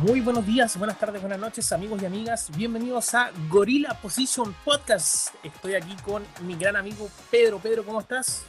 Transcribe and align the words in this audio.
Muy 0.00 0.20
buenos 0.20 0.46
días, 0.46 0.76
buenas 0.78 0.96
tardes, 0.96 1.20
buenas 1.20 1.40
noches, 1.40 1.72
amigos 1.72 2.00
y 2.00 2.06
amigas. 2.06 2.52
Bienvenidos 2.56 3.14
a 3.14 3.32
Gorilla 3.48 4.00
Position 4.00 4.54
Podcast. 4.64 5.34
Estoy 5.42 5.74
aquí 5.74 5.92
con 6.04 6.22
mi 6.42 6.54
gran 6.54 6.76
amigo 6.76 7.10
Pedro. 7.32 7.58
Pedro, 7.58 7.84
¿cómo 7.84 7.98
estás? 7.98 8.44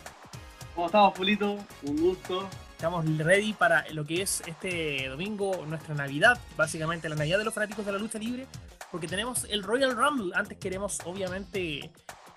¿Cómo 0.75 0.85
estamos, 0.85 1.13
Pulito? 1.15 1.57
Un 1.81 1.97
gusto. 1.97 2.47
Estamos 2.73 3.03
ready 3.17 3.53
para 3.53 3.83
lo 3.93 4.05
que 4.05 4.21
es 4.21 4.43
este 4.45 5.09
domingo, 5.09 5.65
nuestra 5.65 5.95
Navidad, 5.95 6.39
básicamente 6.55 7.09
la 7.09 7.15
Navidad 7.15 7.39
de 7.39 7.45
los 7.45 7.53
fanáticos 7.55 7.83
de 7.83 7.93
la 7.93 7.97
lucha 7.97 8.19
libre, 8.19 8.45
porque 8.91 9.07
tenemos 9.07 9.47
el 9.49 9.63
Royal 9.63 9.97
Rumble. 9.97 10.31
Antes 10.35 10.59
queremos, 10.59 10.99
obviamente, 11.03 11.91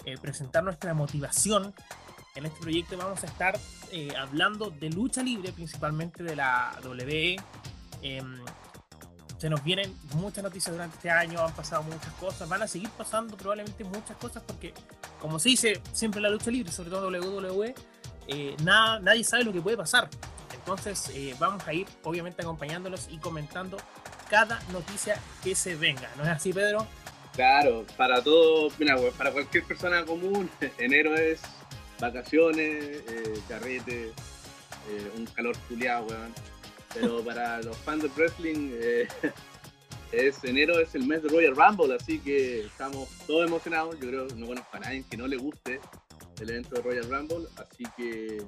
eh, 0.07 0.17
presentar 0.23 0.65
nuestra 0.65 0.95
motivación. 0.95 1.75
En 2.35 2.47
este 2.47 2.61
proyecto 2.61 2.97
vamos 2.97 3.23
a 3.23 3.27
estar 3.27 3.61
eh, 3.91 4.15
hablando 4.19 4.71
de 4.71 4.89
lucha 4.89 5.23
libre, 5.23 5.53
principalmente 5.53 6.23
de 6.23 6.35
la 6.35 6.81
WWE. 6.83 7.37
Em, 8.01 8.43
se 9.43 9.51
nos 9.51 9.65
vienen 9.65 9.93
muchas 10.15 10.45
noticias 10.45 10.73
durante 10.73 10.99
este 10.99 11.11
año, 11.11 11.45
han 11.45 11.53
pasado 11.53 11.83
muchas 11.83 12.13
cosas, 12.13 12.49
van 12.49 12.63
a 12.63 12.69
seguir 12.69 12.89
pasando 12.91 13.37
probablemente 13.37 13.83
muchas 13.83 14.17
cosas 14.17 14.41
porque, 14.47 14.73
como 15.21 15.41
se 15.41 15.49
dice 15.49 15.83
siempre 15.93 16.21
en 16.21 16.23
la 16.23 16.31
lucha 16.31 16.49
libre, 16.49 16.71
sobre 16.71 16.91
todo 16.91 17.09
WWE, 17.09 17.75
eh, 18.29 18.57
nada, 18.63 19.01
nadie 19.01 19.25
sabe 19.25 19.43
lo 19.43 19.53
que 19.53 19.61
puede 19.61 19.77
pasar. 19.77 20.09
Entonces 20.55 21.11
eh, 21.13 21.35
vamos 21.41 21.67
a 21.67 21.75
ir 21.75 21.89
obviamente 22.05 22.43
acompañándolos 22.43 23.09
y 23.11 23.19
comentando 23.19 23.79
cada 24.31 24.61
noticia 24.71 25.21
que 25.43 25.57
se 25.57 25.75
venga. 25.75 26.09
¿No 26.17 26.23
es 26.23 26.29
así, 26.29 26.53
Pedro? 26.53 26.87
Claro, 27.35 27.85
para 27.97 28.23
todo, 28.23 28.71
mira, 28.79 28.97
para 29.19 29.33
cualquier 29.33 29.65
persona 29.65 30.05
común, 30.05 30.49
enero 30.79 31.17
es 31.17 31.41
vacaciones, 31.99 33.03
eh, 33.09 33.43
carrete, 33.49 34.13
eh, 34.89 35.13
un 35.17 35.27
calor 35.27 35.59
culiado, 35.69 36.07
weón. 36.07 36.33
Pero 36.95 37.25
para 37.25 37.63
los 37.63 37.77
fans 37.79 38.03
del 38.03 38.13
wrestling, 38.13 38.73
es 40.13 40.45
enero 40.45 40.79
es 40.79 40.95
el 40.95 41.07
mes 41.07 41.23
de 41.23 41.29
Royal 41.29 41.57
Rumble, 41.57 41.95
así 41.95 42.19
que 42.19 42.67
estamos 42.67 43.09
todos 43.27 43.47
emocionados. 43.47 43.99
Yo 44.01 44.09
creo 44.09 44.29
que 44.29 44.35
no 44.35 44.47
conozco 44.47 44.77
a 44.77 44.81
nadie 44.81 45.05
que 45.11 45.17
no 45.17 45.27
le 45.27 45.37
guste 45.37 45.81
el 46.41 46.51
evento 46.51 46.75
de 46.77 46.83
Royal 46.83 47.11
Rumble, 47.11 47.49
así 47.57 47.85
que 47.97 48.43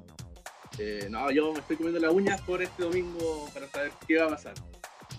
eh, 0.79 1.07
no, 1.11 1.31
yo 1.31 1.53
me 1.53 1.61
estoy 1.61 1.77
comiendo 1.77 2.01
las 2.01 2.13
uñas 2.13 2.41
por 2.43 2.63
este 2.63 2.83
domingo 2.83 3.49
para 3.55 3.69
saber 3.69 3.93
qué 4.07 4.19
va 4.19 4.27
a 4.27 4.31
pasar. 4.31 4.55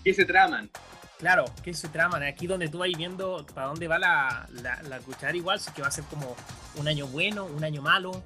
¿Qué 0.04 0.14
se 0.14 0.24
traman? 0.24 0.70
Claro, 1.18 1.46
¿qué 1.62 1.72
se 1.72 1.88
traman? 1.88 2.22
Aquí 2.22 2.46
donde 2.46 2.68
tú 2.68 2.78
vas 2.78 2.90
viendo 2.94 3.46
para 3.54 3.68
dónde 3.68 3.88
va 3.88 3.98
la, 3.98 4.46
la, 4.52 4.98
cuchara 4.98 5.34
igual, 5.34 5.58
sí 5.58 5.70
que 5.74 5.80
va 5.80 5.88
a 5.88 5.90
ser 5.90 6.04
como 6.04 6.36
un 6.76 6.86
año 6.86 7.06
bueno, 7.06 7.46
un 7.46 7.64
año 7.64 7.80
malo. 7.80 8.22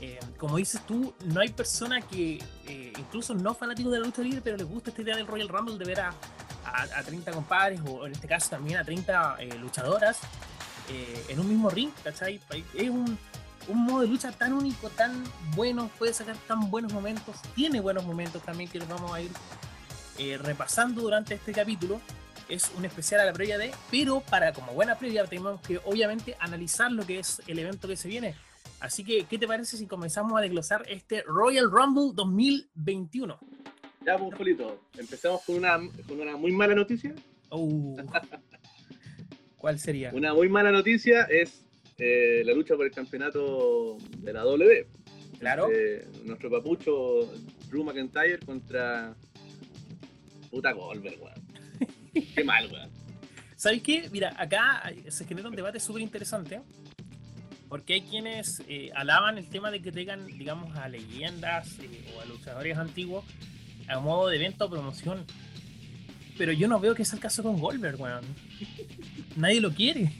Eh, 0.00 0.18
como 0.36 0.56
dices 0.56 0.84
tú, 0.86 1.14
no 1.26 1.40
hay 1.40 1.50
persona 1.50 2.00
que, 2.00 2.42
eh, 2.66 2.92
incluso 2.98 3.34
no 3.34 3.54
fanáticos 3.54 3.92
de 3.92 4.00
la 4.00 4.06
lucha 4.06 4.22
libre, 4.22 4.40
pero 4.42 4.56
les 4.56 4.66
gusta 4.66 4.90
esta 4.90 5.02
idea 5.02 5.16
del 5.16 5.26
Royal 5.26 5.48
Rumble 5.48 5.78
de 5.78 5.84
ver 5.84 6.00
a, 6.00 6.14
a, 6.64 7.02
30 7.02 7.30
compadres, 7.32 7.80
o 7.86 8.06
en 8.06 8.12
este 8.12 8.26
caso 8.26 8.50
también 8.50 8.78
a 8.78 8.84
30 8.84 9.38
luchadoras, 9.60 10.18
en 11.28 11.38
un 11.38 11.48
mismo 11.48 11.70
ring, 11.70 11.90
¿cachai? 12.02 12.40
Es 12.74 12.90
un, 12.90 13.18
un 13.68 13.84
modo 13.84 14.02
de 14.02 14.08
lucha 14.08 14.32
tan 14.32 14.52
único, 14.52 14.90
tan 14.90 15.22
bueno, 15.54 15.90
puede 15.98 16.12
sacar 16.12 16.36
tan 16.48 16.70
buenos 16.70 16.92
momentos, 16.92 17.36
tiene 17.54 17.80
buenos 17.80 18.04
momentos 18.04 18.42
también 18.42 18.68
que 18.68 18.78
los 18.78 18.88
vamos 18.88 19.12
a 19.12 19.20
ir 19.20 19.30
eh, 20.18 20.38
repasando 20.38 21.02
durante 21.02 21.34
este 21.34 21.52
capítulo. 21.52 22.00
Es 22.48 22.70
un 22.76 22.84
especial 22.84 23.20
a 23.20 23.24
la 23.24 23.32
previa 23.32 23.56
de, 23.56 23.72
pero 23.90 24.20
para 24.20 24.52
como 24.52 24.72
buena 24.72 24.98
previa 24.98 25.24
tenemos 25.26 25.60
que 25.60 25.78
obviamente 25.84 26.36
analizar 26.38 26.90
lo 26.90 27.06
que 27.06 27.18
es 27.20 27.40
el 27.46 27.58
evento 27.58 27.88
que 27.88 27.96
se 27.96 28.08
viene. 28.08 28.34
Así 28.80 29.04
que, 29.04 29.24
¿qué 29.24 29.38
te 29.38 29.46
parece 29.46 29.76
si 29.76 29.86
comenzamos 29.86 30.36
a 30.36 30.40
desglosar 30.40 30.84
este 30.88 31.22
Royal 31.22 31.70
Rumble 31.70 32.10
2021? 32.14 33.38
Ya, 34.04 34.18
pues, 34.18 34.36
Polito, 34.36 34.80
empezamos 34.98 35.42
con 35.44 35.56
una, 35.56 35.78
con 36.08 36.20
una 36.20 36.36
muy 36.36 36.52
mala 36.52 36.74
noticia. 36.74 37.14
Uh. 37.50 37.96
¿Cuál 39.56 39.78
sería? 39.78 40.10
Una 40.12 40.34
muy 40.34 40.48
mala 40.48 40.72
noticia 40.72 41.22
es 41.30 41.64
eh, 41.98 42.42
la 42.44 42.52
lucha 42.52 42.74
por 42.74 42.86
el 42.86 42.90
campeonato 42.90 43.98
de 44.18 44.32
la 44.32 44.42
W. 44.42 44.88
Claro. 45.38 45.68
Eh, 45.72 46.04
nuestro 46.24 46.50
papucho 46.50 47.32
Drew 47.68 47.84
McIntyre 47.84 48.40
contra 48.40 49.14
puta 50.50 50.72
Goldberg, 50.72 51.22
weón. 51.22 52.32
qué 52.34 52.42
mal, 52.42 52.70
weón. 52.72 52.90
¿Sabes 53.56 53.82
qué? 53.82 54.08
Mira, 54.10 54.34
acá 54.36 54.92
se 55.08 55.24
genera 55.24 55.48
un 55.48 55.54
debate 55.54 55.78
súper 55.78 56.02
interesante. 56.02 56.60
Porque 57.72 57.94
hay 57.94 58.02
quienes 58.02 58.62
eh, 58.68 58.90
alaban 58.94 59.38
el 59.38 59.48
tema 59.48 59.70
de 59.70 59.80
que 59.80 59.90
tengan, 59.90 60.26
digamos, 60.26 60.76
a 60.76 60.90
leyendas 60.90 61.78
o 62.14 62.20
a 62.20 62.26
luchadores 62.26 62.76
antiguos 62.76 63.24
a 63.88 63.98
modo 63.98 64.28
de 64.28 64.36
evento 64.36 64.66
o 64.66 64.70
promoción. 64.70 65.24
Pero 66.36 66.52
yo 66.52 66.68
no 66.68 66.78
veo 66.80 66.94
que 66.94 67.06
sea 67.06 67.16
el 67.16 67.22
caso 67.22 67.42
con 67.42 67.58
Goldberg, 67.58 67.98
weón. 67.98 68.26
Nadie 69.36 69.62
lo 69.62 69.72
quiere. 69.72 70.12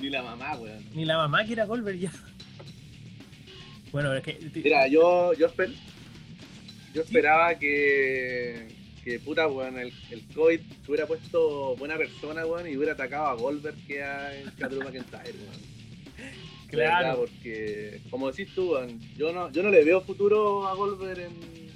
Ni 0.00 0.10
la 0.10 0.20
mamá, 0.24 0.56
weón. 0.56 0.84
Ni 0.96 1.04
la 1.04 1.16
mamá 1.16 1.44
que 1.44 1.52
era 1.52 1.64
Goldberg 1.64 1.96
ya. 1.96 2.12
Bueno, 3.92 4.12
es 4.12 4.24
que. 4.24 4.50
Mira, 4.52 4.88
yo, 4.88 5.32
yo, 5.34 5.46
yo 6.92 7.02
esperaba 7.02 7.56
que, 7.56 8.66
que 9.04 9.20
puta, 9.20 9.46
weón, 9.46 9.78
el, 9.78 9.92
el 10.10 10.26
COVID 10.34 10.60
hubiera 10.88 11.06
puesto 11.06 11.76
buena 11.76 11.96
persona, 11.96 12.44
weón, 12.44 12.68
y 12.68 12.76
hubiera 12.76 12.94
atacado 12.94 13.26
a 13.26 13.34
Goldberg 13.34 13.76
que 13.86 14.02
a 14.02 14.32
Drew 14.58 14.82
McIntyre, 14.82 15.30
weón. 15.30 15.75
Claro. 16.68 17.18
porque, 17.18 18.00
como 18.10 18.30
decís 18.30 18.52
tú, 18.52 18.74
yo 19.16 19.32
no, 19.32 19.52
yo 19.52 19.62
no 19.62 19.70
le 19.70 19.84
veo 19.84 20.00
futuro 20.00 20.66
a 20.66 20.74
Goldberg 20.74 21.20
en, 21.20 21.70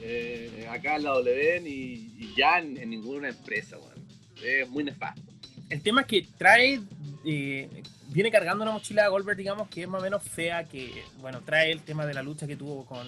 eh, 0.00 0.68
acá 0.70 0.96
en 0.96 1.02
la 1.02 1.10
W 1.10 1.60
ni 1.62 1.70
y 1.70 2.32
ya 2.36 2.60
en, 2.60 2.76
en, 2.76 2.90
ninguna 2.90 3.28
empresa, 3.28 3.76
weón. 3.76 4.06
Es 4.42 4.68
muy 4.70 4.84
nefasto. 4.84 5.20
El 5.68 5.82
tema 5.82 6.02
es 6.02 6.06
que 6.06 6.26
trae 6.38 6.80
eh, 7.24 7.68
viene 8.08 8.30
cargando 8.30 8.62
una 8.62 8.72
mochila 8.72 9.02
de 9.02 9.08
Goldberg, 9.08 9.36
digamos, 9.36 9.68
que 9.68 9.82
es 9.82 9.88
más 9.88 10.00
o 10.00 10.04
menos 10.04 10.22
fea, 10.22 10.64
que, 10.64 11.04
bueno, 11.20 11.42
trae 11.42 11.72
el 11.72 11.82
tema 11.82 12.06
de 12.06 12.14
la 12.14 12.22
lucha 12.22 12.46
que 12.46 12.56
tuvo 12.56 12.86
con, 12.86 13.06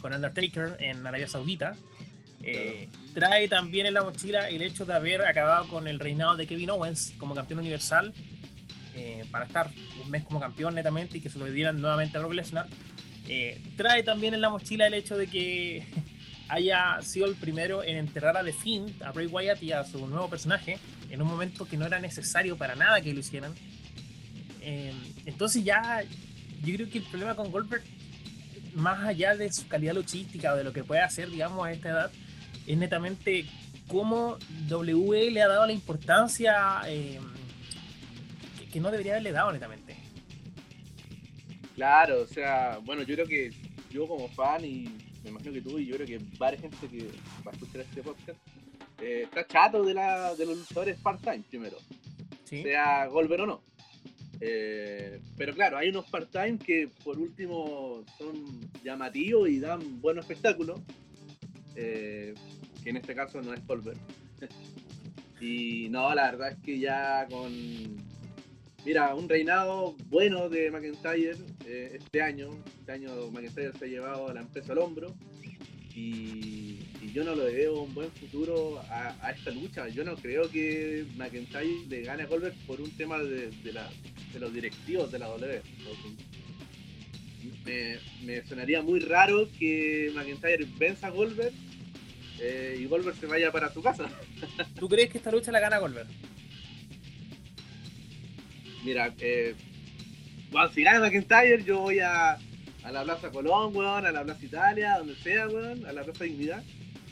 con 0.00 0.12
Undertaker 0.12 0.76
en 0.80 1.06
Arabia 1.06 1.28
Saudita. 1.28 1.76
Eh, 2.42 2.88
trae 3.14 3.48
también 3.48 3.86
en 3.86 3.94
la 3.94 4.02
mochila 4.02 4.48
el 4.48 4.62
hecho 4.62 4.86
de 4.86 4.94
haber 4.94 5.22
acabado 5.22 5.68
con 5.68 5.86
el 5.86 5.98
reinado 5.98 6.36
de 6.36 6.46
Kevin 6.46 6.70
Owens 6.70 7.12
como 7.18 7.34
campeón 7.34 7.60
universal 7.60 8.14
eh, 8.94 9.24
para 9.30 9.46
estar 9.46 9.70
un 10.02 10.10
mes 10.10 10.24
como 10.24 10.40
campeón 10.40 10.74
netamente 10.74 11.18
y 11.18 11.20
que 11.20 11.30
se 11.30 11.38
lo 11.38 11.46
dieran 11.46 11.80
nuevamente 11.80 12.16
a 12.16 12.20
Brock 12.20 12.34
Lesnar. 12.34 12.66
trae 13.76 14.02
también 14.02 14.34
en 14.34 14.40
la 14.40 14.50
mochila 14.50 14.86
el 14.86 14.94
hecho 14.94 15.16
de 15.16 15.26
que 15.26 15.86
haya 16.48 17.00
sido 17.02 17.26
el 17.26 17.36
primero 17.36 17.82
en 17.82 17.96
enterrar 17.96 18.36
a 18.36 18.44
The 18.44 18.52
Fiend, 18.52 19.02
a 19.02 19.12
Bray 19.12 19.26
Wyatt 19.26 19.62
y 19.62 19.72
a 19.72 19.84
su 19.84 20.06
nuevo 20.06 20.28
personaje, 20.28 20.78
en 21.08 21.22
un 21.22 21.28
momento 21.28 21.66
que 21.66 21.76
no 21.76 21.86
era 21.86 22.00
necesario 22.00 22.56
para 22.56 22.74
nada 22.74 23.00
que 23.00 23.12
lo 23.12 23.20
hicieran. 23.20 23.54
Eh, 24.60 24.92
entonces 25.26 25.64
ya, 25.64 26.02
yo 26.62 26.74
creo 26.74 26.90
que 26.90 26.98
el 26.98 27.04
problema 27.04 27.34
con 27.36 27.50
Goldberg, 27.50 27.82
más 28.74 29.04
allá 29.04 29.36
de 29.36 29.52
su 29.52 29.66
calidad 29.68 29.94
luchística 29.94 30.52
o 30.52 30.56
de 30.56 30.64
lo 30.64 30.72
que 30.72 30.84
puede 30.84 31.00
hacer, 31.00 31.30
digamos, 31.30 31.66
a 31.66 31.72
esta 31.72 31.88
edad, 31.88 32.10
es 32.66 32.78
netamente 32.78 33.46
cómo 33.86 34.38
W 34.68 35.30
le 35.30 35.42
ha 35.42 35.48
dado 35.48 35.66
la 35.66 35.72
importancia 35.72 36.80
eh, 36.86 37.18
que, 38.72 38.80
no 38.80 38.90
debería 38.90 39.12
haberle 39.12 39.32
dado 39.32 39.52
netamente. 39.52 39.96
Claro, 41.74 42.22
o 42.22 42.26
sea, 42.26 42.78
bueno, 42.84 43.02
yo 43.02 43.14
creo 43.14 43.26
que 43.26 43.52
yo 43.90 44.06
como 44.06 44.28
fan 44.28 44.64
y 44.64 44.88
me 45.24 45.30
imagino 45.30 45.52
que 45.52 45.60
tú 45.60 45.78
y 45.78 45.86
yo 45.86 45.96
creo 45.96 46.06
que 46.06 46.20
varias 46.38 46.62
gente 46.62 46.88
que 46.88 47.10
va 47.46 47.50
a 47.50 47.54
escuchar 47.54 47.80
este 47.82 48.02
podcast 48.02 48.38
eh, 49.00 49.22
está 49.24 49.46
chato 49.46 49.82
de, 49.82 49.94
la, 49.94 50.34
de 50.34 50.46
los 50.46 50.58
luchadores 50.58 50.98
part-time 50.98 51.42
primero, 51.48 51.78
sea 52.44 53.06
Goldberg 53.06 53.42
o 53.42 53.46
no. 53.46 53.62
Eh, 54.42 55.20
pero 55.36 55.54
claro, 55.54 55.76
hay 55.76 55.90
unos 55.90 56.06
part-time 56.10 56.58
que 56.58 56.88
por 57.04 57.18
último 57.18 58.04
son 58.16 58.70
llamativos 58.82 59.48
y 59.48 59.60
dan 59.60 60.00
buen 60.00 60.18
espectáculo, 60.18 60.80
eh, 61.76 62.34
que 62.82 62.90
en 62.90 62.96
este 62.96 63.14
caso 63.14 63.40
no 63.42 63.52
es 63.52 63.66
Goldberg. 63.66 63.98
y 65.40 65.88
no, 65.90 66.14
la 66.14 66.30
verdad 66.30 66.52
es 66.52 66.58
que 66.58 66.78
ya 66.78 67.26
con 67.30 68.09
Mira, 68.84 69.14
un 69.14 69.28
reinado 69.28 69.94
bueno 70.06 70.48
de 70.48 70.70
McIntyre 70.70 71.36
eh, 71.66 71.98
este 71.98 72.22
año. 72.22 72.50
Este 72.78 72.92
año 72.92 73.30
McIntyre 73.30 73.72
se 73.78 73.84
ha 73.84 73.88
llevado 73.88 74.28
a 74.28 74.34
la 74.34 74.40
empresa 74.40 74.72
al 74.72 74.78
hombro. 74.78 75.14
Y, 75.94 76.78
yo 77.12 77.24
no 77.24 77.34
le 77.34 77.52
veo 77.52 77.82
un 77.82 77.92
buen 77.92 78.10
futuro 78.12 78.80
a, 78.88 79.32
esta 79.32 79.50
lucha. 79.50 79.88
Yo 79.88 80.04
no 80.04 80.14
creo 80.14 80.48
que 80.48 81.04
McIntyre 81.16 81.86
le 81.88 82.02
gane 82.02 82.22
a 82.22 82.26
Goldberg 82.26 82.54
por 82.66 82.80
un 82.80 82.90
tema 82.92 83.18
de, 83.18 83.50
los 84.38 84.54
directivos 84.54 85.10
de 85.10 85.18
la 85.18 85.26
W. 85.26 85.62
Me, 88.24 88.46
sonaría 88.46 88.80
muy 88.80 89.00
raro 89.00 89.48
que 89.58 90.12
McIntyre 90.14 90.66
venza 90.78 91.08
a 91.08 91.10
Goldberg 91.10 91.52
eh, 92.40 92.78
y 92.80 92.86
Goldberg 92.86 93.16
se 93.16 93.26
vaya 93.26 93.50
para 93.50 93.72
su 93.72 93.82
casa. 93.82 94.08
¿Tú 94.78 94.88
crees 94.88 95.10
que 95.10 95.18
esta 95.18 95.32
lucha 95.32 95.50
la 95.50 95.60
gana 95.60 95.78
Goldberg? 95.78 96.08
Mira, 98.84 99.12
eh, 99.18 99.54
bueno, 100.50 100.68
si 100.72 100.82
gana 100.82 101.00
McIntyre, 101.00 101.62
yo 101.64 101.80
voy 101.80 102.00
a, 102.00 102.38
a 102.82 102.92
la 102.92 103.04
Plaza 103.04 103.30
Colón, 103.30 103.76
weón, 103.76 104.06
a 104.06 104.12
la 104.12 104.24
Plaza 104.24 104.44
Italia, 104.44 104.98
donde 104.98 105.14
sea, 105.16 105.48
weón, 105.48 105.84
a 105.86 105.92
la 105.92 106.02
Plaza 106.02 106.24
Dignidad. 106.24 106.62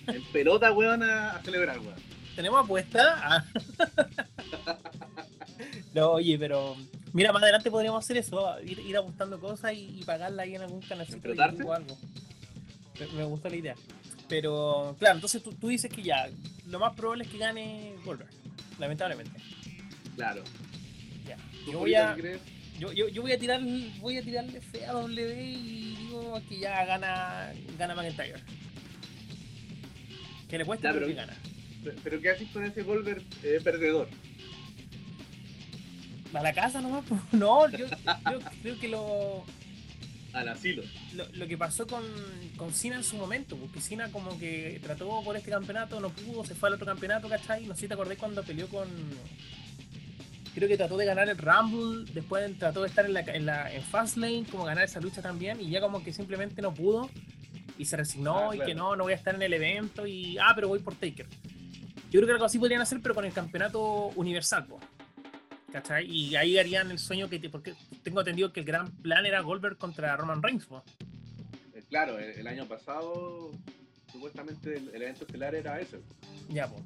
en 0.06 0.22
pelota, 0.32 0.72
weón, 0.72 1.02
a, 1.02 1.40
celebrar, 1.44 1.78
weón. 1.78 1.94
¿Tenemos 2.34 2.64
apuesta? 2.64 3.16
Ah. 3.20 3.44
no, 5.94 6.12
oye, 6.12 6.38
pero 6.38 6.76
mira, 7.12 7.32
más 7.32 7.42
adelante 7.42 7.70
podríamos 7.70 8.04
hacer 8.04 8.16
eso, 8.16 8.60
ir, 8.62 8.78
ir 8.78 8.96
apostando 8.96 9.38
cosas 9.40 9.72
y, 9.74 10.02
pagarla 10.04 10.42
ahí 10.44 10.54
en 10.54 10.62
algún 10.62 10.80
canal 10.80 11.06
o 11.66 11.72
algo. 11.72 11.98
Me, 13.16 13.24
gusta 13.24 13.48
la 13.48 13.56
idea. 13.56 13.74
Pero, 14.28 14.96
claro, 14.98 15.16
entonces 15.16 15.42
tú, 15.42 15.52
tú, 15.52 15.68
dices 15.68 15.90
que 15.90 16.02
ya, 16.02 16.28
lo 16.66 16.78
más 16.78 16.94
probable 16.94 17.24
es 17.24 17.30
que 17.30 17.38
gane 17.38 17.94
Goldberg, 18.04 18.30
lamentablemente. 18.78 19.40
Claro. 20.16 20.42
Yo 21.70 21.78
voy 21.78 21.94
a. 21.94 22.16
Yo, 22.78 22.92
yo, 22.92 23.08
yo, 23.08 23.22
voy 23.22 23.32
a 23.32 23.38
tirar 23.38 23.60
voy 23.98 24.18
a 24.18 24.22
tirarle 24.22 24.60
fe 24.60 24.86
a 24.86 24.92
W 24.92 25.42
y 25.42 25.96
digo 25.96 26.40
que 26.48 26.60
ya 26.60 26.84
gana 26.84 27.52
gana 27.76 27.94
McIntyre. 27.94 28.40
Que 30.48 30.58
le 30.58 30.64
cuesta 30.64 30.92
pero, 30.92 31.06
que 31.06 31.14
gana. 31.14 31.36
Pero 32.04 32.20
¿qué 32.20 32.30
haces 32.30 32.48
con 32.50 32.64
ese 32.64 32.82
Goldberg 32.82 33.22
eh, 33.42 33.60
perdedor? 33.62 34.08
A 36.32 36.42
la 36.42 36.52
casa 36.52 36.80
nomás, 36.80 37.04
no, 37.32 37.68
yo, 37.70 37.86
yo 37.86 38.38
creo 38.62 38.78
que 38.78 38.88
lo 38.88 39.44
al 40.32 40.48
asilo. 40.48 40.82
Lo, 41.14 41.26
lo, 41.32 41.46
que 41.46 41.56
pasó 41.56 41.86
con, 41.86 42.04
con 42.56 42.72
Cena 42.72 42.96
en 42.96 43.04
su 43.04 43.16
momento, 43.16 43.56
porque 43.56 43.80
Cena 43.80 44.10
como 44.10 44.38
que 44.38 44.78
trató 44.82 45.22
por 45.24 45.36
este 45.36 45.50
campeonato, 45.50 46.00
no 46.00 46.10
pudo, 46.10 46.44
se 46.44 46.54
fue 46.54 46.68
al 46.68 46.74
otro 46.74 46.86
campeonato, 46.86 47.28
¿cachai? 47.28 47.66
No 47.66 47.74
sé 47.74 47.82
si 47.82 47.88
te 47.88 47.94
acordé 47.94 48.16
cuando 48.16 48.42
peleó 48.42 48.68
con. 48.68 48.88
Creo 50.54 50.68
que 50.68 50.76
trató 50.76 50.96
de 50.96 51.04
ganar 51.04 51.28
el 51.28 51.38
Rumble, 51.38 52.10
después 52.12 52.58
trató 52.58 52.82
de 52.82 52.88
estar 52.88 53.04
en 53.04 53.14
la, 53.14 53.20
en 53.20 53.46
la 53.46 53.72
en 53.72 53.82
Fastlane, 53.82 54.44
como 54.50 54.64
ganar 54.64 54.84
esa 54.84 55.00
lucha 55.00 55.22
también, 55.22 55.60
y 55.60 55.70
ya 55.70 55.80
como 55.80 56.02
que 56.02 56.12
simplemente 56.12 56.62
no 56.62 56.74
pudo, 56.74 57.10
y 57.78 57.84
se 57.84 57.96
resignó, 57.96 58.50
ah, 58.50 58.56
y 58.56 58.60
que 58.60 58.74
no, 58.74 58.96
no 58.96 59.04
voy 59.04 59.12
a 59.12 59.16
estar 59.16 59.34
en 59.34 59.42
el 59.42 59.52
evento, 59.52 60.06
y 60.06 60.36
ah, 60.38 60.52
pero 60.54 60.68
voy 60.68 60.80
por 60.80 60.94
Taker. 60.94 61.26
Yo 62.10 62.20
creo 62.20 62.26
que 62.26 62.32
algo 62.32 62.46
así 62.46 62.58
podrían 62.58 62.80
hacer, 62.80 63.00
pero 63.02 63.14
con 63.14 63.24
el 63.24 63.32
campeonato 63.32 64.08
universal. 64.16 64.66
¿Cachai? 65.70 66.06
Y 66.06 66.34
ahí 66.36 66.58
harían 66.58 66.90
el 66.90 66.98
sueño 66.98 67.28
que. 67.28 67.38
porque 67.50 67.74
tengo 68.02 68.20
entendido 68.20 68.52
que 68.52 68.60
el 68.60 68.66
gran 68.66 68.90
plan 68.90 69.26
era 69.26 69.40
Goldberg 69.40 69.76
contra 69.76 70.16
Roman 70.16 70.42
Reigns. 70.42 70.66
Eh, 71.74 71.82
claro, 71.90 72.18
el, 72.18 72.46
año 72.46 72.66
pasado 72.66 73.52
supuestamente 74.10 74.78
el, 74.78 75.02
evento 75.02 75.26
estelar 75.26 75.54
era 75.54 75.78
ese. 75.78 76.00
Ya, 76.48 76.66
pues. 76.66 76.82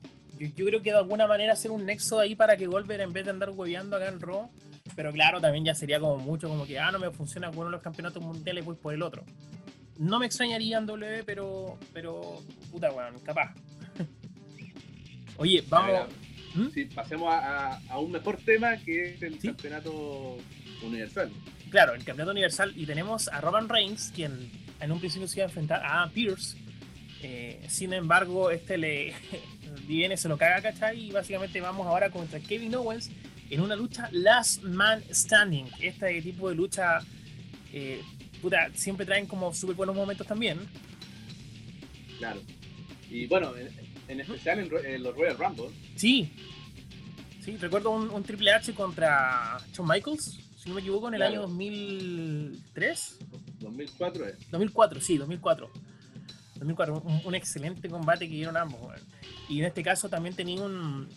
Yo, 0.51 0.67
creo 0.67 0.83
que 0.83 0.91
de 0.91 0.99
alguna 0.99 1.27
manera 1.27 1.53
hacer 1.53 1.71
un 1.71 1.87
nexo 1.87 2.19
ahí 2.19 2.35
para 2.35 2.57
que 2.57 2.67
Goldberg 2.67 3.03
en 3.03 3.13
vez 3.13 3.25
de 3.25 3.31
andar 3.31 3.51
hueveando 3.51 3.97
acá 3.97 4.09
en 4.09 4.21
Raw. 4.21 4.51
Pero 4.97 5.13
claro, 5.13 5.41
también 5.41 5.65
ya 5.65 5.75
sería 5.75 6.01
como 6.01 6.19
mucho, 6.19 6.49
como 6.49 6.67
que, 6.67 6.79
ah, 6.79 6.91
no 6.91 6.99
me 6.99 7.11
funciona 7.11 7.51
uno 7.51 7.67
de 7.67 7.71
los 7.71 7.83
campeonatos 7.83 8.23
mundiales, 8.23 8.65
voy 8.65 8.75
por 8.75 8.93
el 8.93 9.03
otro. 9.03 9.25
No 9.99 10.19
me 10.19 10.27
extrañaría 10.27 10.79
en 10.79 10.87
W, 10.87 11.23
pero, 11.25 11.79
pero, 11.93 12.43
puta, 12.71 12.91
weón, 12.91 13.21
capaz. 13.21 13.55
Oye, 15.37 15.63
vamos, 15.69 16.09
¿Mm? 16.55 16.95
pasemos 16.95 17.29
a, 17.33 17.99
un 17.99 18.11
mejor 18.11 18.39
tema 18.39 18.77
que 18.79 19.15
es 19.15 19.23
el 19.23 19.39
campeonato 19.39 20.39
universal. 20.83 21.31
Claro, 21.71 21.95
el 21.95 22.05
campeonato 22.05 22.33
universal. 22.33 22.73
Y 22.77 22.85
tenemos 22.85 23.29
a 23.29 23.41
Roman 23.41 23.69
Reigns, 23.69 24.13
quien 24.15 24.51
en 24.81 24.93
un 24.93 24.99
principio 24.99 25.29
se 25.29 25.39
iba 25.39 25.45
a 25.45 25.49
enfrentar 25.49 25.83
a 25.85 26.11
Pierce. 26.11 26.59
Eh, 27.23 27.65
sin 27.69 27.93
embargo, 27.93 28.51
este 28.51 28.77
le 28.77 29.15
viene, 29.87 30.17
se 30.17 30.29
lo 30.29 30.39
caga, 30.39 30.61
¿cachai? 30.63 31.09
Y 31.09 31.13
básicamente 31.13 31.61
vamos 31.61 31.87
ahora 31.87 32.11
contra 32.11 32.41
Kevin 32.41 32.75
Owens 32.75 33.11
en 33.51 33.61
una 33.61 33.77
lucha 33.77 34.09
Last 34.13 34.63
Man 34.63 35.03
Standing. 35.11 35.67
Este 35.81 36.23
tipo 36.23 36.49
de 36.49 36.55
lucha, 36.55 37.01
eh, 37.73 38.03
puta, 38.41 38.71
siempre 38.75 39.05
traen 39.05 39.27
como 39.27 39.53
súper 39.53 39.77
buenos 39.77 39.95
momentos 39.95 40.27
también. 40.27 40.59
Claro. 42.19 42.41
Y 43.11 43.27
bueno, 43.27 43.53
en 44.09 44.21
especial 44.21 44.59
en, 44.59 45.03
los 45.03 45.15
Royal 45.15 45.37
Rumble. 45.37 45.71
Sí, 45.97 46.33
sí, 47.45 47.57
recuerdo 47.57 47.91
un, 47.91 48.23
Triple 48.23 48.53
H 48.53 48.73
contra 48.75 49.59
Shawn 49.73 49.89
Michaels, 49.89 50.39
si 50.57 50.69
no 50.69 50.77
me 50.77 50.81
equivoco, 50.81 51.09
en 51.09 51.15
el 51.15 51.23
año 51.23 51.43
2003. 51.43 53.19
2004 53.61 54.29
es. 54.29 54.51
2004, 54.51 55.01
sí, 55.01 55.19
2004. 55.19 55.71
2004, 56.63 57.03
un, 57.25 57.35
excelente 57.35 57.89
combate 57.89 58.29
que 58.29 58.35
dieron 58.35 58.57
ambos. 58.57 58.81
Y 59.49 59.61
en 59.61 59.67
este 59.67 59.83
caso 59.83 60.09
también 60.09 60.35
tenía 60.35 60.63
un, 60.63 61.09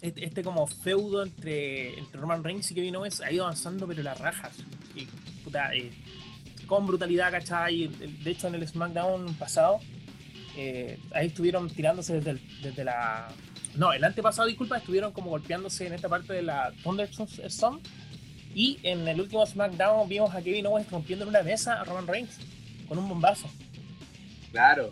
este, 0.00 0.24
este, 0.24 0.42
como 0.42 0.66
feudo 0.66 1.22
entre, 1.22 1.94
Roman 2.12 2.42
Reigns 2.42 2.70
y 2.70 2.74
Kevin 2.74 2.96
Owens 2.96 3.20
ha 3.20 3.30
ido 3.30 3.44
avanzando, 3.44 3.86
pero 3.86 4.02
las 4.02 4.18
rajas. 4.18 4.56
Y, 4.94 5.06
puta, 5.44 5.74
eh, 5.74 5.92
con 6.66 6.86
brutalidad, 6.86 7.30
¿cachai? 7.30 7.88
De 7.88 8.30
hecho, 8.30 8.48
en 8.48 8.54
el 8.54 8.66
SmackDown 8.66 9.34
pasado 9.34 9.80
eh, 10.56 10.98
ahí 11.12 11.28
estuvieron 11.28 11.68
tirándose 11.68 12.20
desde, 12.20 12.40
desde 12.62 12.84
la... 12.84 13.28
No, 13.76 13.92
el 13.92 14.02
antepasado, 14.02 14.48
disculpa, 14.48 14.78
estuvieron 14.78 15.12
como 15.12 15.30
golpeándose 15.30 15.86
en 15.86 15.92
esta 15.92 16.08
parte 16.08 16.32
de 16.32 16.42
la 16.42 16.72
Thunder 16.82 17.08
Storm. 17.44 17.80
Y 18.54 18.78
en 18.82 19.06
el 19.06 19.20
último 19.20 19.46
SmackDown 19.46 20.08
vimos 20.08 20.34
a 20.34 20.42
Kevin 20.42 20.66
Owens 20.66 20.90
rompiendo 20.90 21.24
en 21.24 21.28
una 21.28 21.42
mesa 21.42 21.80
a 21.80 21.84
Roman 21.84 22.06
Reigns 22.06 22.38
con 22.88 22.98
un 22.98 23.08
bombazo. 23.08 23.48
Claro. 24.58 24.90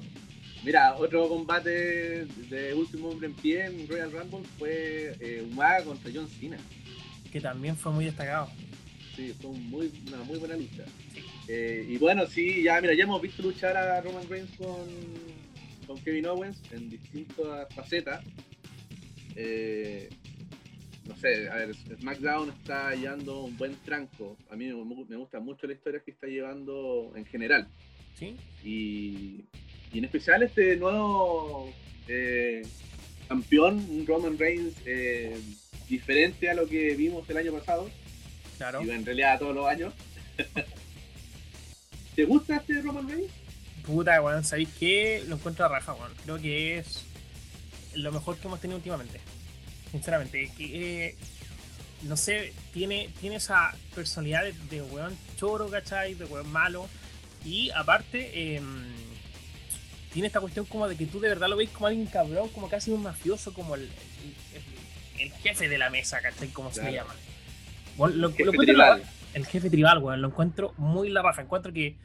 Mira, 0.65 0.95
otro 0.95 1.29
combate 1.29 2.25
de 2.25 2.73
último 2.73 3.09
hombre 3.09 3.27
en 3.27 3.35
pie 3.35 3.65
en 3.65 3.89
Royal 3.89 4.13
Rumble 4.13 4.49
fue 4.61 5.17
eh, 5.19 5.45
Umaga 5.51 5.83
contra 5.83 6.09
John 6.15 6.29
Cena. 6.29 6.57
Que 7.33 7.41
también 7.41 7.77
fue 7.77 7.91
muy 7.91 8.05
destacado. 8.05 8.49
Sí, 9.17 9.35
fue 9.43 9.51
muy, 9.51 9.93
una 10.07 10.19
muy 10.19 10.39
buena 10.39 10.55
lucha. 10.55 10.85
Eh, 11.49 11.85
y 11.89 11.97
bueno, 11.99 12.29
sí, 12.29 12.63
ya 12.63 12.81
mira, 12.81 12.95
ya 12.95 13.03
hemos 13.03 13.21
visto 13.21 13.43
luchar 13.43 13.77
a 13.77 14.01
Roman 14.01 14.29
Reigns 14.29 14.57
con 14.57 14.87
con 15.85 15.99
Kevin 15.99 16.27
Owens 16.27 16.63
en 16.71 16.89
distintas 16.89 17.67
facetas. 17.75 18.25
Eh, 19.35 20.09
no 21.07 21.17
sé, 21.17 21.49
a 21.51 21.57
ver, 21.57 21.75
SmackDown 21.75 22.51
está 22.51 22.95
llevando 22.95 23.43
un 23.43 23.57
buen 23.57 23.75
tranco. 23.85 24.37
A 24.49 24.55
mí 24.55 24.67
me 24.69 25.17
gusta 25.17 25.41
mucho 25.41 25.67
la 25.67 25.73
historia 25.73 26.03
que 26.05 26.13
está 26.13 26.29
llevando 26.29 27.13
en 27.17 27.25
general. 27.27 27.67
¿Sí? 28.19 28.37
Y, 28.65 29.45
en 29.97 30.05
especial 30.05 30.43
este 30.43 30.77
nuevo 30.77 31.73
eh, 32.09 32.63
campeón, 33.29 34.05
Roman 34.07 34.39
Reigns, 34.39 34.75
eh, 34.85 35.39
diferente 35.89 36.51
a 36.51 36.55
lo 36.55 36.67
que 36.67 36.95
vimos 36.95 37.29
el 37.31 37.37
año 37.37 37.53
pasado. 37.53 37.89
Claro. 38.59 38.83
Y 38.83 38.91
en 38.91 39.05
realidad 39.05 39.39
todos 39.39 39.55
los 39.55 39.67
años. 39.67 39.95
¿Te 42.17 42.25
gusta 42.25 42.57
este 42.57 42.81
Roman 42.83 43.09
Reigns? 43.09 43.33
Puta, 43.87 44.21
weón, 44.21 44.45
¿sabéis 44.45 44.71
qué? 44.81 45.23
Lo 45.29 45.37
encuentro 45.37 45.65
a 45.65 45.69
raja, 45.69 45.95
weón. 45.95 46.13
Creo 46.25 46.39
que 46.39 46.79
es 46.79 47.05
lo 47.95 48.11
mejor 48.13 48.37
que 48.37 48.47
hemos 48.49 48.61
tenido 48.61 48.79
últimamente. 48.79 49.21
Sinceramente, 49.93 50.51
que, 50.57 51.07
eh, 51.07 51.17
no 52.03 52.17
sé, 52.17 52.53
tiene, 52.73 53.11
tiene 53.21 53.37
esa 53.37 53.75
personalidad 53.95 54.45
de, 54.71 54.83
weón 54.83 55.17
choro, 55.37 55.69
¿cachai? 55.69 56.15
De 56.15 56.25
weón 56.25 56.51
malo. 56.51 56.89
Y 57.45 57.71
aparte, 57.71 58.57
em, 58.57 58.85
tiene 60.13 60.29
esta 60.29 60.41
cuestión 60.41 60.65
como 60.67 60.89
de 60.89 60.97
que 60.97 61.07
tú 61.07 61.21
de 61.21 61.29
verdad 61.29 61.49
lo 61.49 61.57
veis 61.57 61.71
como 61.71 61.87
alguien 61.87 62.07
cabrón, 62.07 62.49
como 62.49 62.69
casi 62.69 62.91
un 62.91 63.03
mafioso, 63.03 63.53
como 63.53 63.75
el, 63.75 63.89
el, 65.19 65.31
jefe 65.33 65.69
de 65.69 65.79
la 65.79 65.91
mesa, 65.91 66.21
¿cachai? 66.21 66.49
Como 66.49 66.73
se 66.73 66.83
le 66.83 66.93
llama. 66.93 67.15
lo, 67.99 68.29
el, 68.29 68.35
jefe 68.35 68.59
tribal. 68.59 69.03
el 69.35 69.47
jefe 69.47 69.71
tribal, 69.71 69.99
weón. 69.99 70.23
Lo 70.23 70.29
encuentro 70.29 70.75
muy 70.79 71.11
la 71.11 71.23
raja. 71.23 71.43
Encuentro 71.43 71.73
que 71.73 71.97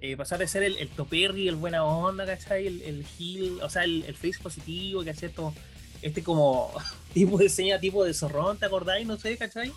eh, 0.00 0.16
pasar 0.16 0.38
de 0.38 0.48
ser 0.48 0.62
el, 0.62 0.78
el 0.78 0.88
toperri, 0.88 1.48
el 1.48 1.56
buena 1.56 1.84
onda, 1.84 2.24
¿cachai? 2.24 2.66
El, 2.66 2.82
el 2.82 3.06
heel, 3.18 3.60
o 3.62 3.68
sea, 3.68 3.84
el, 3.84 4.04
el 4.04 4.14
face 4.14 4.38
positivo, 4.42 5.04
que 5.04 5.10
hace 5.10 5.26
esto, 5.26 5.54
este 6.00 6.22
como 6.22 6.72
tipo 7.12 7.36
de 7.36 7.50
seña, 7.50 7.78
tipo 7.78 8.02
de 8.04 8.14
zorrón, 8.14 8.56
¿te 8.56 8.64
acordáis? 8.64 9.06
No 9.06 9.18
sé, 9.18 9.36
¿cachai? 9.36 9.70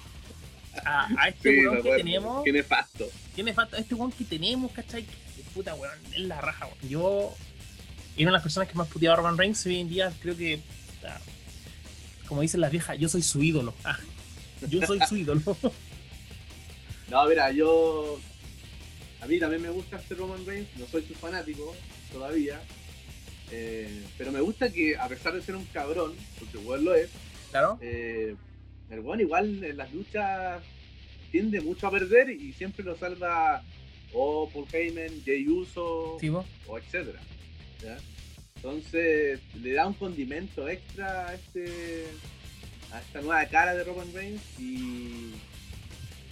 A, 0.86 1.08
a 1.18 1.28
este 1.30 1.54
sí, 1.54 1.68
weón 1.68 1.84
que 1.84 1.96
tenemos. 1.96 2.44
Qué 2.44 2.52
nefasto. 2.52 3.10
Qué 3.36 3.44
nefasto. 3.44 3.78
Este 3.78 3.96
weón 3.96 4.12
que 4.12 4.24
tenemos, 4.24 4.72
¿cachai? 4.72 5.06
Puta 5.54 5.76
weón, 5.76 5.98
es 6.12 6.20
la 6.20 6.42
raja, 6.42 6.66
weón. 6.66 6.90
Yo. 6.90 7.34
Era 8.16 8.24
una 8.24 8.32
de 8.32 8.34
las 8.34 8.44
personas 8.44 8.70
que 8.70 8.76
más 8.76 8.88
puteaba 8.88 9.14
a 9.16 9.18
Roman 9.18 9.38
Reigns 9.38 9.66
hoy 9.66 9.80
en 9.80 9.90
día, 9.90 10.14
creo 10.22 10.36
que. 10.38 10.60
Como 12.28 12.42
dicen 12.42 12.62
las 12.62 12.72
viejas, 12.72 12.98
yo 12.98 13.10
soy 13.10 13.22
su 13.22 13.44
ídolo. 13.44 13.74
Ah, 13.84 14.00
yo 14.70 14.86
soy 14.86 15.00
su 15.08 15.18
ídolo. 15.18 15.42
no, 17.10 17.26
mira, 17.28 17.52
yo 17.52 18.20
a 19.24 19.26
mí 19.26 19.40
también 19.40 19.62
me 19.62 19.70
gusta 19.70 19.98
este 19.98 20.16
Roman 20.16 20.46
Reigns, 20.46 20.68
no 20.78 20.86
soy 20.86 21.04
su 21.04 21.14
fanático 21.14 21.74
todavía, 22.12 22.62
eh, 23.52 24.04
pero 24.18 24.34
me 24.34 24.42
gusta 24.42 24.70
que 24.70 24.98
a 24.98 25.08
pesar 25.08 25.34
de 25.34 25.42
ser 25.42 25.56
un 25.56 25.66
cabrón, 25.68 26.14
porque 26.38 26.58
igual 26.58 26.84
lo 26.84 26.94
es, 26.94 27.10
claro. 27.50 27.80
Eh, 27.82 28.36
el 28.94 29.02
buen 29.02 29.20
igual 29.20 29.64
en 29.64 29.78
las 29.78 29.92
luchas 29.94 30.64
tiende 31.32 31.62
mucho 31.62 31.88
a 31.88 31.92
perder 31.92 32.30
y 32.30 32.54
siempre 32.54 32.86
lo 32.86 32.96
salva 32.96 33.64
o 34.14 34.50
Paul 34.50 34.68
Heyman, 34.72 35.24
Jay 35.26 35.48
Uso 35.48 36.18
o 36.68 36.78
etcétera. 36.78 37.20
Entonces 38.56 39.40
le 39.62 39.74
da 39.74 39.88
un 39.88 39.94
condimento 39.94 40.70
extra 40.70 41.28
a 41.28 41.34
este 41.34 42.06
a 42.92 43.00
esta 43.02 43.22
nueva 43.22 43.46
cara 43.48 43.74
de 43.74 43.84
Roman 43.84 44.14
Reigns 44.14 44.42
y 44.60 45.34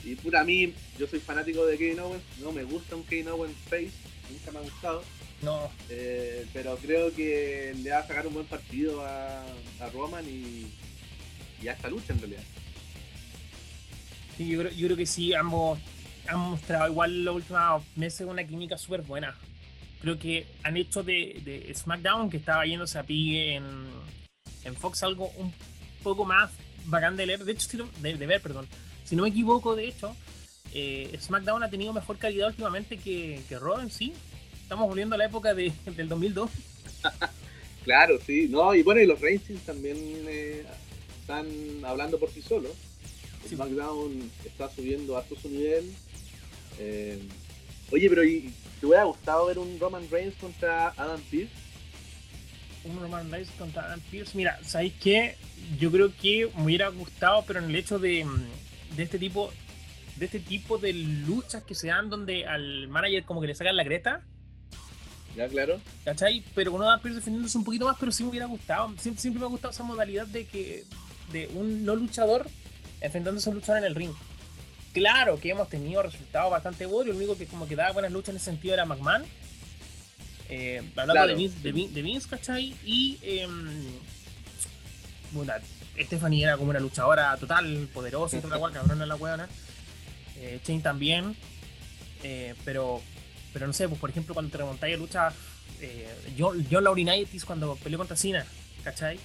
y 0.03 0.15
pura 0.15 0.41
a 0.41 0.44
mí, 0.44 0.74
yo 0.98 1.08
soy 1.08 1.20
fanático 1.20 1.65
de 1.65 1.77
Kevin 1.77 2.00
Owens, 2.00 2.24
no 2.39 2.51
me 2.51 2.63
gusta 2.63 2.96
un 2.96 3.03
Kevin 3.03 3.30
Owens 3.30 3.58
face, 3.70 3.91
nunca 4.32 4.51
me 4.51 4.60
ha 4.60 4.62
gustado. 4.62 5.03
No. 5.44 5.72
Eh, 5.89 6.46
pero 6.53 6.75
creo 6.77 7.13
que 7.13 7.75
le 7.82 7.89
va 7.91 8.00
a 8.00 8.08
sacar 8.08 8.25
un 8.27 8.34
buen 8.34 8.46
partido 8.46 9.03
a, 9.06 9.44
a 9.44 9.89
Roman 9.94 10.25
y, 10.27 10.72
y 11.62 11.68
a 11.68 11.74
esta 11.74 11.89
lucha 11.89 12.13
en 12.13 12.20
realidad. 12.20 12.44
Sí, 14.38 14.48
yo 14.48 14.60
creo, 14.60 14.72
yo 14.72 14.88
creo 14.88 14.98
que 14.98 15.06
sí, 15.06 15.34
ambos 15.34 15.80
han 16.27 16.39
mostrado 16.39 16.89
igual 16.89 17.24
los 17.24 17.36
últimos 17.36 17.84
meses 17.96 18.27
una 18.27 18.44
química 18.44 18.77
súper 18.77 19.01
buena. 19.01 19.36
Creo 20.01 20.18
que 20.18 20.48
han 20.63 20.77
hecho 20.77 21.03
de, 21.03 21.41
de, 21.44 21.74
SmackDown, 21.75 22.30
que 22.30 22.38
estaba 22.38 22.65
yéndose 22.65 22.98
a 22.98 23.03
pique 23.03 23.56
en, 23.56 23.65
en 24.63 24.75
Fox, 24.75 25.03
algo 25.03 25.32
un 25.38 25.53
poco 26.01 26.25
más 26.25 26.51
bacán 26.86 27.15
de 27.15 27.27
leer, 27.27 27.44
de 27.44 27.51
hecho, 27.51 27.88
de, 28.01 28.15
de 28.15 28.27
ver, 28.27 28.41
perdón. 28.41 28.68
Si 29.03 29.15
no 29.15 29.24
me 29.24 29.30
equivoco, 29.30 29.75
de 29.75 29.88
hecho, 29.88 30.15
eh, 30.74 31.15
SmackDown 31.20 31.63
ha 31.63 31.70
tenido 31.70 31.94
mejor 31.94 32.18
calidad 32.18 32.48
últimamente 32.48 32.98
que, 32.98 33.41
que 33.48 33.60
Raw 33.60 33.80
en 33.80 33.91
sí. 33.91 34.13
Estamos 34.63 34.88
volviendo 34.88 35.15
a 35.15 35.18
la 35.18 35.25
época 35.25 35.53
de, 35.53 35.72
del 35.86 36.08
2002. 36.08 36.50
claro, 37.84 38.18
sí. 38.25 38.48
No, 38.50 38.74
y 38.74 38.82
bueno, 38.82 39.01
y 39.01 39.06
los 39.06 39.20
ratings 39.20 39.62
también 39.63 39.98
eh, 40.00 40.65
están 41.31 41.85
hablando 41.85 42.19
por 42.19 42.29
sí 42.29 42.41
solos. 42.41 42.71
SmackDown 43.47 44.31
está 44.45 44.69
subiendo 44.69 45.17
a 45.17 45.25
su 45.25 45.50
nivel. 45.50 45.91
Eh, 46.77 47.19
oye, 47.91 48.09
pero 48.09 48.23
¿y, 48.23 48.53
¿te 48.79 48.85
hubiera 48.85 49.05
gustado 49.05 49.47
ver 49.47 49.57
un 49.57 49.79
Roman 49.79 50.07
Reigns 50.09 50.35
contra 50.35 50.89
Adam 50.89 51.21
Pearce? 51.31 51.51
Un 52.83 53.00
Roman 53.00 53.31
Reigns 53.31 53.50
contra 53.57 53.85
Adam 53.85 54.01
Pearce. 54.11 54.38
Mira, 54.38 54.59
¿sabéis 54.63 54.93
qué? 55.01 55.38
Yo 55.79 55.91
creo 55.91 56.13
que 56.15 56.50
me 56.57 56.65
hubiera 56.65 56.89
gustado, 56.89 57.43
pero 57.47 57.59
en 57.59 57.65
el 57.65 57.75
hecho 57.75 57.97
de, 57.97 58.25
de 58.95 59.03
este 59.03 59.17
tipo 59.17 59.51
de 60.17 60.25
este 60.25 60.39
tipo 60.39 60.77
de 60.77 60.93
luchas 60.93 61.63
que 61.63 61.73
se 61.73 61.88
dan 61.88 62.09
donde 62.09 62.45
al 62.45 62.88
manager 62.89 63.23
como 63.23 63.41
que 63.41 63.47
le 63.47 63.55
sacan 63.55 63.75
la 63.75 63.85
creta. 63.85 64.21
Ya, 65.35 65.47
claro. 65.47 65.79
¿Cachai? 66.03 66.43
Pero 66.53 66.73
uno 66.73 66.85
va 66.85 66.97
defendiéndose 66.97 67.57
un 67.57 67.63
poquito 67.63 67.85
más, 67.85 67.97
pero 68.00 68.11
sí 68.11 68.21
me 68.23 68.29
hubiera 68.29 68.45
gustado. 68.45 68.93
Siempre, 69.00 69.21
siempre 69.21 69.39
me 69.39 69.45
ha 69.45 69.50
gustado 69.50 69.71
esa 69.71 69.83
modalidad 69.83 70.27
de 70.27 70.45
que 70.45 70.83
de 71.31 71.47
un 71.53 71.85
no 71.85 71.95
luchador 71.95 72.47
enfrentándose 73.01 73.50
a 73.50 73.51
un 73.51 73.55
luchador 73.57 73.79
en 73.79 73.85
el 73.85 73.95
ring. 73.95 74.13
Claro 74.93 75.39
que 75.39 75.50
hemos 75.50 75.69
tenido 75.69 76.03
resultados 76.03 76.51
bastante 76.51 76.85
buenos. 76.85 77.15
El 77.15 77.17
único 77.17 77.38
que 77.38 77.45
como 77.45 77.67
que 77.67 77.75
daba 77.75 77.93
buenas 77.93 78.11
luchas 78.11 78.29
en 78.29 78.35
ese 78.38 78.45
sentido 78.45 78.73
era 78.73 78.85
McMahon. 78.85 79.23
Eh, 80.50 80.81
hablando 80.97 81.27
de, 81.27 81.35
Vince, 81.35 81.59
de, 81.61 81.71
de, 81.71 82.01
Vince, 82.01 82.27
¿cachai? 82.29 82.75
Y 82.85 83.17
eh, 83.21 83.47
bueno, 85.31 85.53
Stephanie 85.97 86.43
era 86.43 86.57
como 86.57 86.71
una 86.71 86.79
luchadora 86.79 87.35
total, 87.38 87.88
poderosa 87.93 88.38
y 88.38 88.41
toda 88.41 88.55
la 88.55 88.57
guay, 88.57 88.73
cabrona 88.73 89.05
la 89.05 89.15
huevona. 89.15 89.47
Eh, 90.38 90.59
Chain 90.63 90.81
también. 90.81 91.35
Eh, 92.23 92.53
pero, 92.65 93.01
pero 93.53 93.67
no 93.67 93.73
sé, 93.73 93.88
pues 93.88 94.00
por 94.00 94.09
ejemplo, 94.09 94.33
cuando 94.33 94.51
te 94.51 94.57
remontáis 94.57 94.95
a 94.95 94.97
lucha, 94.97 95.33
eh, 95.79 96.07
John, 96.38 96.65
John 96.69 96.83
Laurinaitis 96.83 97.45
cuando 97.45 97.75
peleó 97.77 97.97
contra 97.97 98.15
Cena, 98.15 98.45
¿cachai? 98.83 99.19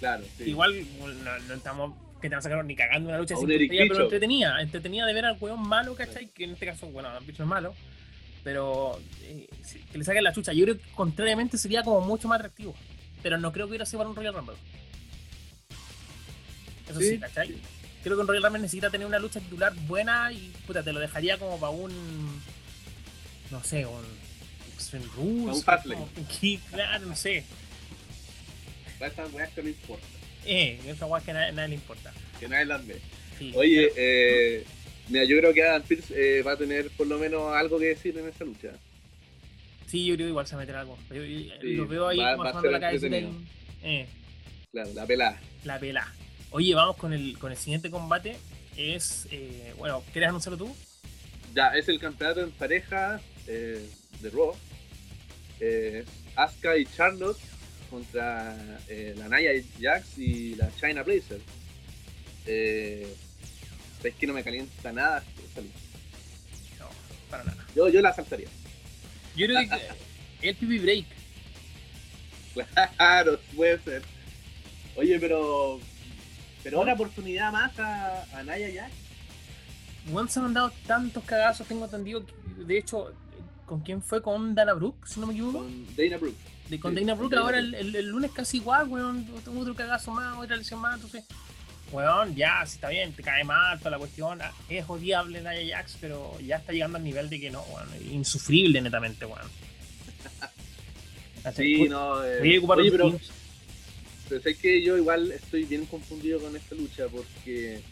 Claro, 0.00 0.24
sí. 0.36 0.44
Igual 0.50 0.84
no, 1.22 1.38
no 1.38 1.54
estamos 1.54 1.94
que 2.20 2.28
te 2.28 2.34
vas 2.34 2.44
a 2.44 2.50
sacar 2.50 2.64
ni 2.64 2.76
cagando 2.76 3.08
una 3.08 3.18
lucha 3.18 3.34
así, 3.34 3.46
pero 3.46 4.02
entretenía, 4.02 4.56
entretenía 4.60 5.06
de 5.06 5.14
ver 5.14 5.24
al 5.24 5.38
weón 5.40 5.66
malo, 5.66 5.94
¿cachai? 5.94 6.26
Que 6.28 6.44
en 6.44 6.50
este 6.50 6.66
caso, 6.66 6.86
bueno, 6.88 7.16
el 7.16 7.24
bicho 7.24 7.42
es 7.42 7.48
malo, 7.48 7.74
pero 8.44 9.00
eh, 9.22 9.48
que 9.90 9.98
le 9.98 10.04
saquen 10.04 10.24
la 10.24 10.32
chucha. 10.32 10.52
Yo 10.52 10.64
creo 10.64 10.76
que 10.76 10.84
contrariamente 10.94 11.56
sería 11.58 11.82
como 11.82 12.00
mucho 12.02 12.28
más 12.28 12.38
atractivo, 12.38 12.74
pero 13.22 13.38
no 13.38 13.52
creo 13.52 13.66
que 13.66 13.70
hubiera 13.70 13.86
sido 13.86 13.98
para 14.00 14.10
un 14.10 14.16
Royal 14.16 14.34
Rumble. 14.34 14.56
Eso 16.88 17.00
sí, 17.00 17.10
sí 17.10 17.18
¿cachai? 17.18 17.56
Creo 18.02 18.16
que 18.16 18.20
un 18.20 18.28
Royal 18.28 18.42
Rumble 18.42 18.62
necesita 18.62 18.90
tener 18.90 19.06
una 19.06 19.18
lucha 19.18 19.40
titular 19.40 19.74
buena 19.86 20.32
y 20.32 20.52
puta, 20.66 20.82
te 20.82 20.92
lo 20.92 21.00
dejaría 21.00 21.38
como 21.38 21.58
para 21.58 21.70
un. 21.70 21.92
No 23.50 23.64
sé, 23.64 23.86
un. 23.86 24.04
Extreme 24.74 25.06
Rules. 25.16 25.56
Un 25.56 25.62
Fastlane. 25.62 26.06
Claro, 26.70 27.06
no 27.06 27.16
sé. 27.16 27.44
Esas 29.00 29.32
weas 29.32 29.50
que 29.50 29.62
no 29.62 29.68
importa. 29.68 30.06
Eh, 30.44 30.78
esa 30.86 31.06
weas 31.06 31.24
que 31.24 31.32
nadie, 31.32 31.52
nadie, 31.52 31.68
le 31.68 31.74
importa. 31.76 32.12
Que 32.38 32.48
nadie 32.48 32.64
las 32.66 32.86
ve. 32.86 33.00
Sí, 33.38 33.52
Oye, 33.54 33.90
eh, 33.96 34.64
mira, 35.08 35.24
yo 35.24 35.38
creo 35.38 35.54
que 35.54 35.62
Adam 35.62 35.82
Pearce 35.82 36.14
eh, 36.14 36.42
va 36.42 36.52
a 36.52 36.56
tener 36.56 36.90
por 36.90 37.06
lo 37.06 37.18
menos 37.18 37.54
algo 37.54 37.78
que 37.78 37.86
decir 37.86 38.16
en 38.18 38.28
esta 38.28 38.44
lucha. 38.44 38.72
Sí, 39.86 40.06
yo 40.06 40.14
creo 40.14 40.26
que 40.26 40.30
igual 40.30 40.46
se 40.46 40.54
va 40.54 40.62
a 40.62 40.64
meter 40.64 40.76
algo. 40.76 40.98
Yo, 41.08 41.24
yo, 41.24 41.54
sí, 41.60 41.74
lo 41.74 41.86
veo 41.86 42.08
ahí 42.08 42.18
va, 42.18 42.36
va 42.36 42.62
la 42.62 42.80
cabeza. 42.80 43.06
Eh. 43.82 44.06
Claro, 44.70 44.90
la 44.94 45.06
pelada. 45.06 45.40
La 45.64 45.80
pelada. 45.80 46.14
Oye, 46.50 46.74
vamos 46.74 46.96
con 46.96 47.12
el, 47.12 47.38
con 47.38 47.50
el 47.50 47.58
siguiente 47.58 47.90
combate. 47.90 48.36
Es, 48.76 49.26
eh, 49.30 49.74
bueno, 49.78 50.02
¿quieres 50.12 50.28
anunciarlo 50.28 50.58
tú? 50.58 50.76
Ya, 51.54 51.68
es 51.76 51.88
el 51.88 51.98
campeonato 51.98 52.40
en 52.40 52.50
pareja 52.52 53.20
eh, 53.46 53.84
de 54.20 54.30
Raw. 54.30 54.54
Eh, 55.60 56.04
Asuka 56.36 56.76
y 56.76 56.86
Charlotte 56.86 57.38
contra 57.90 58.56
eh, 58.88 59.14
la 59.16 59.28
Naya 59.28 59.50
Jax 59.80 60.18
y 60.18 60.54
la 60.54 60.70
China 60.76 61.02
Blazer. 61.02 61.40
Eh, 62.46 63.14
es 64.02 64.14
que 64.14 64.26
no 64.26 64.32
me 64.32 64.42
calienta 64.42 64.92
nada. 64.92 65.22
No, 66.78 66.86
para 67.30 67.44
nada. 67.44 67.66
Yo, 67.74 67.88
yo 67.88 68.00
la 68.00 68.14
saltaría. 68.14 68.48
Yo 69.36 69.46
creo 69.46 69.60
que 69.60 70.48
el 70.48 70.56
PB 70.56 70.82
Break. 70.82 71.06
Claro, 72.96 73.38
puede 73.54 73.78
ser. 73.80 74.02
Oye, 74.96 75.18
pero 75.20 75.80
pero 76.62 76.80
una 76.80 76.92
oportunidad 76.92 77.52
más 77.52 77.78
a, 77.78 78.24
a 78.38 78.42
Naya 78.42 78.82
Jax. 78.82 78.94
Juan 80.10 80.28
se 80.28 80.40
han 80.40 80.54
dado 80.54 80.72
tantos 80.86 81.24
cagazos, 81.24 81.66
tengo 81.66 81.84
entendido. 81.84 82.24
Que, 82.24 82.64
de 82.64 82.78
hecho, 82.78 83.12
¿con 83.66 83.80
quién 83.80 84.02
fue? 84.02 84.22
¿Con 84.22 84.54
Dana 84.54 84.74
Brooke, 84.74 85.06
si 85.06 85.20
no 85.20 85.26
me 85.26 85.32
equivoco? 85.32 85.58
Con 85.58 85.96
Dana 85.96 86.16
Brooke. 86.16 86.36
De, 86.70 86.80
con 86.80 86.94
Dana 86.94 87.14
Brooke, 87.14 87.36
ahora 87.36 87.58
el, 87.58 87.74
el, 87.74 87.94
el, 87.94 88.06
lunes 88.06 88.30
casi 88.30 88.58
igual, 88.58 88.88
weón. 88.88 89.26
Tengo 89.44 89.60
otro 89.60 89.74
cagazo 89.74 90.12
más, 90.12 90.38
otra 90.38 90.56
lesión 90.56 90.80
más, 90.80 90.94
entonces. 90.94 91.24
Weón, 91.92 92.36
ya, 92.36 92.64
si 92.64 92.76
está 92.76 92.88
bien, 92.88 93.12
te 93.12 93.22
cae 93.22 93.42
mal 93.42 93.78
toda 93.78 93.90
la 93.90 93.98
cuestión. 93.98 94.38
Es 94.68 94.84
odiable 94.88 95.40
Naya 95.40 95.76
Jax, 95.76 95.98
pero 96.00 96.38
ya 96.40 96.56
está 96.56 96.72
llegando 96.72 96.98
al 96.98 97.04
nivel 97.04 97.28
de 97.28 97.40
que 97.40 97.50
no, 97.50 97.62
weón. 97.62 97.88
Insufrible 98.12 98.80
netamente, 98.80 99.26
weón. 99.26 99.48
sí, 101.56 101.88
no. 101.88 102.24
Eh, 102.24 102.38
voy 102.38 102.54
a 102.54 102.58
ocupar 102.58 102.78
oye, 102.78 102.92
pero, 102.92 103.20
pero 104.28 104.40
sé 104.40 104.56
que 104.56 104.82
yo 104.82 104.96
igual 104.96 105.32
estoy 105.32 105.64
bien 105.64 105.86
confundido 105.86 106.38
con 106.40 106.54
esta 106.54 106.74
lucha 106.76 107.08
porque 107.08 107.82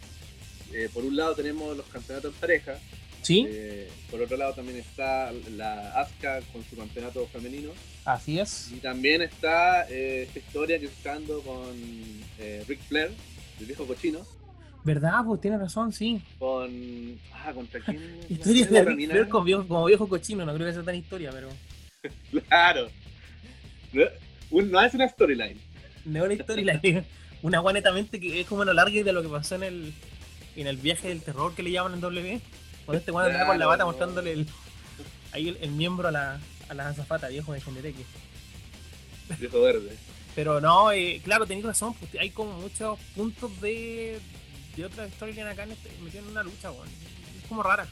eh, 0.73 0.88
por 0.92 1.04
un 1.04 1.16
lado 1.16 1.35
tenemos 1.35 1.76
los 1.76 1.87
campeonatos 1.87 2.32
en 2.32 2.40
pareja. 2.40 2.78
Sí. 3.22 3.46
Eh, 3.48 3.90
por 4.10 4.22
otro 4.22 4.37
lado 4.37 4.54
también 4.54 4.78
está 4.78 5.32
la 5.56 6.00
Asuka 6.00 6.40
con 6.52 6.64
su 6.64 6.76
campeonato 6.76 7.26
femenino. 7.26 7.70
Así 8.04 8.38
es. 8.38 8.72
Y 8.72 8.76
también 8.76 9.22
está 9.22 9.88
eh, 9.90 10.22
esta 10.22 10.38
historia 10.38 10.78
que 10.78 10.87
está 10.87 11.14
dando 11.14 11.40
con 11.42 11.76
eh, 12.38 12.64
Ric 12.66 12.80
Flair, 12.88 13.10
el 13.60 13.66
viejo 13.66 13.87
cochino. 13.87 14.26
¿Verdad? 14.84 15.25
Pues 15.26 15.40
tiene 15.40 15.58
razón, 15.58 15.92
sí. 15.92 16.22
Con. 16.38 17.18
Ah, 17.34 17.52
¿contra 17.52 17.80
quién? 17.80 18.20
historia 18.28 18.66
de 18.66 19.06
Flair 19.06 19.28
como 19.28 19.44
viejo, 19.44 19.68
como 19.68 19.84
viejo 19.84 20.08
cochino, 20.08 20.46
no 20.46 20.54
creo 20.54 20.66
que 20.66 20.72
sea 20.72 20.82
tan 20.82 20.94
historia, 20.94 21.30
pero. 21.32 21.48
claro. 22.48 22.88
No, 23.92 24.04
no 24.62 24.80
es 24.80 24.94
una 24.94 25.08
storyline 25.08 25.68
de 26.12 26.22
una 26.22 26.34
historia 26.34 26.80
una 27.42 27.58
agua 27.58 27.72
netamente 27.72 28.18
que 28.20 28.40
es 28.40 28.46
como 28.46 28.64
lo 28.64 28.72
largo 28.72 29.02
de 29.02 29.12
lo 29.12 29.22
que 29.22 29.28
pasó 29.28 29.54
en 29.56 29.62
el 29.62 29.92
en 30.56 30.66
el 30.66 30.76
viaje 30.76 31.08
del 31.08 31.22
terror 31.22 31.54
que 31.54 31.62
le 31.62 31.70
llaman 31.70 31.94
en 31.94 32.00
W 32.00 32.40
con 32.88 32.97
este 32.97 33.11
guano 33.11 33.28
claro, 33.28 33.49
con 33.49 33.59
la 33.59 33.66
bata 33.66 33.85
mostrándole 33.85 34.33
el, 34.33 34.47
ahí 35.33 35.49
el, 35.50 35.59
el, 35.61 35.73
miembro 35.73 36.09
a 36.09 36.11
la, 36.11 36.40
a 36.71 36.75
la 36.75 36.88
azafata 36.88 37.28
viejo 37.28 37.52
de 37.52 37.61
Gendereque 37.61 38.02
viejo 39.38 39.61
verde 39.61 39.95
pero 40.35 40.59
no 40.59 40.90
eh, 40.90 41.21
claro 41.23 41.47
tenéis 41.47 41.66
razón 41.66 41.92
pues 41.92 42.11
hay 42.18 42.30
como 42.30 42.54
muchos 42.54 42.99
puntos 43.14 43.61
de 43.61 44.18
de 44.75 44.85
otras 44.87 45.11
historias 45.11 45.52
acá 45.52 45.64
en 45.64 45.73
este, 45.73 45.90
metido 46.02 46.25
en 46.25 46.30
una 46.30 46.42
lucha 46.42 46.71
bueno. 46.71 46.90
es 47.38 47.47
como 47.47 47.62
rara 47.62 47.87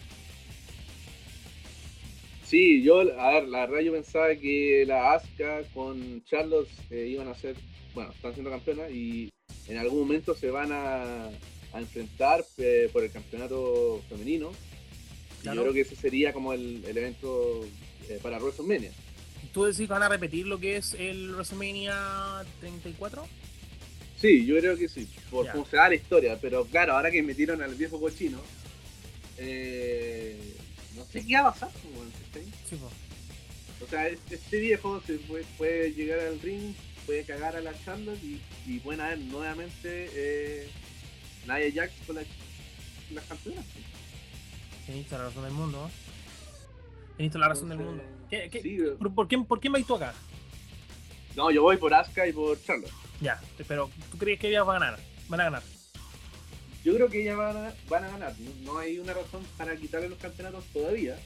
Sí, 2.43 2.81
yo, 2.85 3.01
a 3.01 3.31
ver, 3.33 3.49
la 3.49 3.67
verdad 3.67 3.81
yo 3.81 3.93
pensaba 3.93 4.33
que 4.37 4.85
la 4.87 5.15
Asuka 5.15 5.65
con 5.75 6.23
Charlotte 6.27 6.71
eh, 6.91 7.09
iban 7.09 7.27
a 7.27 7.35
ser 7.35 7.57
bueno, 7.93 8.13
están 8.13 8.35
siendo 8.35 8.51
campeonas 8.51 8.89
y 8.93 9.33
en 9.67 9.79
algún 9.79 9.99
momento 9.99 10.33
se 10.33 10.53
van 10.53 10.71
a, 10.71 11.27
a 11.27 11.81
enfrentar 11.81 12.45
eh, 12.59 12.89
por 12.93 13.03
el 13.03 13.11
campeonato 13.11 14.01
femenino. 14.09 14.53
Claro. 15.47 15.57
Yo 15.57 15.63
creo 15.63 15.75
que 15.75 15.81
ese 15.83 15.97
sería 15.97 16.33
como 16.33 16.53
el, 16.53 16.85
el 16.87 16.97
evento 16.97 17.65
eh, 18.09 18.19
para 18.23 18.39
WrestleMania. 18.39 18.91
¿Tú 19.53 19.65
decís 19.65 19.87
que 19.87 19.93
van 19.93 20.03
a 20.03 20.09
repetir 20.09 20.47
lo 20.47 20.59
que 20.59 20.77
es 20.77 20.95
el 20.95 21.31
WrestleMania 21.31 22.45
34? 22.61 23.27
Sí, 24.21 24.45
yo 24.47 24.59
creo 24.59 24.77
que 24.77 24.89
sí, 24.89 25.09
por 25.31 25.51
cómo 25.51 25.67
se 25.67 25.77
da 25.77 25.89
la 25.89 25.95
historia, 25.95 26.39
pero 26.41 26.65
claro, 26.65 26.95
ahora 26.95 27.11
que 27.11 27.23
metieron 27.23 27.63
al 27.63 27.75
viejo 27.75 28.01
cochino, 28.01 28.41
eh, 29.39 30.55
no 30.95 31.05
sé 31.05 31.25
qué 31.25 31.35
va 31.35 31.49
a 31.49 31.53
pasar. 31.53 31.71
Sí, 32.69 32.77
pues. 32.77 32.93
O 33.83 33.87
sea, 33.91 34.09
este 34.09 34.59
viejo 34.59 35.03
se 35.07 35.15
puede, 35.15 35.45
puede 35.59 35.93
llegar 35.93 36.19
al 36.21 36.41
ring 36.41 36.75
puede 37.07 37.25
cagar 37.25 37.57
a 37.57 37.61
la 37.61 37.73
Charlotte 37.85 38.23
y, 38.23 38.41
y 38.67 38.81
pueden 38.81 39.01
haber 39.01 39.19
nuevamente 39.19 40.11
eh, 40.13 40.69
Nia 41.47 41.73
Jax 41.73 41.93
con 42.07 42.17
las 42.17 42.27
la 43.13 43.23
campeonas. 44.87 45.05
Sí, 45.05 45.07
la 45.11 45.19
razón 45.19 45.45
del 45.45 45.53
mundo. 45.53 45.91
Tenés 47.17 47.33
toda 47.33 47.41
la 47.47 47.49
razón 47.49 47.69
del 47.69 47.79
mundo. 47.79 48.03
¿por, 49.15 49.29
qué, 49.29 49.39
¿Por 49.39 49.61
qué 49.61 49.71
me 49.71 49.83
tú 49.83 49.95
acá? 49.95 50.15
No, 51.35 51.51
yo 51.51 51.63
voy 51.63 51.77
por 51.77 51.93
Asuka 51.93 52.27
y 52.27 52.33
por 52.33 52.63
Charlotte. 52.63 52.93
Ya, 53.21 53.41
pero 53.67 53.91
¿tú 54.11 54.19
crees 54.19 54.39
que 54.39 54.49
ellas 54.49 54.67
van 54.67 54.83
a 54.83 54.87
ganar? 54.87 55.01
Van 55.29 55.41
a 55.41 55.45
ganar. 55.45 55.63
Yo 56.85 56.95
creo 56.95 57.09
que 57.09 57.23
ellas 57.23 57.37
van 57.37 57.57
a, 57.57 57.75
van 57.89 58.05
a 58.05 58.09
ganar. 58.09 58.35
No, 58.63 58.79
hay 58.79 58.99
una 58.99 59.13
razón 59.13 59.43
para 59.57 59.77
quitarle 59.77 60.09
los 60.09 60.19
campeonatos 60.19 60.65
todavía. 60.67 61.19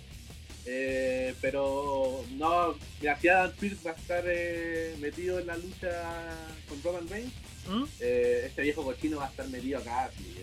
Eh, 0.67 1.35
pero 1.41 2.25
no, 2.33 2.75
mira, 3.01 3.19
si 3.19 3.29
Adam 3.29 3.53
Pearce 3.59 3.85
va 3.85 3.93
a 3.93 3.95
estar 3.95 4.25
eh, 4.27 4.97
metido 5.01 5.39
en 5.39 5.47
la 5.47 5.57
lucha 5.57 6.37
con 6.69 6.83
Roman 6.83 7.09
Reigns, 7.09 7.33
¿Mm? 7.69 7.85
eh, 8.01 8.45
este 8.47 8.63
viejo 8.63 8.85
cochino 8.85 9.19
va 9.19 9.27
a 9.27 9.31
estar 9.31 9.49
metido 9.49 9.79
acá, 9.79 10.05
así, 10.05 10.37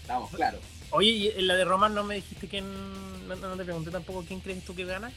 estamos 0.00 0.30
claros. 0.30 0.60
Oye, 0.92 1.10
¿y 1.10 1.28
en 1.28 1.46
la 1.46 1.56
de 1.56 1.64
Roman 1.64 1.94
no 1.94 2.04
me 2.04 2.16
dijiste 2.16 2.48
quién, 2.48 2.64
no, 3.26 3.34
no 3.34 3.56
te 3.56 3.64
pregunté 3.64 3.90
tampoco 3.90 4.24
quién 4.26 4.40
crees 4.40 4.64
tú 4.64 4.74
que 4.74 4.84
gana? 4.84 5.10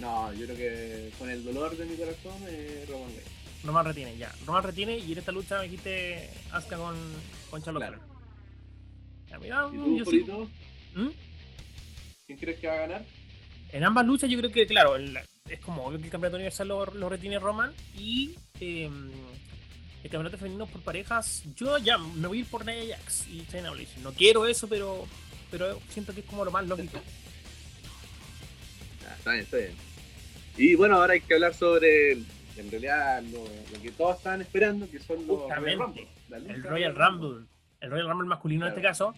no, 0.00 0.32
yo 0.32 0.46
creo 0.46 0.56
que 0.56 1.10
con 1.18 1.28
el 1.28 1.44
dolor 1.44 1.76
de 1.76 1.84
mi 1.84 1.96
corazón, 1.96 2.32
Roman 2.88 3.08
Reigns. 3.08 3.36
Roman 3.64 3.84
retiene, 3.84 4.16
ya. 4.16 4.32
Roman 4.46 4.62
retiene 4.62 4.98
y 4.98 5.12
en 5.12 5.18
esta 5.18 5.32
lucha 5.32 5.58
me 5.58 5.64
dijiste 5.64 6.30
Asuka 6.52 6.76
con, 6.76 6.96
con 7.50 7.62
Charlotte. 7.62 7.88
Claro. 7.88 8.02
Ya, 9.28 9.38
mira, 9.38 9.68
¿Y 9.72 10.24
tú, 10.24 10.48
¿Mm? 10.94 11.08
¿Quién 12.26 12.38
crees 12.38 12.58
que 12.60 12.68
va 12.68 12.74
a 12.74 12.78
ganar? 12.78 13.04
En 13.72 13.84
ambas 13.84 14.06
luchas 14.06 14.30
yo 14.30 14.38
creo 14.38 14.52
que, 14.52 14.66
claro, 14.66 14.96
es 14.96 15.60
como 15.60 15.84
obvio 15.84 15.98
que 15.98 16.04
el 16.04 16.10
campeonato 16.10 16.36
universal 16.36 16.68
lo, 16.68 17.08
retiene 17.08 17.38
Roman 17.38 17.72
y 17.98 18.36
em, 18.60 19.10
el 20.06 20.10
campeonato 20.10 20.38
femenino 20.38 20.66
por 20.66 20.80
parejas, 20.82 21.42
yo 21.56 21.78
ya 21.78 21.98
me 21.98 22.28
voy 22.28 22.38
a 22.38 22.40
ir 22.40 22.46
por 22.46 22.64
Nia 22.64 22.96
Jax 22.96 23.26
y 23.28 23.44
China 23.46 23.72
No 24.02 24.12
quiero 24.12 24.46
eso, 24.46 24.68
pero, 24.68 25.06
pero 25.50 25.80
siento 25.90 26.14
que 26.14 26.20
es 26.20 26.26
como 26.26 26.44
lo 26.44 26.50
más 26.50 26.66
lógico. 26.66 26.98
Ah, 29.06 29.14
está 29.18 29.32
bien, 29.32 29.44
está 29.44 29.56
bien. 29.56 29.72
Y 30.56 30.74
bueno, 30.74 30.96
ahora 30.96 31.14
hay 31.14 31.20
que 31.20 31.34
hablar 31.34 31.54
sobre, 31.54 32.12
en 32.12 32.70
realidad, 32.70 33.22
lo, 33.22 33.44
que 33.80 33.90
todos 33.90 34.16
estaban 34.16 34.40
esperando, 34.40 34.88
que 34.90 35.00
son 35.00 35.26
los 35.26 35.50
Royal 35.50 35.78
Rumble. 35.78 36.08
El 36.30 36.62
Royal 36.62 36.94
Rumble. 36.94 37.46
El 37.80 37.90
Royal 37.90 38.08
Rumble 38.08 38.28
masculino 38.28 38.64
en 38.64 38.70
este 38.70 38.82
caso 38.82 39.14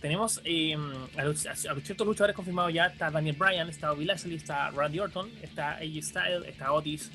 tenemos 0.00 0.40
eh, 0.44 0.76
a, 1.16 1.34
ciertos 1.34 2.06
luchadores 2.06 2.34
confirmados 2.34 2.72
ya. 2.72 2.86
Está 2.86 3.10
Daniel 3.10 3.36
Bryan, 3.38 3.68
está 3.68 3.90
Bobby 3.90 4.06
Lashley, 4.06 4.36
está 4.36 4.70
Randy 4.70 4.98
Orton, 4.98 5.30
está 5.42 5.72
AJ 5.76 6.02
Styles, 6.02 6.46
está 6.46 6.72
Otis. 6.72 7.10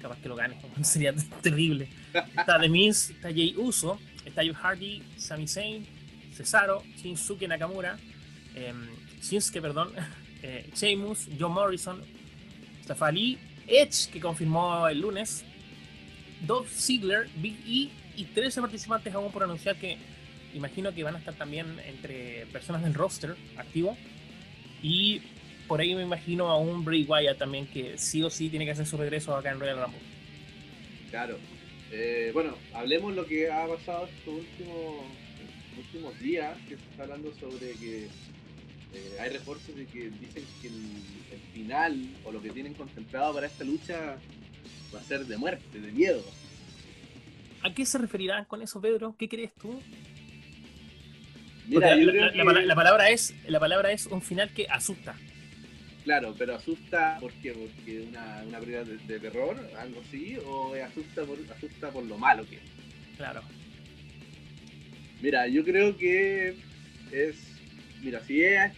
Capaz 0.00 0.18
que 0.18 0.28
lo 0.28 0.36
gane, 0.36 0.56
sería 0.82 1.14
terrible. 1.42 1.88
Está 2.36 2.58
The 2.60 2.68
Miz, 2.68 3.10
está 3.10 3.28
Jay 3.28 3.54
Uso, 3.56 3.98
está 4.24 4.42
Jeff 4.42 4.56
Hardy, 4.56 5.02
Sami 5.16 5.48
Zayn, 5.48 5.86
Cesaro, 6.34 6.82
Shinsuke 6.96 7.48
Nakamura, 7.48 7.98
eh, 8.54 8.72
Shinsuke, 9.20 9.60
perdón, 9.60 9.92
eh, 10.42 10.70
Sheamus, 10.74 11.28
John 11.38 11.52
Morrison, 11.52 12.00
Stefani 12.84 13.38
Edge, 13.66 14.10
que 14.12 14.20
confirmó 14.20 14.88
el 14.88 15.00
lunes, 15.00 15.44
Dolph 16.46 16.70
Ziggler, 16.70 17.28
Big 17.36 17.58
E 17.66 17.90
y 18.16 18.24
13 18.24 18.60
participantes 18.60 19.14
aún 19.14 19.30
por 19.30 19.42
anunciar 19.42 19.76
que 19.76 19.98
imagino 20.54 20.92
que 20.94 21.02
van 21.04 21.16
a 21.16 21.18
estar 21.18 21.34
también 21.34 21.78
entre 21.86 22.46
personas 22.46 22.82
del 22.82 22.94
roster 22.94 23.36
activo. 23.56 23.96
Y 24.82 25.22
por 25.68 25.80
ahí 25.80 25.94
me 25.94 26.02
imagino 26.02 26.48
a 26.48 26.56
un 26.56 26.84
Bray 26.84 27.04
Wyatt 27.04 27.38
también 27.38 27.66
que 27.66 27.98
sí 27.98 28.22
o 28.22 28.30
sí 28.30 28.48
tiene 28.48 28.64
que 28.64 28.72
hacer 28.72 28.86
su 28.86 28.96
regreso 28.96 29.36
acá 29.36 29.50
en 29.52 29.60
Royal 29.60 29.82
Rumble. 29.82 30.00
Claro. 31.10 31.36
Eh, 31.92 32.30
bueno, 32.32 32.54
hablemos 32.74 33.14
lo 33.14 33.26
que 33.26 33.50
ha 33.50 33.66
pasado 33.66 34.06
estos 34.06 34.34
últimos, 34.34 35.04
últimos 35.76 36.18
días, 36.20 36.56
que 36.68 36.76
se 36.76 36.84
está 36.90 37.04
hablando 37.04 37.32
sobre 37.34 37.72
que 37.72 38.04
eh, 38.94 39.18
hay 39.20 39.30
reportes 39.30 39.76
de 39.76 39.86
que 39.86 40.10
dicen 40.10 40.44
que 40.62 40.68
el, 40.68 40.82
final 41.52 42.08
o 42.24 42.32
lo 42.32 42.40
que 42.40 42.50
tienen 42.50 42.72
contemplado 42.74 43.34
para 43.34 43.46
esta 43.46 43.64
lucha 43.64 44.16
va 44.94 45.00
a 45.00 45.02
ser 45.02 45.26
de 45.26 45.36
muerte, 45.36 45.80
de 45.80 45.92
miedo. 45.92 46.22
¿A 47.62 47.74
qué 47.74 47.84
se 47.84 47.98
referirán 47.98 48.44
con 48.44 48.62
eso, 48.62 48.80
Pedro? 48.80 49.14
¿Qué 49.18 49.28
crees 49.28 49.52
tú? 49.54 49.80
la, 51.68 52.74
palabra 52.74 53.10
es, 53.10 53.34
la 53.46 53.60
palabra 53.60 53.92
es 53.92 54.06
un 54.06 54.22
final 54.22 54.50
que 54.50 54.66
asusta. 54.68 55.16
Claro, 56.08 56.34
pero 56.38 56.54
asusta 56.54 57.18
¿por 57.20 57.30
qué? 57.34 57.52
porque 57.52 58.00
una, 58.00 58.42
una 58.48 58.60
película 58.60 58.84
de, 58.84 59.20
terror, 59.20 59.56
algo 59.78 60.00
así, 60.00 60.38
o 60.46 60.72
asusta 60.72 61.22
por, 61.26 61.36
asusta 61.54 61.90
por 61.90 62.02
lo 62.02 62.16
malo 62.16 62.46
que 62.48 62.54
es. 62.54 62.62
Claro. 63.18 63.42
Mira, 65.20 65.46
yo 65.48 65.62
creo 65.66 65.98
que 65.98 66.54
es, 67.12 67.36
mira, 68.00 68.24
si 68.24 68.42
es, 68.42 68.72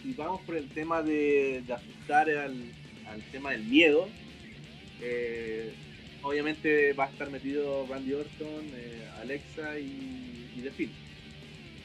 si 0.00 0.12
vamos 0.12 0.42
por 0.42 0.56
el 0.56 0.68
tema 0.68 1.02
de, 1.02 1.64
asustar 1.74 2.30
al, 2.30 2.54
tema 3.32 3.50
del 3.50 3.64
miedo, 3.64 4.08
eh, 5.02 5.74
obviamente 6.22 6.92
va 6.92 7.06
a 7.06 7.08
estar 7.08 7.30
metido 7.30 7.84
Randy 7.90 8.12
Orton, 8.12 8.64
eh, 8.74 9.08
Alexa 9.22 9.76
y, 9.76 10.52
y 10.54 10.60
The 10.62 10.70
Film. 10.70 10.92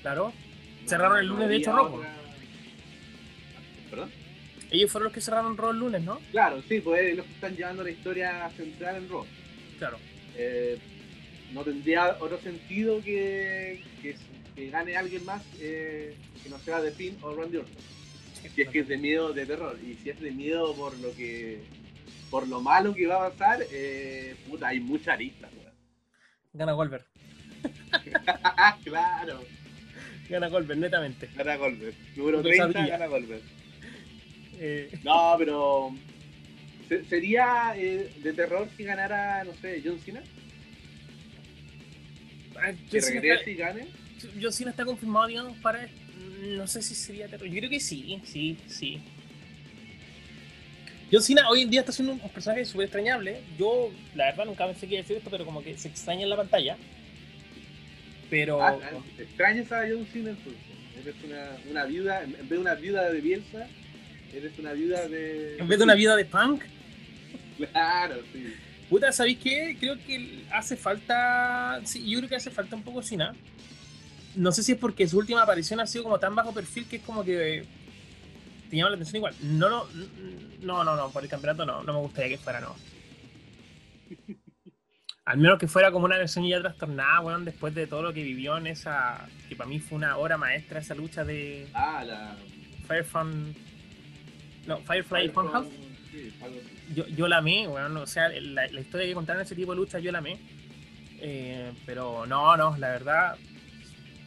Claro. 0.04 0.32
Cerraron 0.86 1.18
el 1.18 1.26
lunes, 1.26 1.50
de 1.50 1.56
hecho. 1.56 1.72
¿Perdón? 1.72 2.21
Ellos 4.72 4.90
fueron 4.90 5.06
los 5.06 5.14
que 5.14 5.22
cerraron 5.22 5.58
Raw 5.58 5.72
el 5.72 5.80
lunes, 5.80 6.02
¿no? 6.02 6.20
Claro, 6.32 6.62
sí, 6.68 6.80
pues 6.80 7.16
los 7.16 7.26
que 7.26 7.34
están 7.34 7.56
llevando 7.56 7.84
la 7.84 7.92
historia 7.92 8.50
central 8.56 8.96
en 8.96 9.10
Raw. 9.10 9.26
Claro. 9.78 9.98
Eh, 10.38 10.80
no 11.54 11.64
tendría 11.64 12.18
otro 12.20 12.40
sentido 12.40 13.02
que, 13.04 13.84
que, 14.02 14.70
gane 14.70 14.96
alguien 14.96 15.26
más 15.26 15.44
eh, 15.60 16.16
que 16.42 16.50
no 16.50 16.58
sea 16.60 16.82
de 16.82 16.92
Finn 16.92 17.18
o 17.22 17.36
Randy 17.36 17.58
Orton. 17.58 17.76
si 18.56 18.62
es 18.62 18.70
que 18.70 18.80
es 18.80 18.88
de 18.88 18.98
miedo, 18.98 19.34
de 19.34 19.46
terror. 19.46 19.78
Y 19.86 19.96
si 19.96 20.10
es 20.10 20.22
de 20.22 20.32
miedo 20.32 20.74
por 20.76 20.98
lo 21.00 21.14
que 21.16 21.60
por 22.30 22.48
lo 22.48 22.62
malo 22.62 22.94
que 22.94 23.08
va 23.08 23.26
a 23.26 23.30
pasar, 23.30 23.60
eh, 23.72 24.36
puta, 24.48 24.70
hay 24.70 24.80
mucha 24.80 25.14
arista. 25.14 25.50
Gana 26.54 26.74
Wolver. 26.74 27.06
claro. 28.84 29.44
Gana 30.30 30.48
Goldberg, 30.48 30.80
netamente. 30.80 31.30
Gana 31.36 31.58
Goldberg. 31.58 31.94
Número 32.16 32.42
30, 32.42 32.88
gana 32.88 33.08
Goldberg. 33.08 33.42
Eh. 34.62 34.92
No, 35.04 35.36
pero. 35.38 35.96
¿Sería 37.10 37.74
eh, 37.78 38.12
de 38.22 38.34
terror 38.34 38.68
que 38.76 38.84
ganara, 38.84 39.46
no 39.46 39.54
sé, 39.56 39.82
John 39.84 39.98
Cena? 40.00 40.22
Ah, 42.58 42.74
¿Que 42.90 43.00
regrese 43.00 43.52
y 43.52 43.56
gane? 43.56 43.88
John 44.42 44.52
Cena 44.52 44.72
está 44.72 44.86
confirmado, 44.86 45.28
digamos, 45.28 45.58
para. 45.58 45.88
No 46.42 46.68
sé 46.68 46.82
si 46.82 46.94
sería 46.94 47.28
terror. 47.28 47.48
Yo 47.48 47.60
creo 47.60 47.70
que 47.70 47.80
sí, 47.80 48.22
sí, 48.26 48.58
sí. 48.68 49.02
John 51.12 51.24
Cena 51.24 51.50
hoy 51.50 51.62
en 51.62 51.70
día 51.70 51.80
está 51.80 51.92
siendo 51.92 52.14
un 52.14 52.20
personaje 52.20 52.66
súper 52.66 52.86
extrañable. 52.86 53.42
Yo, 53.58 53.90
la 54.16 54.26
verdad, 54.26 54.46
nunca 54.46 54.66
pensé 54.66 54.88
que 54.88 54.96
iba 54.96 55.00
a 55.00 55.04
decir 55.04 55.18
esto, 55.18 55.30
pero 55.30 55.46
como 55.46 55.64
que 55.64 55.78
se 55.78 55.88
extraña 55.88 56.24
en 56.24 56.30
la 56.30 56.38
pantalla. 56.38 56.78
Pero. 58.30 58.62
Ah, 58.62 58.78
ah, 58.84 58.98
extrañas 59.18 59.72
a 59.72 59.88
John 59.90 60.06
Cena 60.12 60.32
entonces. 60.32 60.62
Una, 61.26 61.58
una 61.70 61.86
viuda, 61.86 62.24
en 62.24 62.34
vez 62.34 62.50
de 62.50 62.58
una 62.60 62.76
viuda 62.76 63.10
de 63.10 63.22
Bielsa, 63.22 63.68
eres 64.34 64.58
una 64.60 64.74
viuda 64.74 65.08
de. 65.08 65.58
En 65.58 65.68
vez 65.68 65.78
de 65.78 65.84
una 65.84 65.96
viuda 65.96 66.16
de 66.16 66.26
punk. 66.26 66.64
Claro, 67.58 68.16
sí. 68.32 68.54
Puta, 68.90 69.12
¿sabéis 69.12 69.38
qué? 69.38 69.78
Creo 69.80 69.96
que 70.06 70.44
hace 70.52 70.76
falta. 70.76 71.80
Sí, 71.86 72.10
yo 72.10 72.20
creo 72.20 72.30
que 72.30 72.36
hace 72.36 72.52
falta 72.52 72.76
un 72.76 72.84
poco 72.84 73.02
Cena. 73.02 73.34
No 74.36 74.52
sé 74.52 74.64
si 74.64 74.74
es 74.74 74.78
porque 74.78 75.08
su 75.08 75.18
última 75.18 75.42
aparición 75.42 75.80
ha 75.80 75.88
sido 75.88 76.04
como 76.04 76.20
tan 76.20 76.36
bajo 76.36 76.54
perfil 76.54 76.86
que 76.88 76.98
es 76.98 77.02
como 77.04 77.24
que. 77.24 77.66
Te 78.70 78.78
llama 78.78 78.90
la 78.90 78.96
atención 78.96 79.18
igual. 79.18 79.36
No, 79.42 79.70
no, 79.70 79.88
no, 80.62 80.84
no, 80.84 80.96
no, 80.96 81.10
por 81.10 81.24
el 81.24 81.30
campeonato 81.30 81.66
no, 81.66 81.84
no 81.84 81.94
me 81.94 82.00
gustaría 82.00 82.30
que 82.30 82.38
fuera, 82.38 82.60
no. 82.60 82.76
Al 85.24 85.38
menos 85.38 85.60
que 85.60 85.68
fuera 85.68 85.92
como 85.92 86.06
una 86.06 86.18
versión 86.18 86.46
ya 86.46 86.60
trastornada, 86.60 87.22
weón, 87.22 87.46
después 87.46 87.74
de 87.76 87.88
todo 87.88 88.02
lo 88.02 88.12
que 88.12 88.24
vivió 88.24 88.58
en 88.58 88.68
esa. 88.68 89.28
que 89.48 89.56
para 89.56 89.70
mí 89.70 89.80
fue 89.80 89.98
una 89.98 90.18
hora 90.18 90.38
maestra 90.38 90.80
esa 90.80 90.96
lucha 90.96 91.24
de. 91.24 91.68
Ah, 91.74 92.04
la. 92.06 92.36
Firefun. 92.88 93.56
No, 94.66 94.78
Firefly 94.78 95.30
Funhouse. 95.30 95.68
Sí, 96.12 96.34
yo, 96.94 97.08
yo 97.08 97.28
la 97.28 97.38
amé, 97.38 97.68
weón, 97.68 97.96
o 97.98 98.06
sea, 98.06 98.30
la, 98.30 98.66
historia 98.68 99.08
que 99.08 99.14
contaron 99.14 99.42
ese 99.42 99.56
tipo 99.56 99.72
de 99.72 99.78
lucha 99.78 100.00
yo 100.00 100.12
la 100.12 100.20
amé. 100.20 100.38
Eh, 101.20 101.72
pero 101.86 102.26
no, 102.26 102.58
no, 102.58 102.76
la 102.78 102.90
verdad, 102.90 103.38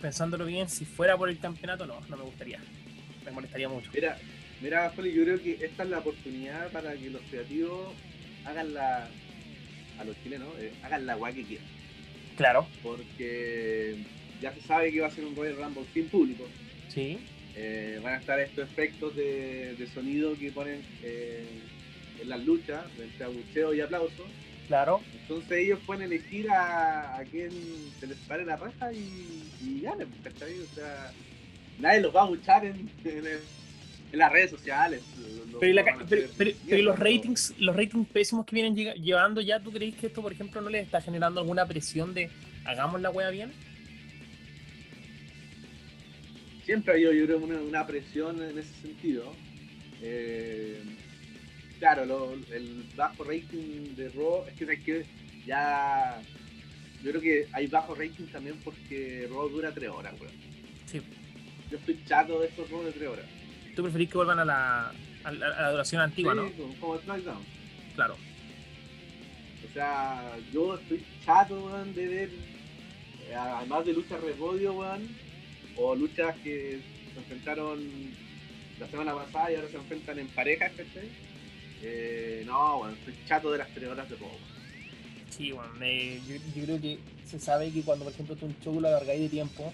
pensándolo 0.00 0.44
bien, 0.46 0.68
si 0.68 0.84
fuera 0.84 1.16
por 1.16 1.28
el 1.28 1.38
campeonato, 1.38 1.86
no, 1.86 2.00
no 2.08 2.16
me 2.16 2.24
gustaría. 2.24 2.60
Me 3.24 3.32
molestaría 3.32 3.68
mucho. 3.68 3.90
Mira, 3.92 4.16
mira, 4.60 4.90
Feli, 4.90 5.12
yo 5.12 5.24
creo 5.24 5.42
que 5.42 5.64
esta 5.64 5.82
es 5.82 5.88
la 5.88 5.98
oportunidad 5.98 6.70
para 6.70 6.94
que 6.94 7.10
los 7.10 7.22
creativos 7.22 7.92
hagan 8.44 8.74
la, 8.74 9.08
a 9.98 10.04
los 10.04 10.16
chilenos, 10.22 10.48
eh, 10.58 10.72
hagan 10.82 11.06
la 11.06 11.14
guay 11.14 11.34
que 11.34 11.44
quieran. 11.44 11.66
Claro. 12.36 12.66
Porque 12.82 14.04
ya 14.40 14.52
se 14.52 14.60
sabe 14.62 14.92
que 14.92 15.00
va 15.00 15.08
a 15.08 15.10
ser 15.10 15.24
un 15.24 15.36
Royal 15.36 15.56
Rumble 15.56 15.84
sin 15.92 16.08
público. 16.08 16.44
Sí. 16.88 17.18
Eh, 17.56 18.00
van 18.02 18.14
a 18.14 18.16
estar 18.16 18.40
estos 18.40 18.68
efectos 18.68 19.14
de, 19.14 19.88
sonido 19.94 20.36
que 20.36 20.50
ponen 20.50 20.82
eh, 21.02 21.60
en 22.20 22.28
las 22.28 22.44
luchas, 22.44 22.84
entre 22.98 23.24
abucheo 23.24 23.74
y 23.74 23.80
aplauso. 23.80 24.24
Claro. 24.66 25.00
Entonces 25.12 25.52
ellos 25.52 25.78
pueden 25.86 26.02
elegir 26.02 26.50
a, 26.50 27.18
a 27.18 27.24
quien 27.24 27.50
se 28.00 28.06
les 28.06 28.18
pare 28.18 28.44
la 28.44 28.56
raja 28.56 28.92
y, 28.92 29.50
y 29.62 29.80
ganen, 29.82 30.08
O 30.08 30.74
sea, 30.74 31.12
nadie 31.78 32.00
los 32.00 32.14
va 32.14 32.22
a 32.22 32.24
abuchar 32.24 32.64
en, 32.64 32.88
En 33.04 34.18
las 34.18 34.32
redes 34.32 34.50
sociales. 34.50 35.02
pero, 35.60 36.82
los 36.82 36.98
ratings, 36.98 37.54
los 37.58 37.76
ratings 37.76 38.08
pésimos 38.08 38.46
que 38.46 38.56
vienen 38.56 38.74
llevando 38.74 39.40
ya, 39.40 39.60
¿tú 39.60 39.70
crees 39.70 39.94
que 39.94 40.08
esto, 40.08 40.22
por 40.22 40.32
ejemplo, 40.32 40.60
no 40.60 40.70
les 40.70 40.84
está 40.84 41.00
generando 41.00 41.40
alguna 41.40 41.66
presión 41.66 42.14
de 42.14 42.30
hagamos 42.64 43.00
la 43.00 43.10
wea 43.10 43.30
bien? 43.30 43.52
Siempre 46.64 46.92
ha 46.92 46.94
habido, 46.94 47.12
yo 47.12 47.26
creo, 47.26 47.38
una, 47.38 47.86
presión 47.86 48.42
en 48.42 48.58
ese 48.58 48.72
sentido. 48.80 49.34
Eh, 50.00 50.82
claro, 51.78 52.32
el 52.50 52.84
bajo 52.96 53.24
rating 53.24 53.94
de 53.96 54.08
Raw, 54.08 54.44
es 54.48 54.54
que, 54.54 54.72
es 54.72 54.82
que 54.82 55.06
ya. 55.46 56.20
Yo 57.02 57.10
creo 57.10 57.20
que 57.20 57.48
hay 57.52 57.66
bajo 57.66 57.94
rating 57.94 58.26
también 58.32 58.58
porque 58.64 59.28
Raw 59.30 59.50
dura 59.50 59.72
3 59.72 59.90
horas, 59.90 60.14
weón. 60.18 60.32
Sí. 60.86 61.02
Yo 61.70 61.76
estoy 61.76 62.02
chato 62.06 62.40
de 62.40 62.48
estos 62.48 62.70
Raw 62.70 62.82
de 62.82 62.92
3 62.92 63.08
horas. 63.08 63.26
¿Tú 63.76 63.82
preferís 63.82 64.08
que 64.08 64.16
vuelvan 64.16 64.38
a 64.38 64.44
la, 64.46 64.92
a 65.24 65.32
la, 65.32 65.70
duración 65.72 66.00
antigua, 66.00 66.32
sí, 66.32 66.54
no? 66.58 66.80
como 66.80 66.98
SmackDown. 66.98 67.42
Claro. 67.94 68.16
O 69.68 69.72
sea, 69.74 70.38
yo 70.50 70.76
estoy 70.76 71.04
chato, 71.26 71.62
weón, 71.62 71.94
de 71.94 72.06
ver, 72.06 72.30
eh, 73.28 73.34
además 73.34 73.84
de 73.84 73.92
luchas 73.92 74.20
repodio, 74.22 74.72
weón, 74.72 75.08
o 75.76 75.94
luchas 75.94 76.36
que 76.42 76.80
se 77.12 77.18
enfrentaron 77.18 77.80
la 78.78 78.88
semana 78.88 79.14
pasada 79.14 79.52
y 79.52 79.54
ahora 79.56 79.68
se 79.68 79.76
enfrentan 79.76 80.18
en 80.18 80.28
pareja, 80.28 80.68
¿cachai? 80.68 81.08
Eh, 81.82 82.42
no, 82.46 82.78
bueno, 82.78 82.94
estoy 82.94 83.14
chato 83.26 83.52
de 83.52 83.58
las 83.58 83.68
tres 83.74 83.88
horas 83.88 84.08
de 84.08 84.16
poco. 84.16 84.36
Sí, 85.30 85.52
bueno, 85.52 85.70
yo, 86.26 86.64
creo 86.64 86.80
que 86.80 86.98
se 87.24 87.38
sabe 87.38 87.70
que 87.72 87.82
cuando, 87.82 88.04
por 88.04 88.14
ejemplo, 88.14 88.36
tú 88.36 88.46
un 88.46 88.56
show 88.60 88.80
lo 88.80 88.88
alargáis 88.88 89.20
de 89.20 89.28
tiempo, 89.28 89.72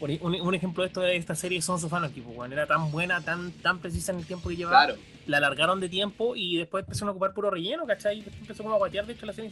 un, 0.00 0.54
ejemplo 0.54 0.82
de 0.82 0.88
esto 0.88 1.00
de 1.00 1.16
esta 1.16 1.34
serie 1.34 1.60
son 1.62 1.78
sus 1.78 1.90
fanos, 1.90 2.12
tipo, 2.12 2.30
bueno, 2.30 2.54
era 2.54 2.66
tan 2.66 2.90
buena, 2.90 3.20
tan, 3.22 3.50
tan 3.52 3.78
precisa 3.78 4.12
en 4.12 4.18
el 4.18 4.26
tiempo 4.26 4.48
que 4.48 4.56
llevaba, 4.56 4.94
la 5.26 5.36
alargaron 5.36 5.80
de 5.80 5.88
tiempo 5.88 6.36
y 6.36 6.56
después 6.58 6.84
empezaron 6.84 7.08
a 7.08 7.12
ocupar 7.12 7.32
puro 7.34 7.50
relleno, 7.50 7.86
¿cachai? 7.86 8.18
Y 8.18 8.22
después 8.22 8.40
empezó 8.40 8.62
como 8.62 8.74
a 8.74 8.78
guatear, 8.78 9.06
de 9.06 9.14
hecho, 9.14 9.26
la 9.26 9.32
serie 9.32 9.50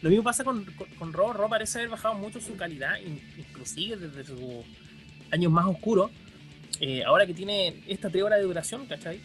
Lo 0.00 0.10
mismo 0.10 0.24
pasa 0.24 0.44
con, 0.44 0.64
con, 0.64 0.88
con 0.90 1.12
Raw, 1.12 1.32
Raw 1.32 1.48
parece 1.48 1.78
haber 1.78 1.90
bajado 1.90 2.14
mucho 2.14 2.40
su 2.40 2.56
calidad, 2.56 2.96
inclusive 3.38 3.96
desde 3.96 4.24
sus 4.24 4.38
años 5.32 5.50
más 5.50 5.66
oscuros, 5.66 6.10
eh, 6.80 7.02
ahora 7.04 7.26
que 7.26 7.34
tiene 7.34 7.82
esta 7.88 8.10
tres 8.10 8.22
horas 8.22 8.38
de 8.38 8.44
duración, 8.44 8.86
¿cachai? 8.86 9.20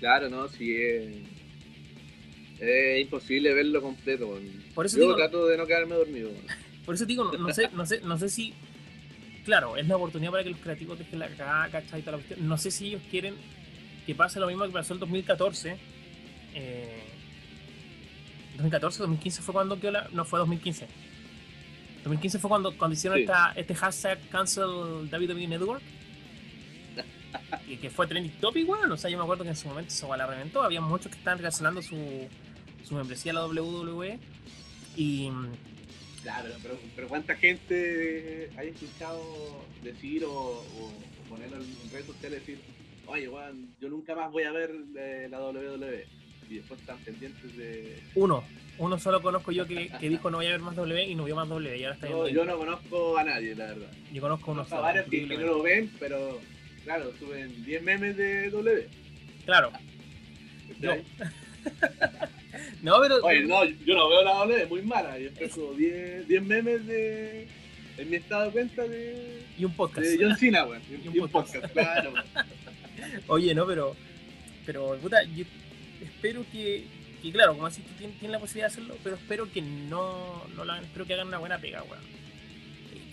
Claro, 0.00 0.30
no, 0.30 0.48
sí 0.48 0.74
es, 0.74 1.16
es 2.60 3.00
imposible 3.02 3.52
verlo 3.52 3.82
completo. 3.82 4.38
Por 4.74 4.86
eso 4.86 4.96
Yo 4.96 5.02
digo, 5.02 5.16
trato 5.16 5.46
de 5.46 5.58
no 5.58 5.66
quedarme 5.66 5.96
dormido. 5.96 6.30
Por 6.86 6.96
eso 6.96 7.06
digo, 7.06 7.30
no, 7.38 7.52
sé, 7.52 7.68
no 7.74 7.86
sé, 7.86 8.00
no 8.00 8.18
sé 8.18 8.28
si 8.28 8.52
claro, 9.44 9.76
es 9.76 9.86
la 9.86 9.96
oportunidad 9.96 10.30
para 10.30 10.44
que 10.44 10.50
los 10.50 10.58
creativos 10.58 10.98
dejen 10.98 11.18
la 11.18 11.28
cagada, 11.28 11.68
¿cachai? 11.70 12.02
la 12.02 12.18
No 12.38 12.58
sé 12.58 12.70
si 12.70 12.88
ellos 12.88 13.02
quieren 13.10 13.34
que 14.06 14.14
pase 14.14 14.40
lo 14.40 14.46
mismo 14.46 14.64
que 14.64 14.72
pasó 14.72 14.94
en 14.94 15.00
2014. 15.00 15.76
Eh, 16.54 17.02
2014, 18.56 18.98
2015 18.98 19.42
fue 19.42 19.52
cuando 19.52 19.78
quedó 19.78 19.92
la. 19.92 20.08
No, 20.12 20.24
fue 20.24 20.38
2015. 20.40 20.86
2015 22.04 22.38
fue 22.38 22.48
cuando, 22.48 22.76
cuando 22.76 22.94
hicieron 22.94 23.18
esta, 23.18 23.52
este 23.54 23.74
hashtag 23.74 24.18
Cancel 24.30 25.08
WWE 25.10 25.46
Network. 25.46 25.82
y 27.68 27.76
que 27.76 27.90
fue 27.90 28.06
trending 28.06 28.32
topic, 28.40 28.66
bueno, 28.66 28.94
o 28.94 28.96
sea, 28.96 29.10
yo 29.10 29.16
me 29.16 29.22
acuerdo 29.22 29.44
que 29.44 29.50
en 29.50 29.56
su 29.56 29.68
momento 29.68 29.90
se 29.90 30.06
la 30.06 30.26
reventó, 30.26 30.62
había 30.62 30.80
muchos 30.80 31.10
que 31.10 31.18
estaban 31.18 31.40
cancelando 31.40 31.80
su, 31.80 31.96
su 32.84 32.94
membresía 32.94 33.32
a 33.32 33.36
la 33.36 33.46
WWE 33.46 34.18
y... 34.96 35.30
Claro, 36.22 36.50
pero, 36.62 36.78
pero 36.94 37.08
¿cuánta 37.08 37.34
gente 37.34 38.50
hay 38.56 38.68
escuchado 38.68 39.64
decir 39.82 40.24
o, 40.24 40.30
o, 40.30 40.92
ponerlo 41.28 41.56
en 41.56 41.90
redes 41.90 42.06
sociales 42.06 42.40
decir, 42.40 42.60
oye, 43.06 43.26
Juan, 43.26 43.74
yo 43.80 43.88
nunca 43.88 44.14
más 44.14 44.30
voy 44.30 44.44
a 44.44 44.52
ver 44.52 44.70
eh, 44.96 45.26
la 45.28 45.40
WWE? 45.40 46.06
Y 46.52 46.56
después 46.56 46.78
están 46.80 46.98
pendientes 46.98 47.56
de... 47.56 47.98
Uno, 48.14 48.44
uno 48.76 48.98
solo 48.98 49.22
conozco 49.22 49.52
yo 49.52 49.66
que, 49.66 49.88
que, 49.98 50.10
dijo 50.10 50.30
no 50.30 50.36
voy 50.36 50.46
a 50.46 50.50
ver 50.50 50.60
más 50.60 50.76
W 50.76 51.02
y 51.02 51.14
no 51.14 51.24
vio 51.24 51.34
más 51.34 51.48
W 51.48 51.78
y 51.78 51.84
ahora 51.84 51.94
está 51.94 52.10
no, 52.10 52.28
Yo 52.28 52.44
no 52.44 52.58
conozco 52.58 53.16
a 53.16 53.24
nadie, 53.24 53.54
la 53.54 53.68
verdad. 53.68 53.90
Yo 54.12 54.20
conozco 54.20 54.52
unos 54.52 54.68
varios 54.68 55.08
que, 55.08 55.26
no 55.26 55.38
lo 55.38 55.62
ven, 55.62 55.90
pero 55.98 56.40
claro, 56.84 57.10
suben 57.18 57.64
10 57.64 57.82
memes 57.82 58.18
de 58.18 58.50
W. 58.50 58.86
Claro. 59.46 59.72
no, 62.82 63.00
pero. 63.00 63.16
Oye, 63.22 63.44
no, 63.44 63.64
yo 63.64 63.94
no 63.94 64.08
veo 64.08 64.24
la 64.24 64.32
W, 64.34 64.66
muy 64.66 64.82
mala. 64.82 65.18
Yo 65.18 65.32
tengo 65.32 65.72
10, 65.74 66.28
10 66.28 66.42
memes 66.42 66.86
de. 66.86 67.48
En 67.98 68.10
mi 68.10 68.16
estado 68.16 68.46
de 68.46 68.50
cuenta 68.50 68.82
de. 68.82 69.42
Y 69.58 69.64
un 69.64 69.74
podcast. 69.74 70.06
De 70.06 70.18
John 70.22 70.36
Cena, 70.36 70.64
güey. 70.64 70.80
Y, 71.14 71.18
un, 71.18 71.28
podcast, 71.28 71.66
claro. 71.72 72.12
Oye, 73.28 73.54
no, 73.54 73.66
pero. 73.66 73.96
Pero, 74.64 74.96
puta, 74.98 75.22
yo 75.24 75.44
espero 76.02 76.44
que 76.50 76.86
y 77.22 77.30
claro, 77.30 77.54
como 77.54 77.66
así, 77.66 77.82
tienen, 77.98 78.18
tienen 78.18 78.32
la 78.32 78.40
posibilidad 78.40 78.66
de 78.68 78.72
hacerlo, 78.72 78.96
pero 79.04 79.14
espero 79.14 79.50
que 79.50 79.62
no, 79.62 80.44
no 80.56 80.64
la 80.64 80.74
hagan, 80.74 80.84
espero 80.86 81.06
que 81.06 81.14
hagan 81.14 81.28
una 81.28 81.38
buena 81.38 81.58
pega, 81.58 81.82
weón. 81.84 82.02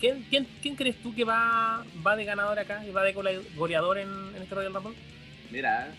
¿Quién, 0.00 0.26
quién, 0.30 0.46
quién 0.62 0.74
crees 0.74 0.96
tú 0.96 1.14
que 1.14 1.24
va, 1.24 1.84
va 2.04 2.16
de 2.16 2.24
ganador 2.24 2.58
acá 2.58 2.84
y 2.84 2.90
va 2.90 3.04
de 3.04 3.12
goleador 3.12 3.98
en, 3.98 4.08
en 4.34 4.42
este 4.42 4.54
Royal 4.54 4.74
Rumble? 4.74 4.94
Mira, 5.50 5.92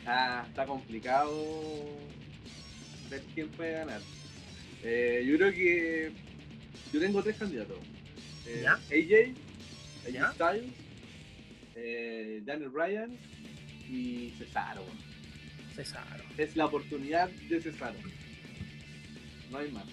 está, 0.00 0.66
complicado 0.66 1.32
ver 3.10 3.22
quién 3.34 3.48
puede 3.48 3.72
ganar. 3.72 4.00
Eh, 4.84 5.24
yo 5.26 5.36
creo 5.38 5.52
que 5.52 6.12
yo 6.92 7.00
tengo 7.00 7.22
tres 7.22 7.36
candidatos. 7.36 7.78
Eh, 8.46 8.60
¿Ya? 8.62 8.74
AJ, 8.74 9.34
AJ 10.06 10.34
Styles, 10.34 10.74
eh, 11.76 12.42
Daniel 12.44 12.70
Bryan 12.70 13.10
y 13.88 14.34
Cesaro. 14.38 14.84
Cesaro. 15.84 16.24
Es 16.36 16.56
la 16.56 16.66
oportunidad 16.66 17.28
de 17.28 17.60
Cesaro. 17.60 17.98
No 19.50 19.58
hay 19.58 19.70
más. 19.70 19.84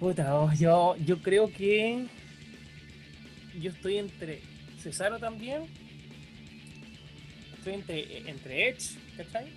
Puta, 0.00 0.34
oh, 0.34 0.50
yo, 0.54 0.96
yo 1.04 1.20
creo 1.20 1.52
que 1.52 2.06
yo 3.60 3.70
estoy 3.70 3.98
entre 3.98 4.40
Cesaro 4.78 5.18
también. 5.18 5.66
Estoy 7.58 7.74
entre, 7.74 8.30
entre 8.30 8.68
Edge, 8.68 8.98
¿cachai? 9.16 9.52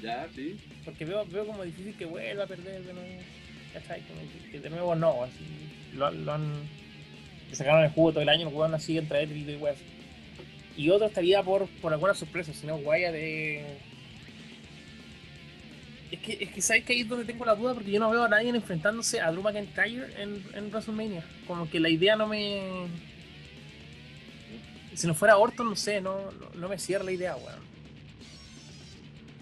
Ya, 0.00 0.26
sí. 0.34 0.58
Porque 0.84 1.04
veo, 1.04 1.26
veo 1.26 1.46
como 1.46 1.62
difícil 1.62 1.94
que 1.96 2.06
vuelva 2.06 2.44
a 2.44 2.46
perder 2.46 2.84
de 2.84 2.92
nuevo. 2.94 3.20
¿Cachai? 3.74 4.00
Como 4.02 4.20
que, 4.50 4.60
de 4.60 4.70
nuevo 4.70 4.94
no, 4.94 5.24
así. 5.24 5.44
Lo, 5.94 6.10
lo 6.10 6.32
han. 6.32 6.52
Sacaron 7.52 7.84
el 7.84 7.90
juego 7.90 8.12
todo 8.12 8.22
el 8.22 8.28
año, 8.30 8.50
jugaron 8.50 8.74
así 8.74 8.96
entre 8.96 9.22
Edge 9.22 9.52
y 9.52 9.56
West 9.56 9.93
y 10.76 10.90
otro 10.90 11.06
estaría 11.06 11.42
por, 11.42 11.68
por 11.80 11.92
alguna 11.92 12.14
sorpresa, 12.14 12.52
si 12.52 12.66
no 12.66 12.78
Guaya 12.78 13.12
de. 13.12 13.64
Es 16.10 16.20
que, 16.20 16.44
es 16.44 16.50
que 16.50 16.62
sabes 16.62 16.84
que 16.84 16.92
ahí 16.92 17.00
es 17.00 17.08
donde 17.08 17.24
tengo 17.24 17.44
la 17.44 17.54
duda 17.54 17.74
porque 17.74 17.90
yo 17.90 17.98
no 17.98 18.10
veo 18.10 18.24
a 18.24 18.28
nadie 18.28 18.50
enfrentándose 18.50 19.20
a 19.20 19.32
Drew 19.32 19.42
McIntyre 19.42 20.22
en, 20.22 20.44
en 20.54 20.70
WrestleMania. 20.70 21.24
Como 21.46 21.68
que 21.68 21.80
la 21.80 21.88
idea 21.88 22.16
no 22.16 22.26
me. 22.26 22.86
Si 24.94 25.06
no 25.06 25.14
fuera 25.14 25.38
Orton, 25.38 25.70
no 25.70 25.76
sé, 25.76 26.00
no, 26.00 26.30
no, 26.54 26.68
me 26.68 26.78
cierra 26.78 27.04
la 27.04 27.12
idea, 27.12 27.34
weón. 27.36 27.74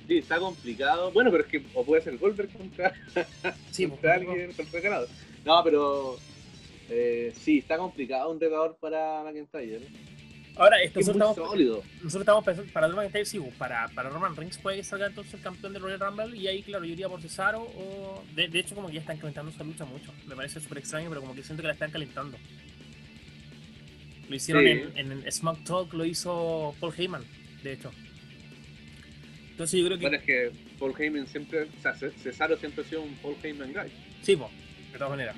Sí, 0.08 0.18
está 0.18 0.38
complicado. 0.38 1.10
Bueno, 1.12 1.30
pero 1.30 1.44
es 1.44 1.50
que 1.50 1.62
o 1.74 1.84
puede 1.84 2.02
ser 2.02 2.16
Goldberg 2.16 2.50
contra, 2.52 2.92
sí, 3.70 3.86
contra 3.86 4.14
alguien, 4.14 4.52
contra 4.52 4.80
ganado. 4.80 5.08
No, 5.44 5.62
pero 5.62 6.18
eh, 6.88 7.32
sí, 7.34 7.58
está 7.58 7.76
complicado 7.76 8.30
un 8.30 8.40
retador 8.40 8.76
para 8.80 9.22
McIntyre. 9.24 9.80
Ahora, 10.56 10.82
esto 10.82 11.00
nosotros, 11.00 11.30
estamos, 11.30 11.50
sólido. 11.50 11.82
nosotros 12.02 12.20
estamos 12.20 12.44
pensando, 12.44 12.72
para 12.72 12.88
Roman 12.88 13.10
Reigns, 13.10 13.28
sí, 13.28 13.38
pues, 13.38 13.54
para, 13.54 13.88
para 13.88 14.10
Roman 14.10 14.36
Reigns 14.36 14.58
puede 14.58 14.76
que 14.76 14.84
salga 14.84 15.06
entonces 15.06 15.34
el 15.34 15.40
campeón 15.40 15.72
del 15.72 15.82
Royal 15.82 16.00
Rumble 16.00 16.36
y 16.36 16.46
ahí, 16.46 16.62
claro, 16.62 16.84
yo 16.84 16.92
iría 16.92 17.08
por 17.08 17.22
Cesaro 17.22 17.62
o... 17.62 18.22
De, 18.34 18.48
de 18.48 18.58
hecho, 18.58 18.74
como 18.74 18.88
que 18.88 18.94
ya 18.94 19.00
están 19.00 19.16
calentando 19.16 19.50
esa 19.50 19.64
lucha 19.64 19.84
mucho. 19.86 20.12
Me 20.26 20.36
parece 20.36 20.60
súper 20.60 20.78
extraño, 20.78 21.08
pero 21.08 21.22
como 21.22 21.34
que 21.34 21.42
siento 21.42 21.62
que 21.62 21.68
la 21.68 21.72
están 21.72 21.90
calentando. 21.90 22.36
Lo 24.28 24.36
hicieron 24.36 24.66
en, 24.66 25.12
en, 25.12 25.32
Smoke 25.32 25.64
Talk, 25.64 25.94
lo 25.94 26.04
hizo 26.04 26.74
Paul 26.80 26.94
Heyman, 26.96 27.24
de 27.62 27.72
hecho. 27.72 27.90
Entonces 29.50 29.80
yo 29.80 29.86
creo 29.86 29.98
que... 29.98 30.02
Bueno, 30.02 30.18
es 30.18 30.24
que 30.24 30.52
Paul 30.78 30.94
Heyman 30.98 31.26
siempre, 31.26 31.62
o 31.62 31.82
sea, 31.82 31.94
Cesaro 31.94 32.56
siempre 32.58 32.84
ha 32.84 32.88
sido 32.88 33.02
un 33.02 33.14
Paul 33.16 33.36
Heyman 33.42 33.72
guy. 33.72 33.90
Sí, 34.22 34.36
pues, 34.36 34.50
de 34.92 34.98
todas 34.98 35.10
maneras. 35.10 35.36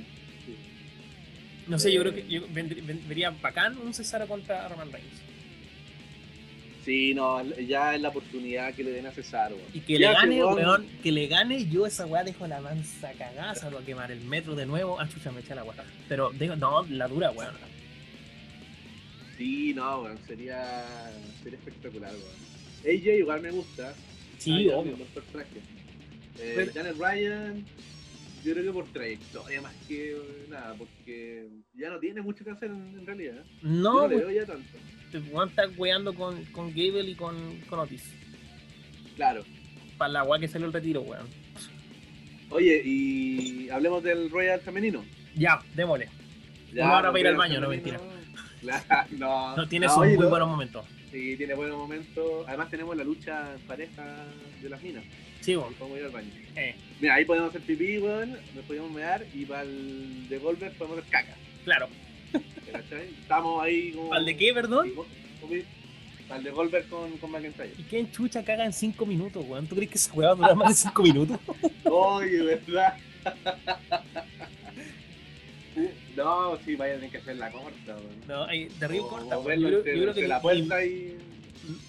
No 1.67 1.79
sé, 1.79 1.93
yo 1.93 2.01
creo 2.01 2.15
que 2.15 2.21
eh. 2.21 2.27
yo 2.29 2.43
vería 3.09 3.31
bacán 3.31 3.79
un 3.79 3.95
Cesaro 3.95 4.27
contra 4.27 4.69
Roman 4.69 4.93
Reigns. 4.93 5.23
Sí, 6.85 7.15
no, 7.15 7.43
ya 7.43 7.95
es 7.95 8.03
la 8.03 8.11
oportunidad 8.11 8.75
que 8.75 8.85
le 8.85 8.91
den 8.91 9.07
a 9.07 9.11
Cesaro. 9.11 9.57
Y 9.73 9.81
que 9.81 9.99
le 9.99 10.13
gane, 10.13 10.45
weón, 10.45 10.87
que 11.03 11.11
le 11.11 11.27
gane, 11.29 11.67
yo 11.71 11.87
esa 11.87 12.05
weá 12.05 12.23
dejo 12.23 12.47
la 12.47 12.61
mansa 12.61 13.11
cagada, 13.13 13.55
salvo 13.55 13.79
a 13.79 13.85
quemar 13.85 14.11
el 14.11 14.21
metro 14.21 14.55
de 14.55 14.67
nuevo. 14.67 15.01
Ah, 15.01 15.09
chucha, 15.09 15.33
me 15.33 15.41
echa 15.41 15.55
la 15.55 15.65
weá. 15.65 15.83
Pero, 16.11 16.31
digo, 16.31 16.57
no, 16.57 16.85
la 16.91 17.09
dura, 17.09 17.31
weón. 17.31 17.55
Sí, 19.39 19.73
no, 19.73 20.03
weón, 20.03 20.19
sería, 20.27 20.85
sería 21.43 21.59
espectacular, 21.59 22.13
weón. 22.13 22.45
AJ 22.85 23.19
igual 23.19 23.41
me 23.41 23.51
gusta. 23.51 23.95
Sí, 24.37 24.69
obvio. 24.69 24.97
Los 24.99 25.09
personajes. 25.09 25.63
Eh, 26.39 26.71
Janet 26.75 26.97
Ryan, 26.99 27.65
yo 28.45 28.53
creo 28.53 28.65
que 28.65 28.73
por 28.73 28.85
trayectoria 28.93 29.63
más 29.63 29.75
que 29.89 30.17
nada, 30.51 30.75
porque 30.75 31.49
ya 31.75 31.89
no 31.89 31.99
tiene 31.99 32.21
mucho 32.21 32.45
que 32.45 32.51
hacer 32.51 32.71
en, 32.71 33.07
realidad. 33.07 33.43
No, 33.63 34.03
no 34.03 34.09
le 34.09 34.17
veo 34.17 34.31
ya 34.31 34.47
tanto. 34.47 34.79
Juan 35.31 35.49
está 35.49 35.67
weando 35.77 36.15
con, 36.15 36.45
con 36.47 36.69
Gable 36.69 37.11
y 37.11 37.15
con, 37.15 37.61
con 37.69 37.79
Otis. 37.79 38.13
Claro. 39.17 39.45
Para 39.97 40.13
la 40.13 40.21
agua 40.21 40.39
que 40.39 40.49
salió 40.49 40.67
el 40.67 40.73
retiro, 40.73 41.01
weón. 41.03 41.27
Oye, 42.51 42.83
y 42.85 43.71
hablemos 43.71 44.03
del 44.03 44.31
Royal 44.31 44.61
femenino. 44.61 45.05
Ya, 45.35 45.61
démosle. 45.75 46.09
Ya, 46.73 46.89
ahora 46.89 47.09
para 47.09 47.21
ir 47.21 47.27
al 47.29 47.37
baño, 47.37 47.61
no 47.61 47.69
mentira. 47.69 47.99
no, 49.19 49.57
no, 49.57 49.69
tiene 49.69 49.89
sus 49.89 49.99
muy 49.99 50.17
buenos 50.17 50.49
momentos. 50.49 50.85
Sí, 51.11 51.37
tiene 51.37 51.55
buenos 51.55 51.79
momentos. 51.79 52.45
Además 52.47 52.71
tenemos 52.71 52.97
la 52.97 53.05
lucha 53.05 53.55
en 53.55 53.61
pareja 53.63 54.27
de 54.61 54.69
las 54.69 54.83
minas. 54.83 55.05
Sí, 55.41 55.55
bueno. 55.55 55.75
Podemos 55.79 55.99
ir 55.99 56.05
al 56.07 56.11
baño. 56.11 56.31
Eh. 56.57 56.75
Mira, 57.01 57.15
ahí 57.15 57.25
podemos 57.25 57.51
hacer 57.51 57.63
pipí, 57.63 57.99
weón, 57.99 58.39
nos 58.55 58.65
podemos 58.67 58.91
mear 58.91 59.25
y 59.35 59.45
para 59.45 59.63
el 59.63 60.29
de 60.29 60.39
Goldberg 60.39 60.75
podemos 60.75 60.99
hacer 60.99 61.11
caca. 61.11 61.37
Claro. 61.65 61.89
Estamos 63.21 63.63
ahí 63.63 63.93
como... 63.93 64.09
¿Para 64.11 64.21
el 64.21 64.27
de 64.27 64.37
qué, 64.37 64.53
perdón? 64.53 64.93
Para 66.29 66.39
el 66.39 66.45
de 66.45 66.51
Goldberg 66.51 66.89
con, 66.89 67.17
con 67.19 67.31
McIntyre. 67.31 67.73
¿Y 67.79 67.83
quién 67.83 68.11
chucha 68.11 68.45
caga 68.45 68.65
en 68.65 68.73
5 68.73 69.07
minutos, 69.07 69.45
weón? 69.47 69.67
¿Tú 69.67 69.77
crees 69.77 69.91
que 69.91 69.99
esa 69.99 70.13
weá 70.13 70.29
va 70.29 70.33
a 70.33 70.37
durar 70.37 70.57
más 70.57 70.69
de 70.69 70.75
5 70.89 71.03
minutos? 71.03 71.39
Oye, 71.85 72.43
¿verdad? 72.43 72.97
No, 76.17 76.57
sí, 76.65 76.77
vaya 76.77 76.93
a 76.93 76.97
tener 76.97 77.11
que 77.11 77.19
hacer 77.19 77.35
la 77.35 77.51
corta, 77.51 77.97
weón. 77.97 78.21
No, 78.29 78.45
ahí, 78.45 78.67
de 78.67 78.87
arriba 78.87 79.09
corta, 79.09 79.37
weón. 79.37 79.61
Yo, 79.61 79.71
yo, 79.71 79.83
creo 79.83 80.15
que 80.15 80.29
la 80.29 80.41
puerta 80.41 80.85
y 80.85 81.19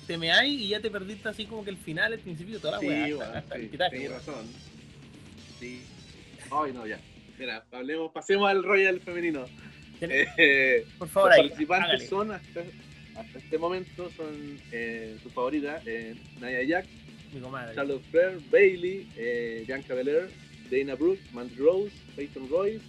te 0.07 0.17
me 0.17 0.31
hay 0.31 0.55
y 0.55 0.69
ya 0.69 0.79
te 0.79 0.89
perdiste 0.89 1.29
así 1.29 1.45
como 1.45 1.63
que 1.63 1.69
el 1.69 1.77
final, 1.77 2.13
el 2.13 2.19
principio, 2.19 2.59
toda 2.59 2.73
la 2.73 2.79
sí, 2.79 2.87
weá. 2.87 3.43
sí, 3.55 3.69
tienes 3.69 4.11
razón. 4.11 4.45
Sí. 5.59 5.81
Ay, 6.51 6.73
no, 6.73 6.85
ya. 6.85 6.99
Mira, 7.37 7.63
hablemos, 7.71 8.11
pasemos 8.11 8.49
al 8.49 8.63
Royal 8.63 8.99
femenino. 8.99 9.45
Eh, 10.01 10.85
Por 10.97 11.07
favor, 11.07 11.29
los 11.29 11.37
participantes 11.37 12.09
son 12.09 12.31
hasta, 12.31 12.63
hasta, 13.15 13.37
este 13.39 13.57
momento 13.57 14.11
son 14.11 14.59
eh, 14.71 15.17
sus 15.23 15.31
favoritas 15.31 15.81
eh, 15.85 16.15
Naya 16.41 16.63
Jack, 16.63 16.85
Charlotte 17.73 18.03
Flair, 18.11 18.39
Bailey, 18.51 19.09
eh, 19.15 19.63
Bianca 19.65 19.93
Belair, 19.93 20.29
Dana 20.69 20.95
Brooke, 20.95 21.21
Mandy 21.31 21.55
Rose, 21.55 21.93
Peyton 22.15 22.49
Royce, 22.49 22.83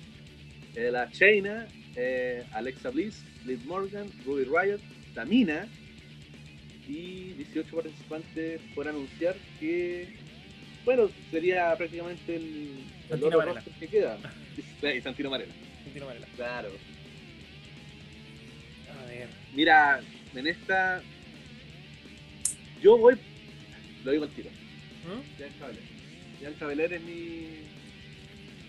la 0.75 1.07
Shayna, 1.13 1.69
eh, 1.97 2.45
Alexa 2.53 2.91
Bliss, 2.91 3.25
Liv 3.47 3.65
Morgan, 3.65 4.11
Ruby 4.25 4.45
Riot, 4.45 4.81
Tamina, 5.15 5.67
y 6.87 7.33
18 7.33 7.75
participantes 7.75 8.61
por 8.75 8.87
anunciar 8.87 9.35
que, 9.59 10.15
bueno, 10.87 11.11
sería 11.33 11.77
prácticamente 11.77 12.37
el, 12.37 12.85
el 13.11 13.25
otro 13.25 13.43
roster 13.43 13.73
que 13.75 13.89
queda. 13.89 14.17
y 14.97 15.01
Santino 15.01 15.31
Marela. 15.31 15.53
Santino 15.83 16.07
Marela. 16.07 16.27
Claro. 16.37 16.69
A 18.89 19.07
ver. 19.07 19.29
Mira, 19.53 20.01
en 20.33 20.47
esta. 20.47 21.03
Yo 22.81 22.97
voy. 22.97 23.17
Lo 24.05 24.13
digo 24.13 24.25
al 24.25 24.31
tiro. 24.31 24.49
¿Mm? 24.51 25.37
Bianca 25.39 25.67
Belair. 25.67 25.85
Bianca 26.39 26.67
Belair 26.67 26.93
es 26.93 27.03
mi. 27.03 27.47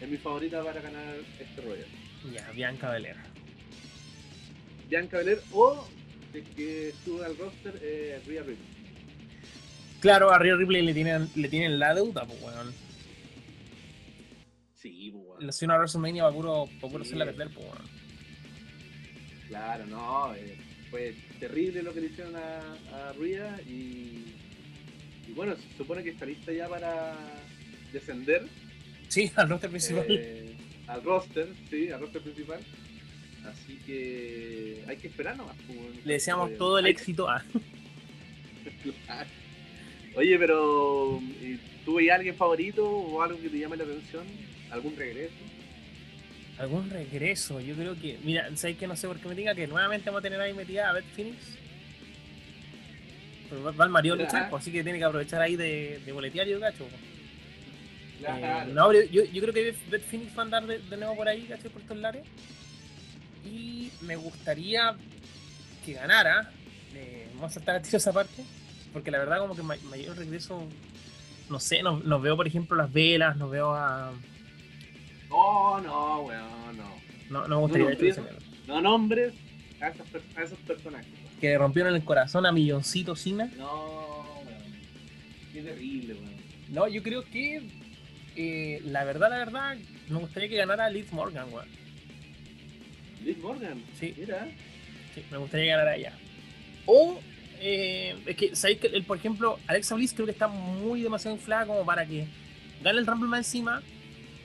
Es 0.02 0.10
mi 0.10 0.18
favorita 0.18 0.64
para 0.64 0.82
ganar 0.82 1.18
este 1.40 1.62
Royal. 1.62 1.88
Ya, 2.34 2.50
Bianca 2.52 2.92
Belair. 2.92 3.16
Bianca 4.90 5.18
Belair 5.20 5.40
o 5.52 5.88
que 6.56 6.94
sube 7.04 7.26
al 7.26 7.38
roster 7.38 7.80
eh, 7.82 8.20
Rhea 8.26 8.42
Ripley. 8.42 8.77
Claro, 10.00 10.32
a 10.32 10.40
Rhea 10.40 10.56
Ripley 10.56 10.84
le 10.84 10.94
tienen, 10.94 11.30
le 11.36 11.50
tienen 11.50 11.80
la 11.80 11.94
deuda, 11.96 12.26
pues 12.26 12.42
weón. 12.42 12.74
Sí, 14.76 15.12
pues 15.12 15.26
weón. 15.26 15.46
La 15.46 15.52
ciudad 15.52 15.74
de 15.74 15.80
WrestleMania 15.80 16.24
va 16.24 16.32
puro, 16.32 16.70
va 16.84 16.90
puro 16.90 17.04
hacerla 17.04 17.26
perder, 17.26 17.50
pues 17.54 17.66
weón. 17.66 17.90
Claro, 19.48 19.86
no, 19.88 20.36
eh, 20.36 20.58
fue 20.92 21.16
terrible 21.40 21.82
lo 21.82 21.94
que 21.94 22.02
le 22.02 22.08
hicieron 22.08 22.36
a, 22.36 22.60
a 22.94 23.14
Rhea 23.14 23.60
y, 23.66 24.34
y 25.28 25.34
bueno, 25.34 25.56
se 25.56 25.78
supone 25.78 26.04
que 26.04 26.12
está 26.12 26.26
lista 26.26 26.52
ya 26.52 26.68
para 26.68 27.16
descender. 27.92 28.46
Sí, 29.08 29.32
al 29.36 29.50
roster 29.50 29.70
principal. 29.70 30.06
Eh, 30.10 30.56
al 30.88 31.04
roster, 31.04 31.48
sí, 31.70 31.90
al 31.90 32.02
roster 32.02 32.22
principal. 32.22 32.60
Así 33.46 33.78
que 33.86 34.84
hay 34.88 34.98
que 34.98 35.08
esperar 35.08 35.38
nomás. 35.38 35.56
Le 36.04 36.14
deseamos 36.14 36.58
todo 36.58 36.80
el 36.80 36.88
éxito 36.88 37.30
a. 37.30 37.44
Oye, 40.18 40.40
pero 40.40 41.22
¿tú 41.86 42.00
alguien 42.12 42.36
favorito 42.36 42.84
o 42.90 43.22
algo 43.22 43.40
que 43.40 43.50
te 43.50 43.60
llame 43.60 43.78
la 43.78 43.84
atención? 43.84 44.26
¿Algún 44.72 44.96
regreso? 44.96 45.36
¿Algún 46.58 46.90
regreso? 46.90 47.62
Yo 47.62 47.76
creo 47.76 47.96
que. 47.96 48.18
Mira, 48.24 48.50
¿sabes 48.56 48.78
que 48.78 48.88
no 48.88 48.96
sé 48.96 49.08
por 49.08 49.20
qué 49.20 49.28
me 49.30 49.36
diga 49.36 49.54
que 49.54 49.68
nuevamente 49.68 50.10
vamos 50.10 50.20
a 50.20 50.24
tener 50.24 50.42
ahí 50.42 50.54
metida 50.54 50.90
a 50.90 50.94
Beth 50.94 51.06
Phoenix? 51.16 51.38
va 53.54 53.86
el 53.86 53.90
Mario 53.90 54.16
luchar, 54.16 54.50
pues, 54.50 54.62
así 54.62 54.72
que 54.72 54.84
tiene 54.84 54.98
que 54.98 55.06
aprovechar 55.06 55.42
ahí 55.42 55.56
de, 55.56 56.02
de 56.06 56.12
boletear 56.12 56.48
yo, 56.48 56.60
gacho. 56.60 56.86
Eh, 58.28 58.66
no, 58.74 58.92
yo, 58.92 59.24
yo, 59.24 59.42
creo 59.42 59.54
que 59.54 59.76
Beth 59.90 60.04
Phoenix 60.04 60.36
va 60.36 60.42
a 60.42 60.46
andar 60.46 60.66
de, 60.66 60.98
nuevo 60.98 61.16
por 61.16 61.30
ahí, 61.30 61.46
gacho, 61.48 61.70
por 61.70 61.82
estos 61.82 61.98
lares 61.98 62.24
y 63.46 63.92
me 64.02 64.16
gustaría 64.16 64.96
que 65.86 65.94
ganara. 65.94 66.52
Eh, 66.94 67.30
vamos 67.36 67.52
a 67.52 67.54
saltar 67.54 67.76
a 67.76 67.82
tiro 67.82 67.98
esa 67.98 68.12
parte, 68.12 68.44
porque 68.94 69.12
la 69.12 69.20
verdad 69.20 69.40
como 69.40 69.56
que 69.56 69.64
mayor 69.64 70.18
regreso, 70.18 70.64
no 71.50 71.60
sé, 71.60 71.84
nos, 71.84 72.22
veo 72.22 72.36
por 72.36 72.48
ejemplo 72.48 72.78
las 72.78 72.92
velas, 72.92 73.38
nos 73.38 73.52
veo 73.52 73.74
a... 73.74 74.12
Oh, 75.30 75.80
no, 75.84 76.22
weón, 76.22 76.78
no. 76.78 76.98
No, 77.30 77.48
no 77.48 77.56
me 77.56 77.62
gustaría 77.62 78.16
no, 78.68 78.76
no 78.76 78.82
nombres 78.82 79.34
a 79.82 79.90
esos, 79.90 80.08
a 80.38 80.44
esos, 80.44 80.58
personajes. 80.60 81.08
Que 81.42 81.58
rompieron 81.58 81.94
el 81.94 82.04
corazón 82.04 82.46
a 82.46 82.52
Milloncito 82.52 83.16
Sina. 83.16 83.52
No, 83.58 84.42
weón. 84.46 84.74
Qué 85.54 85.62
terrible, 85.62 86.14
weón. 86.14 86.38
No, 86.70 86.88
yo 86.88 87.04
creo 87.04 87.24
que 87.26 87.62
eh, 88.38 88.82
la 88.86 89.04
verdad, 89.04 89.32
la 89.32 89.38
verdad, 89.40 89.78
me 90.10 90.20
gustaría 90.20 90.48
que 90.48 90.58
ganara 90.58 90.90
Liz 90.92 91.12
Morgan, 91.12 91.52
weón. 91.52 91.68
Liz 93.26 93.38
Morgan. 93.40 93.84
Sí. 94.00 94.14
Mira. 94.16 94.48
Sí, 95.16 95.24
me 95.32 95.38
gustaría 95.38 95.76
ganar 95.76 95.88
allá. 95.88 96.14
O, 96.86 97.20
eh, 97.60 98.16
es 98.26 98.36
que, 98.36 98.56
¿sabéis 98.56 98.80
que, 98.80 98.90
por 99.02 99.18
ejemplo, 99.18 99.60
Alexa 99.68 99.96
Bliss 99.96 100.14
creo 100.14 100.26
que 100.26 100.32
está 100.32 100.48
muy 100.48 101.02
demasiado 101.02 101.36
inflada 101.36 101.66
como 101.66 101.86
para 101.86 102.06
que 102.06 102.28
gane 102.84 103.00
el 103.00 103.08
Rumble 103.08 103.30
más 103.30 103.40
encima? 103.40 103.82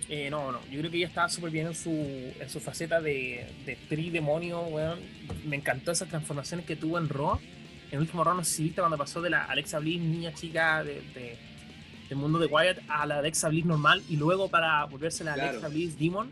Eh, 0.09 0.29
no, 0.31 0.53
no, 0.53 0.61
yo 0.70 0.81
creo 0.81 0.90
que 0.90 0.98
ella 0.98 1.07
está 1.07 1.29
súper 1.29 1.51
bien 1.51 1.68
en 1.68 1.75
su, 1.75 1.90
en 1.90 2.51
su 2.51 2.61
faceta 2.61 3.01
de, 3.01 3.46
de 3.64 3.77
tri 3.88 4.11
demonio, 4.11 4.61
weón. 4.62 5.01
Me 5.46 5.57
encantó 5.57 5.92
esas 5.92 6.09
transformaciones 6.09 6.66
que 6.66 6.77
tuvo 6.77 6.98
en 6.98 7.09
Raw. 7.09 7.38
En 7.90 7.96
el 7.96 8.01
último 8.01 8.25
Raw, 8.25 8.35
no 8.35 8.44
sé 8.44 8.55
si 8.55 8.62
viste 8.64 8.81
cuando 8.81 8.98
pasó 8.98 9.20
de 9.22 9.31
la 9.31 9.44
Alexa 9.44 9.79
Bliss, 9.79 10.01
niña 10.01 10.33
chica 10.35 10.83
de, 10.83 11.03
del 12.09 12.18
mundo 12.18 12.38
de 12.38 12.46
Wyatt, 12.46 12.79
a 12.88 13.07
la 13.07 13.18
Alexa 13.18 13.48
Bliss 13.48 13.64
normal 13.64 14.03
y 14.09 14.16
luego 14.16 14.48
para 14.48 14.85
volverse 14.85 15.25
la 15.25 15.35
Alexa 15.35 15.68
Bliss 15.68 15.98
Demon 15.98 16.31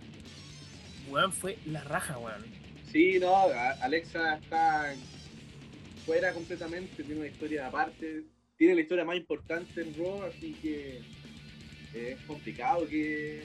weón, 1.10 1.32
fue 1.32 1.58
la 1.66 1.82
raja, 1.84 2.18
weón. 2.18 2.44
Sí, 2.90 3.18
no, 3.20 3.46
Alexa 3.82 4.36
está 4.36 4.94
fuera 6.10 6.32
completamente, 6.32 7.04
tiene 7.04 7.20
una 7.20 7.28
historia 7.28 7.68
aparte, 7.68 8.24
tiene 8.56 8.74
la 8.74 8.80
historia 8.80 9.04
más 9.04 9.16
importante 9.16 9.80
en 9.80 9.94
Raw, 9.94 10.24
así 10.24 10.56
que 10.60 11.02
es 11.94 12.20
complicado 12.26 12.84
que, 12.88 13.40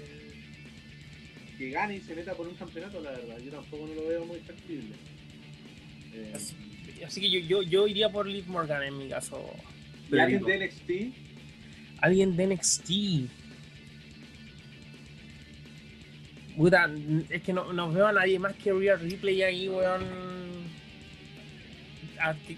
que 1.59 1.69
gane 1.69 1.97
y 1.97 1.99
se 1.99 2.15
meta 2.15 2.33
por 2.33 2.47
un 2.47 2.55
campeonato, 2.55 2.99
la 3.01 3.11
verdad. 3.11 3.37
Yo 3.37 3.51
tampoco 3.51 3.85
no 3.85 3.93
lo 3.93 4.07
veo 4.07 4.25
muy 4.25 4.39
factible. 4.39 4.95
Eh, 6.11 6.33
así, 7.05 7.21
que 7.21 7.29
yo, 7.29 7.39
yo, 7.41 7.61
yo, 7.61 7.87
iría 7.87 8.11
por 8.11 8.25
Liv 8.25 8.47
Morgan 8.47 8.81
en 8.81 8.97
mi 8.97 9.09
caso. 9.09 9.47
¿Y 10.11 10.17
alguien 10.17 10.43
de 10.43 10.65
NXT? 10.65 10.91
Alguien 12.01 12.35
de 12.35 12.47
NXT. 12.47 12.89
Puta, 16.57 16.91
es 17.29 17.43
que 17.43 17.53
no, 17.53 17.71
no, 17.73 17.91
veo 17.91 18.07
a 18.07 18.11
nadie 18.11 18.39
más 18.39 18.55
que 18.55 18.73
Real 18.73 18.99
Replay 18.99 19.43
ahí, 19.43 19.69
weón. 19.69 20.54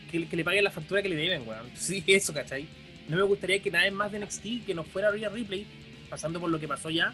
Que, 0.10 0.28
que, 0.28 0.36
le 0.36 0.44
paguen 0.44 0.64
la 0.64 0.72
factura 0.72 1.02
que 1.02 1.10
le 1.10 1.16
deben, 1.16 1.48
weón. 1.48 1.70
Sí, 1.76 2.04
eso, 2.08 2.34
¿cachai? 2.34 2.68
No 3.08 3.18
me 3.18 3.24
gustaría 3.24 3.60
que 3.60 3.72
nadie 3.72 3.92
más 3.92 4.12
de 4.12 4.20
NXT 4.20 4.66
que 4.66 4.74
no 4.74 4.84
fuera 4.84 5.12
Real 5.12 5.32
Replay, 5.32 5.66
pasando 6.10 6.40
por 6.40 6.50
lo 6.50 6.60
que 6.60 6.68
pasó 6.68 6.90
ya, 6.90 7.14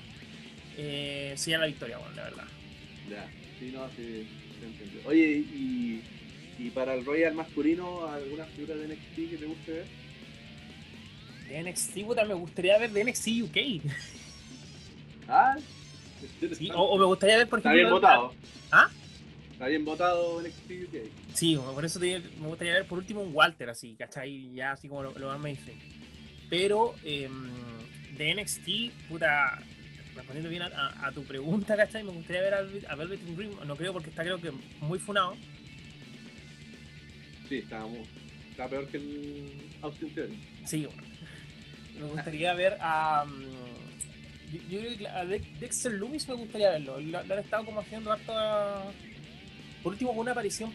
eh, 0.78 1.34
sea 1.36 1.60
la 1.60 1.68
victoria, 1.68 2.00
weón, 2.00 2.16
la 2.16 2.24
verdad. 2.24 2.48
Ya, 3.10 3.28
sí, 3.60 3.72
no, 3.74 3.88
sí, 3.96 4.28
se 4.60 5.08
Oye, 5.08 5.38
y, 5.38 6.02
y 6.58 6.70
para 6.70 6.96
el 6.96 7.06
Royal 7.06 7.34
masculino, 7.34 8.08
¿alguna 8.08 8.46
figura 8.46 8.76
de 8.76 8.88
NXT 8.88 9.16
que 9.16 9.38
te 9.38 9.46
guste 9.46 9.72
ver? 9.72 9.86
De 11.50 11.64
NXT, 11.72 12.06
puta, 12.06 12.26
me 12.26 12.34
gustaría 12.34 12.78
ver 12.80 12.92
de 12.92 13.04
NXT 13.04 13.28
UK. 13.44 13.58
Ah, 15.28 15.56
o, 16.76 16.98
me 16.98 17.06
gustaría 17.06 17.38
ver, 17.38 17.48
por 17.48 17.60
ejemplo. 17.60 17.80
Está 17.80 17.90
bien 17.90 17.90
votado. 17.90 18.34
¿Ah? 18.72 18.90
Está 19.64 19.70
bien 19.70 19.86
votado 19.86 20.42
NXT 20.42 20.72
UK. 20.90 20.96
Sí, 21.34 21.56
por 21.56 21.86
eso 21.86 21.98
me 21.98 22.20
gustaría 22.48 22.74
ver 22.74 22.86
por 22.86 22.98
último 22.98 23.22
un 23.22 23.34
Walter, 23.34 23.70
así, 23.70 23.96
¿cachai? 23.98 24.54
Ya 24.54 24.74
así 24.74 24.90
como 24.90 25.04
lo, 25.04 25.18
lo 25.18 25.30
más 25.30 25.40
mainstream. 25.40 25.80
Pero 26.50 26.96
em, 27.06 27.50
de 28.18 28.36
NXT, 28.36 29.08
puta. 29.08 29.64
respondiendo 30.18 30.50
bien 30.50 30.64
a, 30.64 31.12
tu 31.14 31.24
pregunta, 31.24 31.78
¿cachai? 31.78 32.04
Me 32.04 32.12
gustaría 32.12 32.42
ver 32.42 32.54
a, 32.56 32.58
a 32.58 32.96
Velvet 32.96 33.22
Dream, 33.22 33.52
no 33.66 33.78
creo 33.78 33.94
porque 33.94 34.10
está 34.10 34.24
creo 34.24 34.42
que 34.42 34.52
muy 34.82 35.00
funado. 35.00 35.38
Sí, 37.48 37.60
está, 37.60 37.88
está 38.52 38.68
peor 38.68 38.86
que 38.90 38.98
el 38.98 39.62
Austin 39.82 40.14
Theory. 40.14 40.44
Sí, 40.66 40.86
bueno. 40.88 41.04
Me 42.02 42.06
gustaría 42.08 42.54
ver 42.64 42.76
a... 42.82 43.24
Mm, 43.24 44.70
yo, 44.70 44.80
creo 44.82 44.98
que 44.98 45.08
a 45.08 45.24
Dexter 45.24 45.94
Loomis 45.94 46.28
me 46.28 46.36
gustaría 46.36 46.72
verlo. 46.72 47.00
Lo, 47.00 47.20
han 47.20 47.40
estado 47.40 47.64
como 47.64 47.80
haciendo 47.80 48.12
harto... 48.12 48.34
Por 49.84 49.92
último, 49.94 50.12
una 50.12 50.32
aparición 50.32 50.72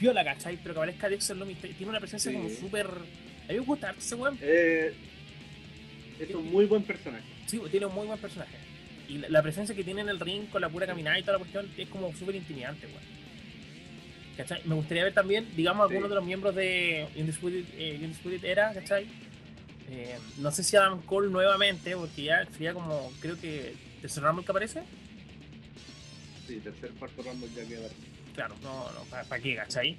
viola, 0.00 0.24
¿cachai? 0.24 0.56
Pero 0.56 0.74
que 0.74 0.80
aparezca 0.80 1.08
Dexter 1.08 1.36
Loomis. 1.36 1.58
Tiene 1.58 1.88
una 1.88 2.00
presencia 2.00 2.32
como 2.32 2.48
súper... 2.48 2.86
A 2.86 3.52
mí 3.52 3.58
me 3.58 3.60
gusta 3.60 3.94
ese 3.96 4.14
weón. 4.16 4.38
Eh, 4.42 4.92
es 6.18 6.34
un 6.34 6.50
muy 6.50 6.66
buen 6.66 6.82
personaje. 6.82 7.24
Sí, 7.46 7.60
tiene 7.70 7.86
un 7.86 7.94
muy 7.94 8.06
buen 8.06 8.18
personaje. 8.18 8.56
Y 9.08 9.18
la, 9.18 9.42
presencia 9.42 9.74
que 9.74 9.82
tiene 9.82 10.02
en 10.02 10.08
el 10.08 10.20
ring 10.20 10.48
con 10.50 10.60
la 10.60 10.68
pura 10.68 10.86
caminada 10.86 11.18
y 11.18 11.22
toda 11.22 11.34
la 11.34 11.38
cuestión 11.38 11.68
es 11.76 11.88
como 11.88 12.14
súper 12.14 12.34
intimidante, 12.36 12.86
weón. 12.86 13.20
¿Cachai? 14.36 14.62
Me 14.64 14.74
gustaría 14.74 15.04
ver 15.04 15.12
también, 15.12 15.48
digamos, 15.56 15.88
algunos 15.88 16.08
de 16.08 16.14
los 16.14 16.24
miembros 16.24 16.54
de 16.54 17.06
Undisputed, 17.16 17.64
eh, 17.76 18.40
Era, 18.42 18.72
¿cachai? 18.72 19.06
Eh, 19.90 20.16
no 20.38 20.52
sé 20.52 20.62
si 20.62 20.76
Adam 20.76 21.02
Cole 21.02 21.30
nuevamente, 21.30 21.96
porque 21.96 22.22
ya 22.22 22.46
sería 22.52 22.72
como, 22.72 23.12
creo 23.20 23.38
que, 23.38 23.74
tercer 24.00 24.22
Rumble 24.22 24.44
que 24.44 24.52
aparece. 24.52 24.82
Sí, 26.46 26.56
tercer, 26.60 26.90
cuarto 26.92 27.22
Rumble 27.22 27.48
ya 27.54 27.66
queda. 27.66 27.88
Claro, 28.34 28.54
no, 28.62 28.90
no, 28.92 29.04
¿para 29.04 29.40
qué, 29.40 29.56
cachai? 29.56 29.96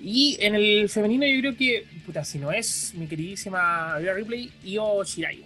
Y 0.00 0.36
en 0.40 0.54
el 0.54 0.88
femenino 0.88 1.26
yo 1.26 1.40
creo 1.40 1.56
que, 1.56 1.86
puta, 2.06 2.24
si 2.24 2.38
no 2.38 2.52
es 2.52 2.94
mi 2.94 3.06
queridísima 3.06 3.98
Rhea 3.98 4.14
Ripley, 4.14 4.52
Io 4.64 5.02
Shirai, 5.02 5.42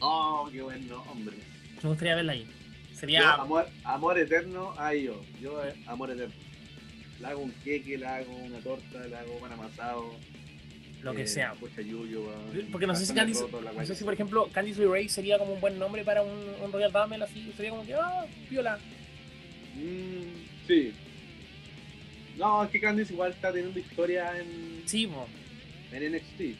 Oh, 0.00 0.48
qué 0.52 0.62
buen 0.62 0.86
nombre. 0.88 1.36
Me 1.82 1.88
gustaría 1.88 2.14
verla 2.14 2.32
ahí. 2.32 2.48
Sería... 2.94 3.34
amor, 3.34 3.68
amor 3.84 4.18
eterno 4.18 4.72
a 4.78 4.94
Io. 4.94 5.20
Yo, 5.40 5.64
eh, 5.64 5.74
amor 5.86 6.10
eterno. 6.10 6.34
Le 7.20 7.26
hago 7.26 7.40
un 7.42 7.52
queque, 7.64 7.98
le 7.98 8.06
hago 8.06 8.32
una 8.36 8.58
torta, 8.60 9.06
le 9.06 9.16
hago 9.16 9.38
un 9.38 9.52
amasado. 9.52 10.14
Lo 11.02 11.14
que 11.14 11.22
eh, 11.22 11.26
sea. 11.28 11.54
Yuyo, 11.76 12.32
Porque 12.72 12.86
no 12.86 12.94
sé 12.94 13.06
si 13.06 13.14
Candice, 13.14 13.44
no 13.48 13.86
sé 13.86 13.94
si 13.94 14.04
por 14.04 14.14
ejemplo 14.14 14.48
Candice 14.52 14.80
LeRae 14.80 15.08
sería 15.08 15.38
como 15.38 15.52
un 15.52 15.60
buen 15.60 15.78
nombre 15.78 16.04
para 16.04 16.22
un, 16.22 16.36
un 16.62 16.72
Royal 16.72 16.92
Rumble 16.92 17.24
así, 17.24 17.52
sería 17.56 17.70
como 17.70 17.86
que, 17.86 17.94
ah, 17.94 18.26
viola. 18.50 18.78
Mm, 19.76 20.66
sí, 20.66 20.92
no, 22.38 22.64
es 22.64 22.70
que 22.70 22.80
Candice 22.80 23.12
igual 23.12 23.32
está 23.32 23.52
teniendo 23.52 23.78
historia 23.78 24.38
en. 24.38 24.82
Sí, 24.86 25.10
En 25.92 26.12
NXT. 26.12 26.58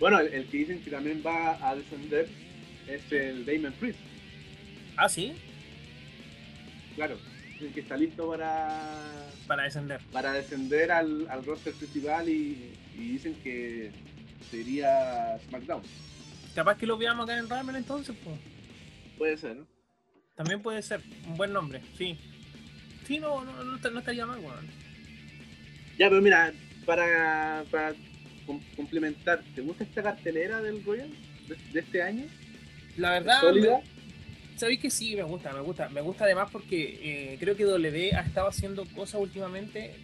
Bueno, 0.00 0.18
el, 0.20 0.46
que 0.46 0.56
dicen 0.58 0.82
que 0.82 0.90
también 0.90 1.22
va 1.24 1.56
a 1.66 1.74
descender 1.76 2.28
es 2.88 3.00
el 3.12 3.46
Damon 3.46 3.72
Priest. 3.74 3.98
Ah, 4.96 5.08
sí. 5.08 5.34
Claro, 6.96 7.16
el 7.60 7.72
que 7.72 7.80
está 7.80 7.96
listo 7.96 8.28
para. 8.28 9.30
Para 9.46 9.62
descender. 9.62 10.00
Para 10.12 10.32
descender 10.32 10.90
al, 10.90 11.28
al 11.30 11.44
roster 11.44 11.72
principal 11.72 12.28
y, 12.28 12.72
dicen 13.02 13.34
que 13.42 13.90
sería 14.50 15.38
SmackDown. 15.48 15.82
Capaz 16.54 16.76
que 16.78 16.86
lo 16.86 16.96
veamos 16.96 17.24
acá 17.24 17.38
en 17.38 17.48
Ramen 17.48 17.76
entonces, 17.76 18.16
pues. 18.24 18.36
Puede 19.18 19.36
ser, 19.36 19.56
¿no? 19.56 19.66
También 20.34 20.60
puede 20.60 20.82
ser, 20.82 21.00
un 21.26 21.36
buen 21.36 21.52
nombre, 21.52 21.80
sí. 21.96 22.18
Sí, 23.06 23.18
no, 23.18 23.44
no, 23.44 23.64
no, 23.64 23.98
estaría 23.98 24.26
mal, 24.26 24.38
weón. 24.40 24.66
Ya, 25.98 26.10
pero 26.10 26.20
mira, 26.20 26.52
para, 26.84 27.64
para 27.70 27.94
complementar, 28.76 29.42
¿te 29.54 29.62
gusta 29.62 29.84
esta 29.84 30.02
cartelera 30.02 30.60
del 30.60 30.84
Royal 30.84 31.10
de, 31.72 31.80
este 31.80 32.02
año? 32.02 32.24
La 32.96 33.10
verdad, 33.12 33.40
sabéis 34.56 34.80
que 34.80 34.90
sí, 34.90 35.14
me 35.16 35.22
gusta, 35.22 35.52
me 35.52 35.60
gusta. 35.60 35.88
Me 35.88 36.00
gusta 36.00 36.24
además 36.24 36.50
porque 36.50 36.98
eh, 37.02 37.36
creo 37.38 37.56
que 37.56 37.64
W 37.64 38.14
ha 38.14 38.20
estado 38.20 38.48
haciendo 38.48 38.84
cosas 38.86 39.20
últimamente. 39.20 39.94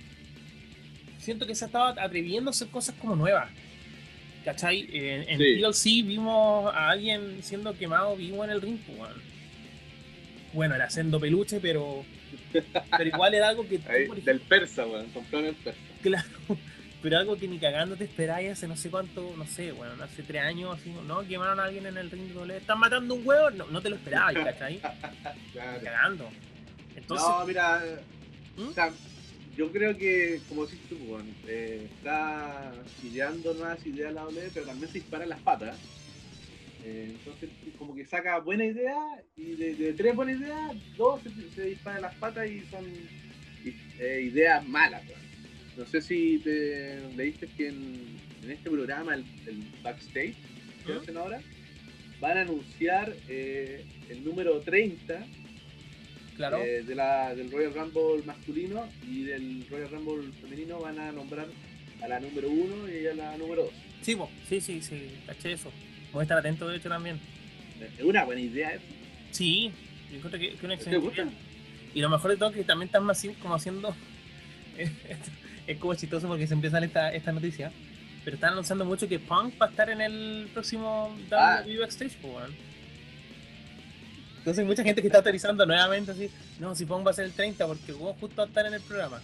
Siento 1.22 1.46
que 1.46 1.54
se 1.54 1.64
ha 1.64 1.68
estado 1.68 2.00
atreviendo 2.00 2.50
a 2.50 2.52
hacer 2.52 2.68
cosas 2.68 2.94
como 3.00 3.14
nuevas. 3.14 3.48
¿Cachai? 4.44 4.88
En, 4.92 5.40
en 5.40 5.72
sí. 5.72 6.02
vimos 6.02 6.74
a 6.74 6.90
alguien 6.90 7.42
siendo 7.42 7.72
quemado 7.78 8.16
vivo 8.16 8.42
en 8.44 8.50
el 8.50 8.60
ring, 8.60 8.78
pues. 8.84 9.10
Bueno, 10.52 10.74
era 10.74 10.86
haciendo 10.86 11.20
peluche, 11.20 11.60
pero 11.60 12.04
pero 12.52 13.04
igual 13.04 13.34
era 13.34 13.48
algo 13.48 13.66
que. 13.68 13.78
del 13.78 14.40
persa, 14.40 14.84
weón, 14.84 15.06
en 15.32 15.44
el 15.44 15.54
persa. 15.54 15.80
Claro, 16.02 16.28
pero 17.02 17.18
algo 17.18 17.36
que 17.36 17.48
ni 17.48 17.58
cagando 17.58 17.96
te 17.96 18.04
esperáis 18.04 18.50
hace 18.50 18.66
no 18.66 18.76
sé 18.76 18.90
cuánto, 18.90 19.32
no 19.36 19.46
sé, 19.46 19.72
bueno, 19.72 20.02
hace 20.02 20.22
tres 20.22 20.42
años, 20.42 20.76
así, 20.78 20.92
¿no? 21.06 21.26
Quemaron 21.26 21.60
a 21.60 21.64
alguien 21.64 21.86
en 21.86 21.96
el 21.96 22.10
ring 22.10 22.32
de 22.32 22.56
¿Están 22.56 22.78
matando 22.78 23.14
un 23.14 23.26
huevo? 23.26 23.50
No, 23.50 23.66
no 23.66 23.80
te 23.80 23.90
lo 23.90 23.96
esperabas, 23.96 24.34
¿cachai? 24.34 24.80
claro. 25.52 25.80
Cagando. 25.82 26.28
Entonces, 26.96 27.28
no, 27.28 27.46
mira, 27.46 27.82
¿Mm? 28.56 28.68
o 28.68 28.72
sea, 28.72 28.90
yo 29.56 29.70
creo 29.70 29.96
que, 29.96 30.40
como 30.48 30.66
decís 30.66 30.80
tú, 30.88 30.96
bueno, 30.98 31.28
eh, 31.46 31.88
está 31.96 32.72
ideando 33.02 33.52
nuevas 33.54 33.84
ideas 33.86 34.14
la 34.14 34.26
OLED, 34.26 34.50
pero 34.54 34.66
también 34.66 34.90
se 34.90 34.98
dispara 34.98 35.26
las 35.26 35.40
patas. 35.40 35.76
Eh, 36.84 37.08
entonces, 37.10 37.50
como 37.78 37.94
que 37.94 38.04
saca 38.04 38.38
buena 38.38 38.64
idea 38.64 38.96
y 39.36 39.54
de, 39.54 39.92
tres 39.92 40.16
buenas 40.16 40.40
ideas, 40.40 40.72
dos 40.96 41.20
se, 41.54 41.64
disparan 41.64 42.02
las 42.02 42.14
patas 42.16 42.50
y 42.50 42.60
son 42.70 42.84
eh, 43.98 44.28
ideas 44.32 44.66
malas. 44.66 45.02
No 45.76 45.86
sé 45.86 46.00
si 46.00 46.38
te 46.38 47.00
leíste 47.16 47.46
que 47.46 47.68
en, 47.68 48.20
este 48.48 48.70
programa, 48.70 49.14
el, 49.14 49.24
backstage 49.82 50.34
que 50.84 50.92
hacen 50.94 51.16
ahora, 51.16 51.40
van 52.20 52.38
a 52.38 52.40
anunciar 52.40 53.14
eh, 53.28 53.84
el 54.08 54.24
número 54.24 54.60
30 54.60 55.24
claro. 56.36 56.58
de 56.58 56.94
la, 56.94 57.34
del 57.34 57.50
Royal 57.50 57.74
Rumble 57.74 58.24
masculino 58.24 58.88
y 59.08 59.24
del 59.24 59.66
Royal 59.70 59.90
Rumble 59.90 60.32
femenino 60.40 60.80
van 60.80 60.98
a 60.98 61.12
nombrar 61.12 61.46
a 62.02 62.08
la 62.08 62.20
número 62.20 62.48
1 62.48 62.88
y 62.88 63.06
a 63.06 63.14
la 63.14 63.36
número 63.36 63.64
2. 63.64 63.72
Sí, 64.02 64.16
sí, 64.48 64.60
sí, 64.60 64.82
sí, 64.82 65.18
caché 65.26 65.52
eso. 65.52 65.70
Voy 66.12 66.20
a 66.20 66.22
estar 66.22 66.38
atento, 66.38 66.68
de 66.68 66.76
hecho, 66.76 66.88
también. 66.88 67.20
Es 67.98 68.04
una 68.04 68.24
buena 68.24 68.40
idea 68.40 68.74
eso. 68.74 68.84
Sí, 69.30 69.72
yo 70.12 70.20
creo 70.20 70.38
que, 70.38 70.54
es 70.54 70.62
una 70.62 70.74
excelente 70.74 71.14
idea. 71.14 71.28
Y 71.94 72.00
lo 72.00 72.08
mejor 72.08 72.30
de 72.30 72.36
todo 72.36 72.50
es 72.50 72.56
que 72.56 72.64
también 72.64 72.88
están 72.88 73.04
más 73.04 73.24
como 73.40 73.54
haciendo. 73.54 73.94
es 75.66 75.78
como 75.78 75.94
chistoso 75.94 76.26
porque 76.26 76.46
se 76.46 76.54
empieza 76.54 76.78
esta, 76.78 77.12
esta 77.14 77.32
noticia. 77.32 77.72
Pero 78.24 78.36
están 78.36 78.52
anunciando 78.52 78.84
mucho 78.84 79.08
que 79.08 79.18
Punk 79.18 79.54
va 79.60 79.66
a 79.66 79.70
estar 79.70 79.90
en 79.90 80.00
el 80.00 80.48
próximo 80.52 81.16
ah. 81.32 81.62
WWE 81.64 81.78
Backstage, 81.78 82.16
pues, 82.18 82.50
Entonces 84.42 84.62
hay 84.62 84.66
mucha 84.66 84.82
gente 84.82 85.00
que 85.00 85.06
está 85.06 85.18
autorizando 85.18 85.64
nuevamente 85.64 86.10
así, 86.10 86.28
no, 86.58 86.74
si 86.74 86.84
Punk 86.84 87.06
va 87.06 87.12
a 87.12 87.14
ser 87.14 87.26
el 87.26 87.32
30 87.32 87.64
porque 87.64 87.92
vos 87.92 88.16
justo 88.18 88.34
va 88.38 88.42
a 88.42 88.46
estar 88.48 88.66
en 88.66 88.74
el 88.74 88.80
programa. 88.80 89.22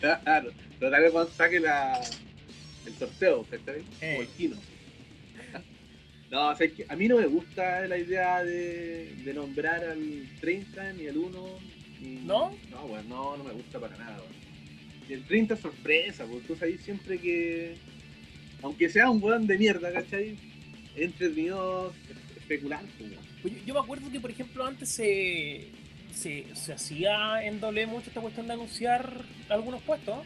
Claro, 0.00 0.50
pero 0.78 0.90
tal 0.90 1.00
vez 1.00 1.12
cuando 1.12 1.32
saque 1.32 1.60
la, 1.60 1.98
el 2.84 2.94
sorteo, 2.94 3.46
¿está 3.50 3.72
bien? 3.72 3.86
Eh. 4.02 4.16
O 4.18 4.22
el 4.22 4.28
kino. 4.28 4.56
No, 6.30 6.48
o 6.50 6.56
sea, 6.56 6.68
que 6.68 6.84
a 6.86 6.96
mí 6.96 7.08
no 7.08 7.16
me 7.16 7.26
gusta 7.26 7.86
la 7.86 7.96
idea 7.96 8.44
de, 8.44 9.32
nombrar 9.34 9.82
al 9.82 10.28
30 10.40 10.92
ni 10.92 11.06
al 11.06 11.16
1. 11.16 11.76
¿No? 12.24 12.54
No, 12.70 12.88
bueno, 12.88 13.08
no, 13.08 13.36
no 13.38 13.44
me 13.44 13.52
gusta 13.52 13.80
para 13.80 13.96
nada. 13.96 14.18
Y 15.08 15.14
el 15.14 15.24
30 15.24 15.54
es 15.54 15.60
sorpresa, 15.60 16.26
porque 16.26 16.46
tú 16.46 16.56
sabes 16.56 16.82
siempre 16.82 17.16
que, 17.18 17.76
aunque 18.60 18.90
sea 18.90 19.08
un 19.08 19.22
weón 19.22 19.46
de 19.46 19.56
mierda, 19.56 19.90
¿cachai? 19.90 20.36
Es 20.94 21.04
entretenido 21.04 21.94
especular. 22.36 22.84
Pues, 22.98 23.12
yo, 23.46 23.74
me 23.74 23.80
acuerdo 23.80 24.10
que, 24.10 24.20
por 24.20 24.30
ejemplo, 24.30 24.64
antes 24.64 24.88
se, 24.88 25.68
se, 26.14 26.44
se 26.54 26.72
hacía 26.72 27.44
en 27.44 27.60
doble 27.60 27.86
mucho 27.86 28.08
esta 28.08 28.20
cuestión 28.20 28.46
de 28.46 28.54
anunciar 28.54 29.22
algunos 29.48 29.82
puestos. 29.82 30.18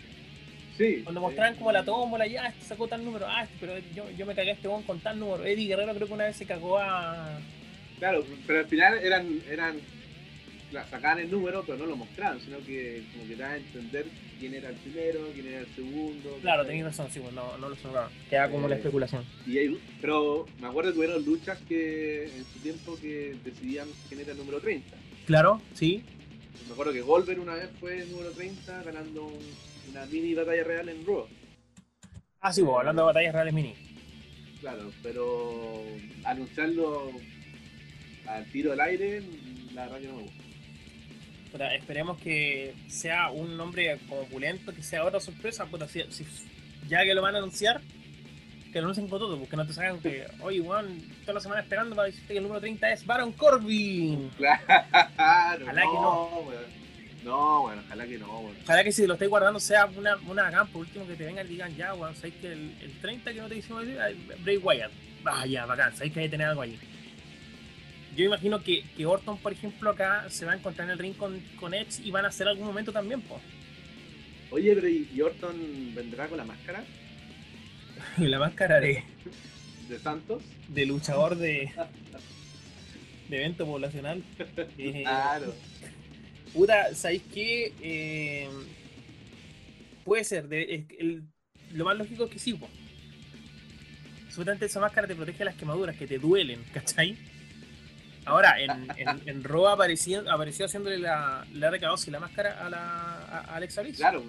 Cuando 1.04 1.20
mostraban 1.20 1.56
como 1.56 1.72
la 1.72 1.84
tómbola, 1.84 2.26
ya, 2.26 2.46
este 2.46 2.64
sacó 2.64 2.88
tal 2.88 3.04
número, 3.04 3.26
ah, 3.28 3.42
este, 3.42 3.54
pero 3.60 3.74
yo, 3.94 4.10
yo 4.12 4.24
me 4.24 4.34
cagué 4.34 4.50
a 4.50 4.54
este 4.54 4.66
bon 4.66 4.82
con 4.82 4.98
tal 5.00 5.18
número. 5.18 5.44
Eddie 5.44 5.68
Guerrero 5.68 5.94
creo 5.94 6.06
que 6.06 6.14
una 6.14 6.24
vez 6.24 6.36
se 6.36 6.46
cagó 6.46 6.78
a. 6.78 7.38
Claro, 7.98 8.24
pero 8.46 8.60
al 8.60 8.66
final 8.66 8.98
eran, 9.02 9.42
eran 9.50 9.76
sacaban 10.90 11.18
el 11.18 11.30
número, 11.30 11.62
pero 11.66 11.76
no 11.76 11.86
lo 11.86 11.96
mostraban, 11.96 12.40
sino 12.40 12.58
que 12.60 13.04
como 13.12 13.28
que 13.28 13.36
daban 13.36 13.56
a 13.56 13.58
entender 13.58 14.06
quién 14.40 14.54
era 14.54 14.70
el 14.70 14.76
primero, 14.76 15.20
quién 15.32 15.46
era 15.46 15.60
el 15.60 15.74
segundo. 15.74 16.38
Claro, 16.40 16.66
tenías 16.66 16.86
razón, 16.86 17.08
sí, 17.12 17.20
pues 17.20 17.32
no, 17.32 17.56
no 17.58 17.68
lo 17.68 17.76
sacaban. 17.76 18.10
Queda 18.28 18.50
como 18.50 18.66
la 18.66 18.74
eh, 18.74 18.78
especulación. 18.78 19.24
Y 19.46 19.76
pero 20.00 20.46
me 20.60 20.66
acuerdo 20.66 20.92
que 20.92 20.98
hubieron 20.98 21.24
luchas 21.24 21.58
que 21.68 22.24
en 22.24 22.44
su 22.44 22.58
tiempo 22.60 22.98
que 23.00 23.36
decidían 23.44 23.88
quién 24.08 24.20
era 24.20 24.32
el 24.32 24.38
número 24.38 24.60
30. 24.60 24.96
Claro, 25.26 25.60
sí. 25.74 26.02
Me 26.66 26.72
acuerdo 26.72 26.92
que 26.92 27.02
Goldberg 27.02 27.40
una 27.40 27.54
vez 27.54 27.68
fue 27.78 28.00
el 28.00 28.10
número 28.10 28.30
30 28.30 28.82
ganando 28.82 29.26
un 29.26 29.70
una 29.90 30.06
mini 30.06 30.34
batalla 30.34 30.64
real 30.64 30.88
en 30.88 31.06
Raw. 31.06 31.26
Ah, 32.40 32.52
sí, 32.52 32.62
hablando 32.62 33.02
de 33.02 33.06
batallas 33.06 33.34
reales 33.34 33.54
mini. 33.54 33.74
Claro, 34.60 34.92
pero 35.02 35.82
anunciarlo 36.24 37.10
al 38.26 38.44
tiro 38.50 38.70
del 38.70 38.80
aire, 38.80 39.22
la 39.74 39.84
verdad 39.84 40.00
que 40.00 40.06
no 40.08 40.16
me 40.16 40.22
gusta. 40.22 40.39
Esperemos 41.72 42.20
que 42.20 42.74
sea 42.88 43.30
un 43.30 43.56
nombre 43.56 43.98
como 44.08 44.22
opulento, 44.22 44.74
que 44.74 44.82
sea 44.82 45.04
otra 45.04 45.20
sorpresa. 45.20 45.66
Puta, 45.66 45.86
si, 45.88 46.02
ya 46.88 47.04
que 47.04 47.14
lo 47.14 47.22
van 47.22 47.34
a 47.34 47.38
anunciar, 47.38 47.80
que 48.72 48.80
lo 48.80 48.86
anuncien 48.86 49.08
con 49.08 49.18
todo, 49.18 49.38
porque 49.38 49.56
no 49.56 49.66
te 49.66 49.72
sacan 49.72 50.00
que, 50.00 50.26
oye, 50.40 50.60
weón, 50.60 51.00
toda 51.22 51.34
la 51.34 51.40
semana 51.40 51.60
esperando 51.60 51.94
para 51.96 52.06
decirte 52.06 52.32
que 52.32 52.38
el 52.38 52.42
número 52.42 52.60
30 52.60 52.92
es 52.92 53.06
Baron 53.06 53.32
Corbin. 53.32 54.30
Claro, 55.16 55.64
ojalá 55.64 55.84
no, 55.84 55.90
que 55.90 55.96
no. 55.96 56.80
No, 57.22 57.62
bueno, 57.62 57.82
ojalá 57.84 58.06
que 58.06 58.18
no, 58.18 58.40
weón. 58.40 58.56
Ojalá 58.62 58.84
que 58.84 58.92
si 58.92 59.06
lo 59.06 59.14
estáis 59.14 59.30
guardando 59.30 59.60
sea 59.60 59.86
una, 59.86 60.16
una 60.16 60.64
por 60.66 60.82
último 60.82 61.06
que 61.06 61.14
te 61.14 61.24
vengan 61.24 61.46
y 61.46 61.50
digan, 61.50 61.76
ya, 61.76 61.94
weón, 61.94 62.14
sabéis 62.14 62.34
que 62.40 62.52
el, 62.52 62.74
el 62.80 62.92
30 63.00 63.32
que 63.32 63.40
no 63.40 63.48
te 63.48 63.56
hicimos 63.56 63.86
decir, 63.86 64.00
Bray 64.42 64.56
Wyatt. 64.56 64.90
Ah, 65.24 65.44
ya, 65.46 65.66
bacán, 65.66 65.92
sabéis 65.94 66.14
que 66.14 66.20
hay 66.20 66.26
que 66.26 66.30
tener 66.30 66.46
algo 66.46 66.62
ahí. 66.62 66.78
Yo 68.16 68.24
imagino 68.24 68.62
que, 68.62 68.84
que, 68.96 69.06
Orton, 69.06 69.38
por 69.38 69.52
ejemplo, 69.52 69.90
acá 69.90 70.28
se 70.28 70.44
va 70.44 70.52
a 70.52 70.56
encontrar 70.56 70.88
en 70.88 70.92
el 70.92 70.98
ring 70.98 71.16
con, 71.16 71.40
con 71.58 71.74
Edge 71.74 72.00
y 72.04 72.10
van 72.10 72.24
a 72.24 72.28
hacer 72.28 72.48
algún 72.48 72.66
momento 72.66 72.92
también, 72.92 73.20
pues. 73.22 73.40
Oye, 74.50 74.74
pero 74.74 74.88
¿y 74.88 75.20
Orton 75.20 75.94
vendrá 75.94 76.26
con 76.26 76.38
la 76.38 76.44
máscara? 76.44 76.84
la 78.18 78.38
máscara 78.38 78.80
de. 78.80 79.04
¿De 79.88 79.98
Santos? 79.98 80.42
De 80.68 80.86
luchador 80.86 81.36
de. 81.36 81.70
de 83.28 83.36
evento 83.36 83.66
poblacional. 83.66 84.22
Eh, 84.78 85.02
claro. 85.02 85.54
Puta, 86.52 86.94
¿sabéis 86.94 87.22
qué? 87.32 87.72
Eh, 87.80 88.48
puede 90.04 90.24
ser. 90.24 90.48
De, 90.48 90.86
el, 90.98 91.22
lo 91.72 91.84
más 91.84 91.96
lógico 91.96 92.24
es 92.24 92.30
que 92.30 92.38
sí, 92.38 92.54
pues. 92.54 92.70
Seguramente 94.30 94.66
esa 94.66 94.80
máscara 94.80 95.06
te 95.06 95.14
protege 95.14 95.44
las 95.44 95.54
quemaduras 95.54 95.96
que 95.96 96.06
te 96.06 96.18
duelen, 96.18 96.64
¿cachai? 96.72 97.16
Ahora, 98.30 98.60
en, 98.60 98.70
en, 98.96 99.20
en 99.26 99.44
Raw 99.44 99.66
apareció, 99.66 100.30
apareció 100.30 100.66
haciéndole 100.66 100.98
la, 100.98 101.44
la 101.52 101.70
RK2 101.70 102.06
y 102.06 102.10
la 102.12 102.20
máscara 102.20 102.64
a, 102.64 102.70
la, 102.70 102.78
a 102.78 103.56
Alexa 103.56 103.82
Bliss. 103.82 103.96
Claro, 103.96 104.22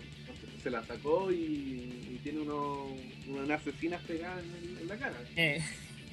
se 0.62 0.72
la 0.72 0.84
sacó 0.84 1.32
y, 1.32 2.20
tiene 2.24 2.40
uno, 2.42 2.88
unas 3.28 3.62
asesinas 3.62 4.02
pegadas 4.02 4.44
en, 4.44 4.88
la 4.88 4.96
cara. 4.96 5.16
Eh, 5.36 5.64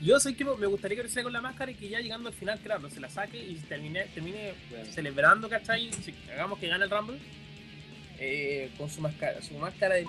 yo 0.01 0.21
sé 0.21 0.37
que 0.37 0.45
me 0.45 0.67
gustaría 0.67 0.97
que 0.97 1.03
lo 1.03 1.09
hiciera 1.09 1.25
con 1.25 1.33
la 1.33 1.41
máscara 1.41 1.71
y 1.71 1.75
que 1.75 1.89
ya 1.89 2.01
llegando 2.01 2.29
al 2.29 2.35
final, 2.35 2.59
claro, 2.61 2.89
se 2.91 3.01
la 3.01 3.09
saque 3.09 3.39
y 3.39 3.55
termine, 3.57 4.05
termine 4.15 4.53
celebrando, 4.91 5.49
¿cachai? 5.49 5.91
Si, 5.93 6.15
hagamos 6.33 6.59
que 6.59 6.69
gane 6.69 6.85
el 6.85 6.91
Rumble 6.91 7.19
eh, 8.19 8.71
con 8.77 8.91
su 8.91 9.01
máscara, 9.01 9.41
su 9.43 9.55
máscara 9.55 9.97
de. 9.97 10.07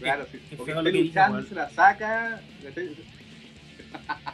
claro, 0.00 0.26
si 0.30 0.38
que 0.38 0.56
porque 0.56 0.74
luchando, 0.74 1.42
se 1.42 1.54
la 1.54 1.70
saca. 1.70 2.40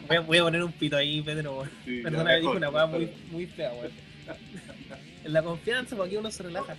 Voy 0.06 0.16
a, 0.16 0.20
voy 0.20 0.38
a, 0.38 0.42
poner 0.42 0.62
un 0.62 0.72
pito 0.72 0.96
ahí, 0.96 1.20
Pedro. 1.22 1.64
Sí, 1.84 2.00
Perdona, 2.02 2.34
dije 2.36 2.48
una 2.48 2.70
weá 2.70 2.86
muy, 2.86 3.10
muy 3.30 3.46
fea, 3.46 3.72
weón. 3.72 3.92
en 5.24 5.32
la 5.32 5.42
confianza, 5.42 5.96
porque 5.96 6.10
aquí 6.10 6.16
uno 6.16 6.30
se 6.30 6.42
relaja. 6.42 6.76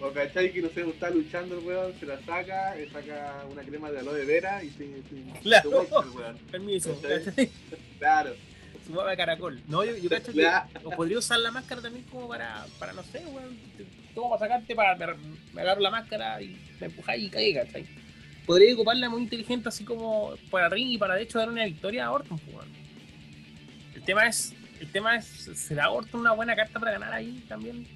O, 0.00 0.12
cachai 0.12 0.52
que 0.52 0.60
no 0.60 0.68
sé, 0.68 0.82
está 0.82 1.10
luchando 1.10 1.58
el 1.58 1.64
weón, 1.64 1.94
se 1.98 2.06
la 2.06 2.20
saca, 2.20 2.74
le 2.74 2.88
saca 2.90 3.44
una 3.50 3.62
crema 3.62 3.90
de 3.90 4.00
aloe 4.00 4.24
vera 4.24 4.62
y 4.62 4.70
se. 4.70 4.86
se 5.02 5.40
claro, 5.42 5.86
permiso, 6.50 7.00
Claro. 7.98 8.34
Su 8.86 9.00
de 9.00 9.16
caracol. 9.16 9.60
No, 9.68 9.84
yo, 9.84 9.96
yo 9.96 10.10
cacho 10.10 10.32
que. 10.32 10.48
O 10.84 10.90
podría 10.90 11.18
usar 11.18 11.38
la 11.40 11.50
máscara 11.50 11.80
también 11.80 12.04
como 12.06 12.28
para, 12.28 12.66
para 12.78 12.92
no 12.92 13.02
sé, 13.02 13.18
weón. 13.26 13.58
Como 14.14 14.30
para 14.30 14.40
sacarte, 14.40 14.74
para. 14.74 14.94
Me, 14.96 15.14
me 15.54 15.62
agarro 15.62 15.80
la 15.80 15.90
máscara 15.90 16.40
y 16.42 16.56
me 16.78 16.86
empujáis 16.86 17.24
y 17.24 17.30
caí, 17.30 17.54
¿cachai? 17.54 17.99
Podría 18.50 18.74
ocuparla 18.74 19.08
muy 19.08 19.22
inteligente, 19.22 19.68
así 19.68 19.84
como 19.84 20.34
para 20.50 20.68
ring 20.68 20.88
y 20.88 20.98
para 20.98 21.14
de 21.14 21.22
hecho 21.22 21.38
dar 21.38 21.48
una 21.48 21.64
victoria 21.64 22.06
a 22.06 22.10
Orton, 22.10 22.36
pues. 22.36 22.66
El 23.94 24.02
tema 24.02 24.26
es. 24.26 24.52
El 24.80 24.90
tema 24.90 25.14
es, 25.14 25.24
¿será 25.54 25.88
Orton 25.88 26.22
una 26.22 26.32
buena 26.32 26.56
carta 26.56 26.80
para 26.80 26.90
ganar 26.90 27.12
ahí 27.12 27.44
también? 27.48 27.86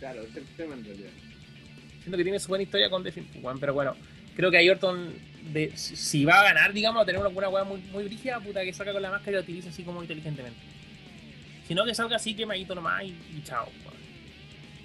Claro, 0.00 0.20
es 0.22 0.34
el 0.34 0.44
tema 0.56 0.74
en 0.74 0.84
realidad. 0.84 1.10
Siento 2.00 2.16
que 2.16 2.24
tiene 2.24 2.40
su 2.40 2.48
buena 2.48 2.64
historia 2.64 2.90
con 2.90 3.04
Defin, 3.04 3.24
pero 3.60 3.72
bueno, 3.72 3.94
creo 4.34 4.50
que 4.50 4.58
a 4.58 4.72
Orton, 4.72 5.14
de, 5.52 5.70
si 5.76 6.24
va 6.24 6.40
a 6.40 6.42
ganar, 6.42 6.72
digamos, 6.72 7.00
a 7.00 7.06
tener 7.06 7.20
una 7.20 7.30
buena 7.30 7.50
weá 7.50 7.62
muy, 7.62 7.82
muy 7.92 8.08
rígida, 8.08 8.40
puta, 8.40 8.64
que 8.64 8.72
salga 8.72 8.92
con 8.92 9.02
la 9.02 9.12
máscara 9.12 9.30
y 9.30 9.34
la 9.34 9.42
utilice 9.42 9.68
así 9.68 9.84
como 9.84 10.02
inteligentemente. 10.02 10.58
Si 11.68 11.72
no, 11.72 11.84
que 11.84 11.94
salga 11.94 12.16
así 12.16 12.34
quemadito 12.34 12.74
nomás 12.74 13.04
y, 13.04 13.10
y 13.10 13.42
chao. 13.44 13.68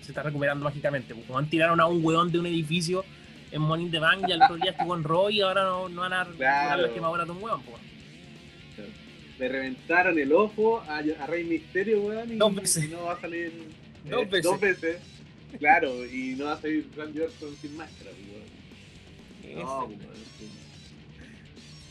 Se 0.07 0.13
está 0.13 0.23
recuperando 0.23 0.63
mágicamente. 0.63 1.13
Pues, 1.13 1.49
tiraron 1.49 1.81
a 1.81 1.85
un 1.85 2.03
weón 2.03 2.31
de 2.31 2.39
un 2.39 2.45
edificio 2.45 3.03
en 3.51 3.61
Morning 3.61 3.91
the 3.91 3.99
Bank 3.99 4.23
y 4.25 4.31
al 4.31 4.41
otro 4.41 4.55
día 4.55 4.71
estuvo 4.71 4.95
en 4.95 5.03
Roy 5.03 5.39
y 5.39 5.41
ahora 5.41 5.65
no, 5.65 5.89
no 5.89 5.99
van 5.99 6.13
a 6.13 6.25
dar 6.25 6.79
las 6.79 6.91
quemaduras 6.91 7.27
de 7.27 7.33
un 7.33 7.43
weón. 7.43 7.61
Pues. 7.63 7.81
Le 9.37 9.49
reventaron 9.49 10.17
el 10.17 10.31
ojo 10.31 10.81
a, 10.87 11.01
Rey 11.27 11.43
Misterio, 11.43 12.03
weón, 12.03 12.29
y, 12.29 12.35
y 12.35 12.37
no 12.37 12.53
va 13.03 13.11
a 13.11 13.19
salir 13.19 13.51
Dos 14.09 14.21
eh, 14.21 14.25
veces. 14.25 14.43
Dos 14.43 14.61
veces. 14.61 14.97
Claro, 15.59 16.05
y 16.05 16.35
no 16.37 16.45
va 16.45 16.53
a 16.53 16.61
salir 16.61 16.89
Randy 16.95 17.19
Orton 17.19 17.55
sin 17.61 17.75
máscara, 17.75 18.11
No, 19.55 19.89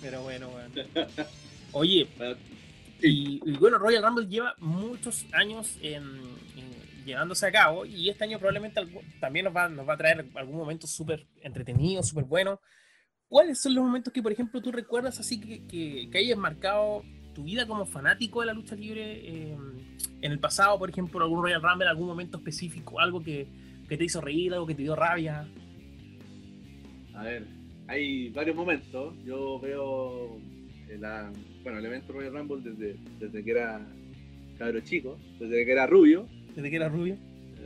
Pero 0.01 0.23
bueno, 0.23 0.49
bueno. 0.95 1.09
Oye, 1.73 2.09
y, 3.03 3.39
bueno, 3.59 3.79
Royal 3.79 4.03
Rumble 4.03 4.27
lleva 4.27 4.55
muchos 4.59 5.27
años 5.33 5.77
en, 5.83 6.21
llevándose 7.07 7.47
a 7.47 7.53
cabo 7.53 7.87
y 7.87 8.11
este 8.11 8.25
año 8.25 8.39
probablemente 8.39 8.81
también 9.21 9.47
nos 9.47 9.57
va, 9.57 9.69
nos 9.69 9.89
va 9.89 9.95
a 9.95 9.97
traer 9.97 10.27
algún 10.35 10.57
momento 10.57 10.87
súper 10.87 11.27
entretenido, 11.41 12.03
súper 12.03 12.25
bueno. 12.25 12.61
¿Cuáles 13.29 13.61
son 13.61 13.75
los 13.75 13.85
momentos 13.85 14.13
que, 14.13 14.23
por 14.23 14.33
ejemplo, 14.33 14.61
tú 14.61 14.71
recuerdas 14.71 15.19
así 15.19 15.41
que, 15.41 15.67
que, 15.67 16.11
que 16.11 16.19
hayas 16.19 16.39
marcado 16.39 17.03
tu 17.37 17.45
vida 17.45 17.67
como 17.67 17.85
fanático 17.85 18.41
de 18.41 18.47
la 18.47 18.55
lucha 18.55 18.75
libre 18.75 19.03
eh, 19.03 19.57
en 20.23 20.33
el 20.33 20.39
pasado, 20.39 20.79
por 20.79 20.89
ejemplo, 20.89 21.23
algún 21.23 21.43
Royal 21.43 21.61
Rumble, 21.61 21.87
algún 21.87 22.07
momento 22.07 22.39
específico, 22.39 22.99
algo 22.99 23.23
que, 23.23 23.47
te 23.87 24.03
hizo 24.03 24.23
reír, 24.23 24.55
algo 24.55 24.67
que 24.67 24.75
te 24.75 24.83
dio 24.83 24.97
rabia? 24.97 25.47
A 27.15 27.23
ver, 27.25 27.47
hay 27.89 28.31
varios 28.31 28.57
momentos. 28.57 29.15
Yo 29.23 29.61
veo 29.61 30.39
el, 30.89 31.01
bueno, 31.63 31.79
el 31.79 31.85
evento 31.85 32.15
Royal 32.15 32.33
Rumble 32.33 32.71
desde, 32.71 32.97
desde 33.19 33.45
que 33.45 33.51
era 33.51 33.87
cabro 34.59 34.81
chico, 34.81 35.19
desde 35.39 35.67
que 35.67 35.73
era 35.73 35.87
rubio. 35.87 36.27
Desde 36.57 36.71
que 36.71 36.77
era 36.77 36.89
rubio. 36.89 37.17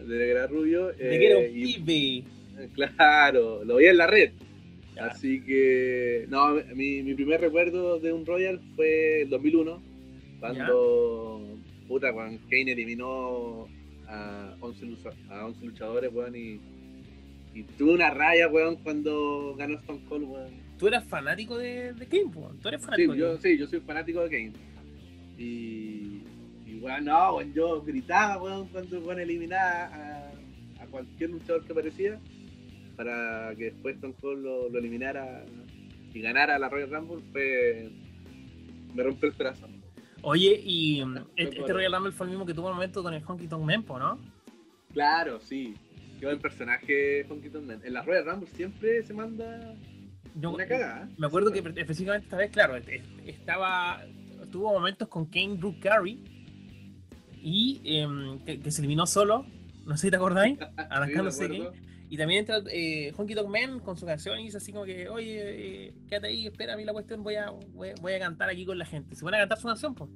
Desde 0.03 0.19
que 0.19 0.31
era 0.31 0.47
rubio. 0.49 0.89
Desde 0.89 1.19
que 1.19 1.27
era 1.27 1.39
un 1.39 1.45
eh, 1.45 1.51
pibe. 1.53 2.25
Claro, 2.75 3.65
lo 3.65 3.77
veía 3.77 3.93
en 3.93 3.97
la 3.97 4.07
red. 4.07 4.33
Así 5.01 5.41
que, 5.41 6.27
no, 6.29 6.57
mi, 6.75 7.03
mi, 7.03 7.15
primer 7.15 7.41
recuerdo 7.41 7.99
de 7.99 8.13
un 8.13 8.27
Royal 8.27 8.61
fue 8.77 9.23
el 9.23 9.31
2001, 9.31 9.83
cuando, 10.41 11.59
puta, 11.89 12.13
cuando 12.13 12.39
Kane 12.51 12.73
eliminó 12.73 13.67
a 14.07 14.55
11, 14.61 14.95
a 15.31 15.47
11 15.47 15.65
luchadores, 15.65 16.13
weón, 16.13 16.37
y, 16.37 16.61
y 17.55 17.63
tuve 17.79 17.95
una 17.95 18.11
raya, 18.11 18.49
weón, 18.49 18.77
cuando 18.77 19.55
ganó 19.57 19.79
Stone 19.79 20.01
Cold, 20.07 20.25
weón. 20.25 20.53
¿Tú 20.79 20.89
eras 20.89 21.05
fanático 21.05 21.57
de, 21.57 21.95
de 21.95 22.07
Kane, 22.07 22.25
weón? 22.35 22.59
¿Tú 22.61 22.69
eres 22.69 22.83
fanático 22.83 23.15
sí, 23.15 23.19
yo, 23.19 23.39
Sí, 23.39 23.57
yo 23.57 23.67
soy 23.69 23.81
fanático 23.81 24.21
de 24.23 24.29
Kane. 24.29 24.53
Y, 25.39 25.45
y 25.45 25.90
weón, 26.81 27.05
no, 27.05 27.37
weón, 27.37 27.53
yo 27.55 27.83
gritaba, 27.83 28.43
weón, 28.43 28.69
cuando 28.69 29.01
weón 29.01 29.21
eliminaba 29.21 29.85
a, 29.87 30.33
a 30.83 30.87
cualquier 30.87 31.31
luchador 31.31 31.65
que 31.65 31.73
aparecía 31.73 32.19
para 33.01 33.55
que 33.57 33.65
después 33.65 33.97
Stone 33.97 34.15
Cold 34.21 34.45
lo, 34.45 34.79
eliminara 34.79 35.43
y 36.13 36.21
ganara 36.21 36.59
la 36.59 36.69
Royal 36.69 36.91
Rumble 36.91 37.25
fue. 37.33 37.91
me 38.95 39.03
rompió 39.03 39.31
el 39.31 39.35
corazón. 39.35 39.71
Oye, 40.21 40.61
y 40.63 41.01
este, 41.37 41.61
este, 41.61 41.73
Royal 41.73 41.95
Rumble 41.95 42.13
fue 42.13 42.27
el 42.27 42.33
mismo 42.33 42.45
que 42.45 42.53
tuvo 42.53 42.69
el 42.69 42.75
momento 42.75 43.03
con 43.03 43.15
el 43.15 43.23
Honky 43.25 43.49
Tonk 43.49 43.65
Mempo, 43.65 43.99
¿no? 43.99 44.19
Claro, 44.93 45.41
sí. 45.41 45.75
Qué 46.19 46.27
buen 46.27 46.41
personaje 46.41 47.25
Honky 47.27 47.49
Tonk 47.49 47.65
Man. 47.65 47.81
En 47.83 47.95
la 47.95 48.03
Royal 48.03 48.27
Rumble 48.27 48.51
siempre 48.51 49.03
se 49.03 49.15
manda 49.15 49.75
una 50.35 50.67
cagada. 50.67 51.09
Me 51.17 51.27
acuerdo 51.27 51.51
que 51.51 51.61
específicamente 51.61 52.27
esta 52.27 52.37
vez, 52.37 52.51
claro, 52.51 52.77
estaba. 53.25 54.03
Tuvo 54.53 54.75
momentos 54.75 55.09
con 55.09 55.25
Kane 55.25 55.55
Brooke 55.55 55.81
Carey 55.81 56.23
y 57.43 57.81
em, 57.85 58.39
que, 58.41 58.71
se 58.71 58.81
eliminó 58.81 59.07
solo. 59.07 59.47
No 59.87 59.97
sé 59.97 60.07
si 60.07 60.11
te 60.11 60.17
acordáis. 60.17 60.59
Arrancándose 60.77 61.49
sí, 61.49 61.63
y 62.11 62.17
también 62.17 62.41
entra 62.41 62.61
eh, 62.73 63.13
Honky 63.17 63.35
Dog 63.35 63.49
Man 63.49 63.79
con 63.79 63.97
su 63.97 64.05
canción 64.05 64.41
y 64.41 64.45
dice 64.45 64.57
así 64.57 64.73
como 64.73 64.85
que, 64.85 65.09
oye, 65.09 65.87
eh, 65.87 65.95
quédate 66.09 66.27
ahí, 66.27 66.45
espera 66.49 66.75
a 66.75 66.77
mí 66.77 66.85
la 66.85 66.93
cuestión, 66.93 67.23
voy 67.23 67.37
a, 67.37 67.53
voy, 67.73 68.13
a 68.13 68.19
cantar 68.19 68.51
aquí 68.51 68.67
con 68.67 68.77
la 68.77 68.85
gente. 68.85 69.15
Se 69.15 69.25
van 69.25 69.35
a 69.35 69.39
cantar 69.39 69.59
su 69.61 69.69
canción, 69.69 69.95
pues. 69.95 70.11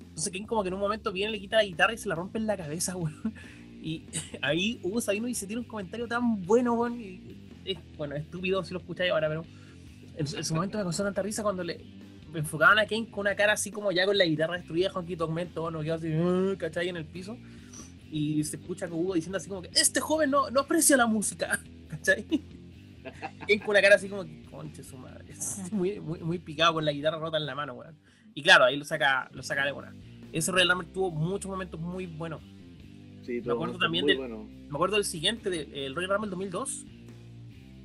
Entonces 0.00 0.32
Ken 0.32 0.46
como 0.46 0.62
que 0.62 0.68
en 0.68 0.74
un 0.74 0.80
momento 0.80 1.12
viene, 1.12 1.30
le 1.30 1.38
quita 1.38 1.56
la 1.56 1.64
guitarra 1.64 1.92
y 1.92 1.98
se 1.98 2.08
la 2.08 2.14
rompe 2.14 2.38
en 2.38 2.46
la 2.46 2.56
cabeza, 2.56 2.96
weón. 2.96 3.34
Y 3.82 4.06
ahí 4.42 4.80
Hugo 4.82 5.02
Sabino 5.02 5.28
y 5.28 5.34
se 5.34 5.46
tiene 5.46 5.60
un 5.60 5.68
comentario 5.68 6.08
tan 6.08 6.40
bueno, 6.46 6.72
weón. 6.72 6.98
es, 7.66 7.76
bueno, 7.98 8.16
estúpido 8.16 8.64
si 8.64 8.72
lo 8.72 8.80
escucháis 8.80 9.12
ahora, 9.12 9.28
pero 9.28 9.44
en, 10.16 10.26
su 10.26 10.54
momento 10.54 10.78
me 10.78 10.84
causó 10.84 11.04
tanta 11.04 11.20
risa 11.20 11.42
cuando 11.42 11.62
le 11.62 11.78
enfocaban 12.34 12.78
a 12.78 12.86
Kane 12.86 13.10
con 13.10 13.20
una 13.20 13.34
cara 13.34 13.54
así 13.54 13.70
como 13.70 13.92
ya 13.92 14.06
con 14.06 14.18
la 14.18 14.24
guitarra 14.24 14.56
destruida, 14.56 14.90
Honky 14.92 15.16
todo 15.16 15.70
no 15.70 15.80
quedó 15.80 15.94
así, 15.94 16.08
uh, 16.08 16.56
¿cachai? 16.58 16.88
En 16.88 16.96
el 16.96 17.06
piso 17.06 17.36
y 18.10 18.42
se 18.44 18.56
escucha 18.56 18.88
con 18.88 18.98
Hugo 18.98 19.14
diciendo 19.14 19.38
así 19.38 19.48
como 19.48 19.62
que 19.62 19.70
este 19.74 20.00
joven 20.00 20.30
no, 20.30 20.50
no 20.50 20.60
aprecia 20.60 20.96
la 20.96 21.06
música, 21.06 21.60
¿cachai? 21.88 22.26
Y 23.46 23.58
con 23.58 23.70
una 23.70 23.80
cara 23.80 23.96
así 23.96 24.08
como 24.08 24.24
que, 24.24 24.42
conche 24.50 24.82
su 24.82 24.96
madre, 24.96 25.34
muy, 25.72 26.00
muy, 26.00 26.20
muy, 26.20 26.38
picado 26.38 26.74
con 26.74 26.84
la 26.84 26.92
guitarra 26.92 27.18
rota 27.18 27.38
en 27.38 27.46
la 27.46 27.54
mano, 27.54 27.74
weón. 27.74 27.96
Y 28.34 28.42
claro, 28.42 28.64
ahí 28.64 28.76
lo 28.76 28.84
saca, 28.84 29.30
lo 29.32 29.42
saca 29.42 29.64
de 29.64 29.72
buena. 29.72 29.94
Ese 30.32 30.52
Royal 30.52 30.68
Rumble 30.68 30.88
tuvo 30.92 31.10
muchos 31.10 31.50
momentos 31.50 31.80
muy 31.80 32.06
buenos. 32.06 32.42
Sí, 33.22 33.40
me 33.44 33.52
acuerdo 33.52 33.78
también 33.78 34.06
del, 34.06 34.18
me 34.18 34.74
acuerdo 34.74 34.96
del 34.96 35.04
siguiente, 35.04 35.48
del 35.50 35.94
Royal 35.94 36.10
Rumble 36.10 36.30
2002. 36.30 36.86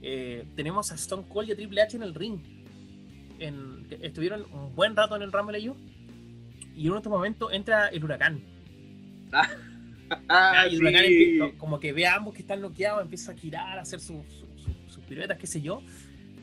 eh, 0.02 0.46
tenemos 0.56 0.92
a 0.92 0.96
Stone 0.96 1.26
Cold 1.30 1.50
y 1.50 1.52
a 1.54 1.56
Triple 1.56 1.82
H 1.82 1.96
en 1.96 2.04
el 2.04 2.14
ring. 2.14 2.40
Estuvieron 4.02 4.46
un 4.52 4.76
buen 4.76 4.96
rato 4.96 5.16
en 5.16 5.22
el 5.22 5.32
Rumble 5.32 5.58
ellos. 5.58 5.78
Y 6.76 6.88
en 6.88 6.94
otro 6.94 7.12
momento 7.12 7.52
entra 7.52 7.88
el 7.88 8.04
huracán. 8.04 8.42
Ah, 10.30 10.68
y 10.70 10.76
el 10.76 10.82
huracán 10.82 11.58
como 11.58 11.80
que 11.80 11.92
ve 11.92 12.06
a 12.06 12.16
ambos 12.16 12.34
que 12.36 12.42
están 12.42 12.62
noqueados, 12.62 13.02
empieza 13.02 13.32
a 13.32 13.36
girar, 13.36 13.80
a 13.80 13.82
hacer 13.82 14.00
sus 14.00 14.24
piruetas, 15.08 15.38
qué 15.38 15.48
sé 15.48 15.62
yo. 15.62 15.82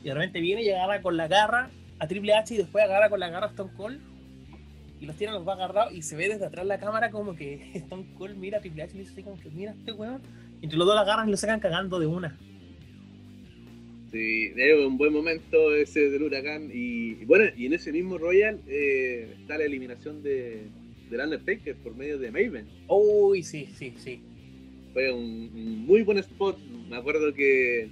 Y 0.03 0.07
de 0.07 0.13
repente 0.13 0.39
viene 0.39 0.63
y 0.63 0.69
agarra 0.69 1.01
con 1.01 1.15
la 1.15 1.27
garra 1.27 1.69
a 1.99 2.07
Triple 2.07 2.33
H 2.33 2.53
y 2.53 2.57
después 2.57 2.83
agarra 2.83 3.09
con 3.09 3.19
la 3.19 3.29
garra 3.29 3.47
a 3.47 3.49
Stone 3.49 3.71
Cold. 3.75 4.01
Y 4.99 5.05
los 5.05 5.15
tiene 5.15 5.33
los 5.33 5.47
va 5.47 5.53
agarrados 5.53 5.93
y 5.93 6.01
se 6.01 6.15
ve 6.15 6.27
desde 6.27 6.45
atrás 6.45 6.65
la 6.65 6.79
cámara 6.79 7.11
como 7.11 7.35
que 7.35 7.71
Stone 7.75 8.13
Cold 8.17 8.37
mira 8.37 8.57
a 8.57 8.61
Triple 8.61 8.83
H 8.83 8.93
y 8.93 8.97
le 8.97 8.99
dice 9.01 9.13
así 9.13 9.23
como 9.23 9.39
que 9.39 9.49
mira 9.49 9.71
este 9.71 9.91
weón. 9.91 10.21
Entre 10.61 10.77
los 10.77 10.85
dos 10.85 10.95
la 10.95 11.01
agarran 11.01 11.27
y 11.27 11.31
lo 11.31 11.37
sacan 11.37 11.59
cagando 11.59 11.99
de 11.99 12.07
una. 12.07 12.37
Sí, 14.11 14.51
es 14.55 14.77
un 14.77 14.97
buen 14.97 15.13
momento 15.13 15.73
ese 15.73 16.09
del 16.09 16.23
huracán. 16.23 16.69
Y, 16.73 17.25
bueno, 17.25 17.45
y 17.55 17.65
en 17.65 17.73
ese 17.73 17.91
mismo 17.91 18.17
Royal 18.17 18.59
eh, 18.67 19.35
está 19.39 19.57
la 19.57 19.63
eliminación 19.63 20.21
de, 20.21 20.63
del 21.09 21.21
Undertaker 21.21 21.75
por 21.77 21.95
medio 21.95 22.19
de 22.19 22.29
Maven. 22.29 22.67
Uy, 22.87 23.43
sí, 23.43 23.69
sí, 23.77 23.93
sí. 23.97 24.21
Fue 24.93 25.11
un, 25.13 25.85
muy 25.85 26.01
buen 26.01 26.17
spot. 26.17 26.59
Me 26.89 26.97
acuerdo 26.97 27.33
que 27.33 27.89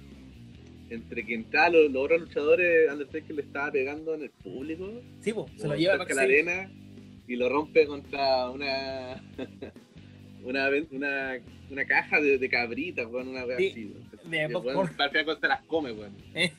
entre 0.90 1.24
quien 1.24 1.42
está 1.42 1.70
los, 1.70 1.94
otros 1.94 2.20
luchadores, 2.20 2.92
Undertaker 2.92 3.36
le 3.36 3.42
estaba 3.42 3.72
pegando 3.72 4.14
en 4.14 4.22
el 4.22 4.30
público. 4.30 5.00
Sí, 5.20 5.32
pues, 5.32 5.50
se 5.56 5.68
lo 5.68 5.76
lleva 5.76 5.94
a 5.94 6.14
la 6.14 6.22
arena 6.22 6.70
y 7.26 7.36
lo 7.36 7.48
rompe 7.48 7.86
contra 7.86 8.50
una 8.50 9.22
una, 10.44 10.68
una, 10.90 11.40
una 11.70 11.84
caja 11.86 12.20
de, 12.20 12.38
de 12.38 12.48
cabritas, 12.48 13.06
weón, 13.06 13.28
una 13.28 13.44
vez 13.44 13.70
así. 13.70 13.94
De 14.30 14.48
popcorn. 14.48 14.90
se 15.40 15.48
las 15.48 15.62
come, 15.62 15.92
weón. 15.92 16.16
Eh, 16.34 16.52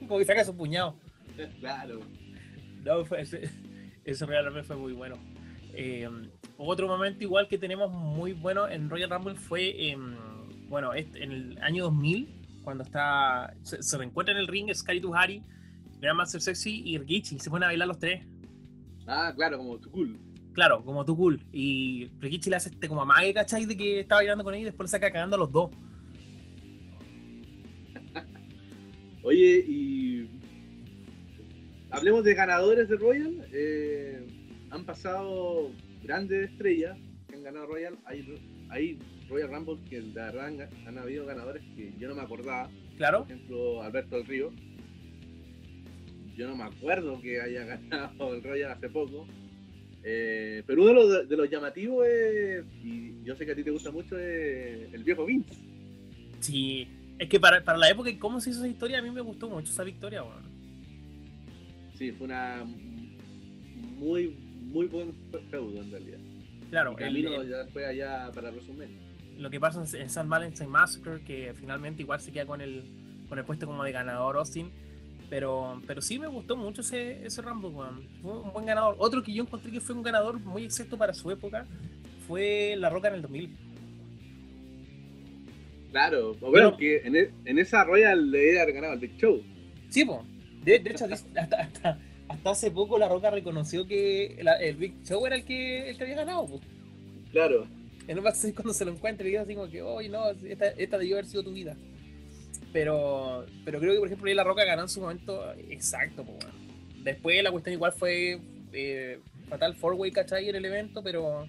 como 0.00 0.18
que 0.18 0.24
saca 0.24 0.44
su 0.44 0.56
puñado. 0.56 0.96
claro. 1.60 2.00
No, 2.84 3.04
fue 3.04 3.22
ese, 3.22 3.50
ese 4.04 4.26
realmente 4.26 4.62
fue 4.62 4.76
muy 4.76 4.92
bueno. 4.92 5.16
Eh, 5.74 6.08
otro 6.56 6.88
momento 6.88 7.22
igual 7.22 7.48
que 7.48 7.58
tenemos 7.58 7.92
muy 7.92 8.32
bueno 8.32 8.68
en 8.68 8.88
Royal 8.88 9.10
Rumble 9.10 9.34
fue, 9.34 9.90
eh, 9.90 9.98
bueno, 10.68 10.94
en 10.94 11.32
el 11.32 11.58
año 11.62 11.84
2000, 11.84 12.62
cuando 12.62 12.82
está 12.82 13.54
se, 13.62 13.98
reencuentra 13.98 14.34
en 14.34 14.40
el 14.40 14.48
ring 14.48 14.72
Sky 14.74 15.00
Tuhari, 15.00 15.42
Grandmaster 16.00 16.40
Sexy 16.40 16.82
y 16.84 16.98
Rikichi, 16.98 17.38
se 17.38 17.50
ponen 17.50 17.64
a 17.64 17.66
bailar 17.66 17.88
los 17.88 17.98
tres. 17.98 18.26
Ah, 19.06 19.32
claro, 19.36 19.58
como 19.58 19.78
tu 19.78 19.90
cool. 19.90 20.18
Claro, 20.52 20.82
como 20.84 21.04
tu 21.04 21.16
cool. 21.16 21.44
Y 21.52 22.10
Rikichi 22.18 22.48
le 22.48 22.56
hace 22.56 22.70
este 22.70 22.88
como 22.88 23.02
amague, 23.02 23.34
¿cachai? 23.34 23.66
De 23.66 23.76
que 23.76 24.00
estaba 24.00 24.20
bailando 24.20 24.42
con 24.42 24.54
ella 24.54 24.62
y 24.62 24.64
después 24.64 24.88
le 24.88 24.90
saca 24.90 25.12
cagando 25.12 25.36
a 25.36 25.38
los 25.38 25.52
dos. 25.52 25.70
Oye, 29.26 29.64
y 29.66 30.30
hablemos 31.90 32.22
de 32.22 32.34
ganadores 32.34 32.88
de 32.88 32.94
Royal. 32.94 33.44
Eh, 33.52 34.24
han 34.70 34.84
pasado 34.84 35.72
grandes 36.04 36.52
estrellas 36.52 36.96
que 37.28 37.34
han 37.34 37.42
ganado 37.42 37.66
Royal. 37.66 37.98
Hay, 38.04 39.00
Royal 39.28 39.50
Rumble 39.50 39.78
que 39.90 40.00
de 40.00 40.12
verdad 40.12 40.46
han, 40.46 40.60
han, 40.86 40.98
habido 40.98 41.26
ganadores 41.26 41.60
que 41.74 41.92
yo 41.98 42.06
no 42.06 42.14
me 42.14 42.22
acordaba. 42.22 42.70
Claro. 42.98 43.24
Por 43.24 43.32
ejemplo, 43.32 43.82
Alberto 43.82 44.14
del 44.14 44.26
Río. 44.26 44.52
Yo 46.36 46.46
no 46.46 46.54
me 46.54 46.62
acuerdo 46.62 47.20
que 47.20 47.40
haya 47.40 47.64
ganado 47.90 48.32
el 48.32 48.44
Royal 48.44 48.70
hace 48.70 48.88
poco. 48.88 49.26
Eh, 50.04 50.62
pero 50.68 50.82
uno 50.82 50.90
de 50.90 50.94
los, 50.94 51.28
de 51.28 51.36
los, 51.36 51.50
llamativos 51.50 52.06
es, 52.06 52.64
y 52.84 53.24
yo 53.24 53.34
sé 53.34 53.44
que 53.44 53.50
a 53.50 53.56
ti 53.56 53.64
te 53.64 53.72
gusta 53.72 53.90
mucho, 53.90 54.16
es 54.16 54.94
el 54.94 55.02
viejo 55.02 55.26
Vince. 55.26 55.56
Sí, 56.38 56.86
es 57.18 57.28
que 57.28 57.40
para, 57.40 57.62
para 57.64 57.78
la 57.78 57.90
época 57.90 58.10
y 58.10 58.16
cómo 58.16 58.40
se 58.40 58.50
hizo 58.50 58.60
esa 58.60 58.68
historia, 58.68 58.98
a 58.98 59.02
mí 59.02 59.10
me 59.10 59.20
gustó 59.20 59.48
mucho 59.48 59.72
esa 59.72 59.84
victoria. 59.84 60.22
Sí, 61.96 62.12
fue 62.12 62.26
una 62.26 62.64
muy, 63.98 64.36
muy 64.60 64.86
buen 64.86 65.14
feudo 65.50 65.80
en 65.80 65.90
realidad. 65.90 66.18
Claro, 66.70 66.90
el 66.90 66.96
camino 66.96 67.42
ya 67.42 67.66
fue 67.72 67.86
allá 67.86 68.30
para 68.34 68.50
resumir. 68.50 68.88
Lo 69.38 69.50
que 69.50 69.60
pasa 69.60 69.84
en 69.98 70.10
San 70.10 70.28
Valentine 70.28 70.68
Massacre, 70.68 71.22
que 71.24 71.54
finalmente 71.54 72.02
igual 72.02 72.20
se 72.20 72.32
queda 72.32 72.46
con 72.46 72.60
el, 72.60 72.84
con 73.28 73.38
el 73.38 73.44
puesto 73.44 73.66
como 73.66 73.84
de 73.84 73.92
ganador 73.92 74.36
Austin 74.36 74.70
pero, 75.28 75.82
pero 75.86 76.00
sí 76.00 76.18
me 76.18 76.26
gustó 76.28 76.56
mucho 76.56 76.82
ese, 76.82 77.26
ese 77.26 77.42
Rumble, 77.42 77.70
Fue 78.22 78.40
un 78.40 78.52
buen 78.52 78.66
ganador. 78.66 78.96
Otro 78.98 79.22
que 79.22 79.32
yo 79.32 79.42
encontré 79.42 79.72
que 79.72 79.80
fue 79.80 79.94
un 79.94 80.02
ganador 80.02 80.38
muy 80.40 80.64
exacto 80.64 80.96
para 80.96 81.14
su 81.14 81.30
época 81.30 81.66
fue 82.26 82.74
La 82.78 82.90
Roca 82.90 83.08
en 83.08 83.14
el 83.14 83.22
2000. 83.22 83.56
Claro, 85.96 86.34
bueno, 86.40 86.76
que 86.76 86.98
en, 86.98 87.16
e, 87.16 87.30
en, 87.46 87.58
esa 87.58 87.82
Royal 87.82 88.30
le 88.30 88.60
haber 88.60 88.74
ganado 88.74 88.92
el 88.92 89.00
Big 89.00 89.16
Show. 89.16 89.42
Sí, 89.88 90.04
pues. 90.04 90.18
De, 90.62 90.78
de, 90.78 90.90
hecho, 90.90 91.06
hasta, 91.10 91.40
hasta, 91.40 91.98
hasta, 92.28 92.50
hace 92.50 92.70
poco 92.70 92.98
La 92.98 93.08
Roca 93.08 93.30
reconoció 93.30 93.86
que 93.86 94.38
el 94.60 94.76
Big 94.76 95.02
Show 95.04 95.24
era 95.24 95.36
el 95.36 95.44
que, 95.46 95.88
el 95.88 95.96
que 95.96 96.02
había 96.02 96.16
ganado. 96.16 96.46
pues 96.46 96.60
Claro. 97.32 97.66
En 98.06 98.18
un 98.18 98.24
cuando 98.24 98.74
se 98.74 98.84
lo 98.84 98.92
encuentra, 98.92 99.26
y 99.26 99.30
dice 99.30 99.42
así 99.42 99.54
como 99.54 99.70
que, 99.70 99.80
oye, 99.80 100.10
no, 100.10 100.30
esta, 100.32 100.68
esta 100.68 100.98
debió 100.98 101.16
haber 101.16 101.24
sido 101.24 101.42
tu 101.42 101.52
vida. 101.52 101.74
Pero, 102.74 103.46
pero 103.64 103.80
creo 103.80 103.94
que, 103.94 103.98
por 103.98 104.08
ejemplo, 104.08 104.34
La 104.34 104.44
Roca 104.44 104.64
ganó 104.64 104.82
en 104.82 104.90
su 104.90 105.00
momento 105.00 105.50
exacto. 105.70 106.26
Después 107.02 107.42
la 107.42 107.50
cuestión 107.50 107.72
igual 107.72 107.92
fue 107.92 108.38
eh, 108.74 109.18
fatal 109.48 109.74
four-way, 109.74 110.10
¿cachai? 110.12 110.50
En 110.50 110.56
el 110.56 110.64
evento, 110.66 111.02
pero, 111.02 111.46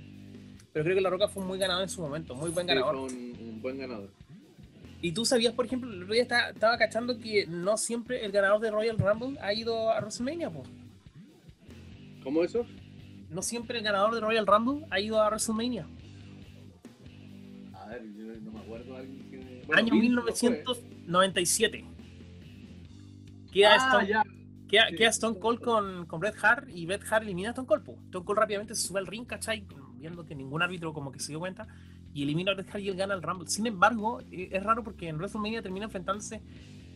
pero 0.72 0.86
creo 0.86 0.96
que 0.96 1.02
La 1.02 1.10
Roca 1.10 1.28
fue 1.28 1.44
muy 1.44 1.60
ganador 1.60 1.84
en 1.84 1.90
su 1.90 2.02
momento, 2.02 2.34
muy 2.34 2.50
buen 2.52 2.66
ganador. 2.66 2.96
un, 2.96 3.60
buen 3.62 3.78
ganador. 3.78 4.10
Y 5.02 5.12
tú 5.12 5.26
sabías, 5.26 5.54
por 5.54 5.66
ejemplo, 5.66 5.92
el 5.92 6.04
otro 6.04 6.14
día 6.14 6.24
estaba, 6.24 6.50
estaba, 6.50 6.78
cachando 6.78 7.20
que 7.20 7.46
no 7.48 7.78
siempre 7.78 8.26
el 8.26 8.32
ganador 8.32 8.60
de 8.62 8.72
Royal 8.72 8.98
Rumble 8.98 9.40
ha 9.42 9.54
ido 9.54 9.92
a 9.92 10.00
WrestleMania, 10.00 10.50
po. 10.50 10.64
¿Cómo 12.24 12.44
eso? 12.44 12.66
No 13.30 13.42
siempre 13.42 13.78
el 13.78 13.84
ganador 13.84 14.16
de 14.16 14.22
Royal 14.22 14.48
Rumble 14.48 14.88
ha 14.90 15.00
ido 15.00 15.22
a 15.22 15.28
WrestleMania. 15.28 15.88
A 17.74 17.86
ver, 17.90 18.04
yo 18.16 18.26
no 18.42 18.52
me 18.52 18.60
acuerdo 18.60 18.94
de 18.94 19.00
alguien 19.00 19.28
año 19.74 19.94
1997. 19.94 21.86
Queda, 23.52 23.76
ah, 23.76 24.04
Stone, 24.04 25.06
Stone 25.10 25.40
Cold 25.40 25.62
con, 25.62 26.06
con 26.06 26.20
Bret 26.20 26.36
Hart 26.42 26.70
y 26.70 26.86
Bret 26.86 27.02
Hart 27.10 27.24
elimina 27.24 27.50
a 27.50 27.52
Stone 27.52 27.68
Cold. 27.68 27.88
Stone 28.06 28.26
Cold 28.26 28.40
rápidamente 28.40 28.76
se 28.76 28.88
sube 28.88 29.00
al 29.00 29.08
ring, 29.08 29.26
¿cachai? 29.26 29.66
Viendo 29.96 30.26
que 30.26 30.36
ningún 30.36 30.62
árbitro 30.62 30.94
como 30.94 31.12
que 31.12 31.20
se 31.20 31.30
dio 31.30 31.40
cuenta 31.40 31.68
y 32.18 32.24
elimina 32.24 32.52
a 32.52 32.56
Bret 32.56 32.68
Hart 32.74 32.84
y 32.84 32.90
él 32.90 32.96
gana 32.96 33.14
el 33.14 33.22
Rumble. 33.22 33.48
Sin 33.48 33.68
embargo, 33.68 34.22
eh, 34.32 34.50
es 34.52 34.64
raro 34.64 34.84
porque 34.84 35.08
en 35.08 35.18
WrestleMania 35.18 35.62
termina 35.62 35.86
enfrentándose 35.86 36.42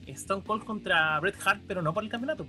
Stone 0.07 0.43
Cold 0.43 0.63
contra 0.63 1.19
Bret 1.19 1.35
Hart, 1.45 1.61
pero 1.67 1.83
no 1.83 1.93
por 1.93 2.03
el 2.03 2.09
campeonato. 2.09 2.47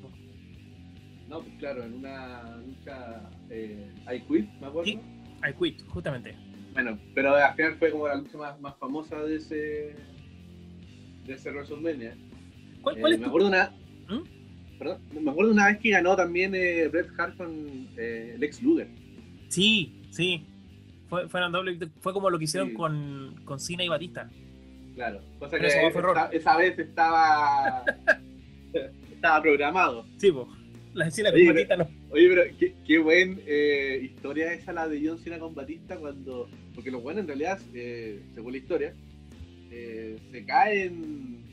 No, 1.29 1.43
pues 1.43 1.55
claro, 1.59 1.85
en 1.85 1.93
una 1.95 2.57
lucha 2.57 3.31
eh, 3.51 3.93
I 4.11 4.21
Quit, 4.21 4.51
me 4.59 4.69
acuerdo. 4.69 4.85
Sí, 4.85 4.99
I 5.47 5.53
Quit, 5.59 5.87
justamente. 5.89 6.35
Bueno, 6.73 6.99
pero 7.15 7.35
al 7.35 7.55
final 7.55 7.77
fue 7.79 7.91
como 7.91 8.09
la 8.09 8.15
lucha 8.15 8.39
más, 8.39 8.59
más 8.59 8.75
famosa 8.79 9.23
de 9.23 9.37
ese 9.37 9.97
de 11.27 11.35
ese 11.35 11.51
WrestleMania. 11.51 12.17
¿Cuál, 12.81 12.99
cuál 13.01 13.13
eh, 13.13 13.19
me 13.19 13.27
acuerdo 13.27 13.49
una 13.49 13.71
¿Mm? 14.09 14.79
perdón, 14.79 15.03
me 15.21 15.31
acuerdo 15.31 15.53
una 15.53 15.67
vez 15.67 15.79
que 15.79 15.91
ganó 15.91 16.17
también 16.17 16.55
eh, 16.55 16.89
Bret 16.89 17.09
Hart 17.19 17.37
con 17.37 17.51
eh, 17.99 18.35
Lex 18.39 18.63
Luger. 18.63 18.89
Sí, 19.49 20.01
sí. 20.11 20.47
Fue, 21.13 21.29
fue, 21.29 21.43
doble, 21.51 21.79
fue 22.01 22.15
como 22.15 22.31
lo 22.31 22.39
que 22.39 22.45
hicieron 22.45 22.73
con, 22.73 23.43
con 23.45 23.61
Cena 23.61 23.85
y 23.85 23.89
Batista. 23.91 24.31
Claro, 24.95 25.21
cosa 25.39 25.59
que 25.59 25.67
esa, 25.67 26.31
esa, 26.33 26.57
vez 26.57 26.79
estaba 26.79 27.85
estaba 29.13 29.43
programado. 29.43 30.07
Sí, 30.17 30.33
pues. 30.33 30.47
La 30.95 31.11
Cena 31.11 31.31
con 31.31 31.47
Batista 31.49 31.77
no. 31.77 31.87
Oye, 32.13 32.29
pero 32.31 32.43
qué, 32.59 32.75
qué 32.87 32.99
buena 32.99 33.37
eh, 33.47 34.01
historia 34.05 34.55
esa 34.55 34.73
la 34.73 34.89
de 34.89 35.07
John 35.07 35.19
Cena 35.19 35.39
con 35.39 35.55
Batista 35.55 35.99
cuando. 35.99 36.49
Porque 36.75 36.91
los 36.91 37.03
buenos 37.03 37.21
en 37.21 37.27
realidad, 37.27 37.61
eh, 37.75 38.23
según 38.35 38.53
la 38.53 38.59
historia, 38.59 38.95
eh, 39.71 40.17
se 40.31 40.47
caen 40.47 41.45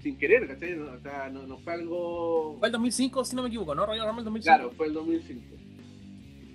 sin 0.00 0.16
querer, 0.16 0.46
¿cachai? 0.46 0.76
No, 0.76 0.92
o 0.92 1.00
sea, 1.00 1.28
no, 1.28 1.44
no, 1.44 1.58
fue 1.58 1.72
algo. 1.72 2.56
Fue 2.60 2.68
el 2.68 2.72
2005, 2.72 3.24
si 3.24 3.34
no 3.34 3.42
me 3.42 3.48
equivoco, 3.48 3.74
¿no? 3.74 3.84
Royal 3.84 4.06
Rumble 4.06 4.22
2005. 4.22 4.56
Claro, 4.56 4.70
fue 4.76 4.86
el 4.86 4.92
2005. 4.92 5.61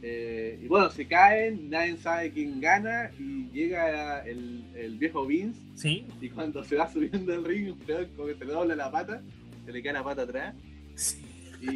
Eh, 0.09 0.59
y 0.63 0.67
bueno, 0.67 0.89
se 0.89 1.05
caen, 1.05 1.69
nadie 1.69 1.97
sabe 1.97 2.31
quién 2.31 2.61
gana 2.61 3.11
y 3.19 3.49
llega 3.51 4.19
el, 4.21 4.63
el, 4.73 4.97
viejo 4.97 5.25
Vince. 5.25 5.59
Sí. 5.75 6.05
Y 6.21 6.29
cuando 6.29 6.63
se 6.63 6.77
va 6.77 6.91
subiendo 6.91 7.33
el 7.33 7.43
ring, 7.43 7.75
como 8.15 8.27
que 8.27 8.35
se 8.35 8.45
le 8.45 8.53
dobla 8.53 8.75
la 8.75 8.89
pata, 8.89 9.21
se 9.65 9.71
le 9.73 9.83
cae 9.83 9.91
la 9.91 10.03
pata 10.03 10.21
atrás. 10.21 10.55
Sí. 10.95 11.21
Y, 11.61 11.67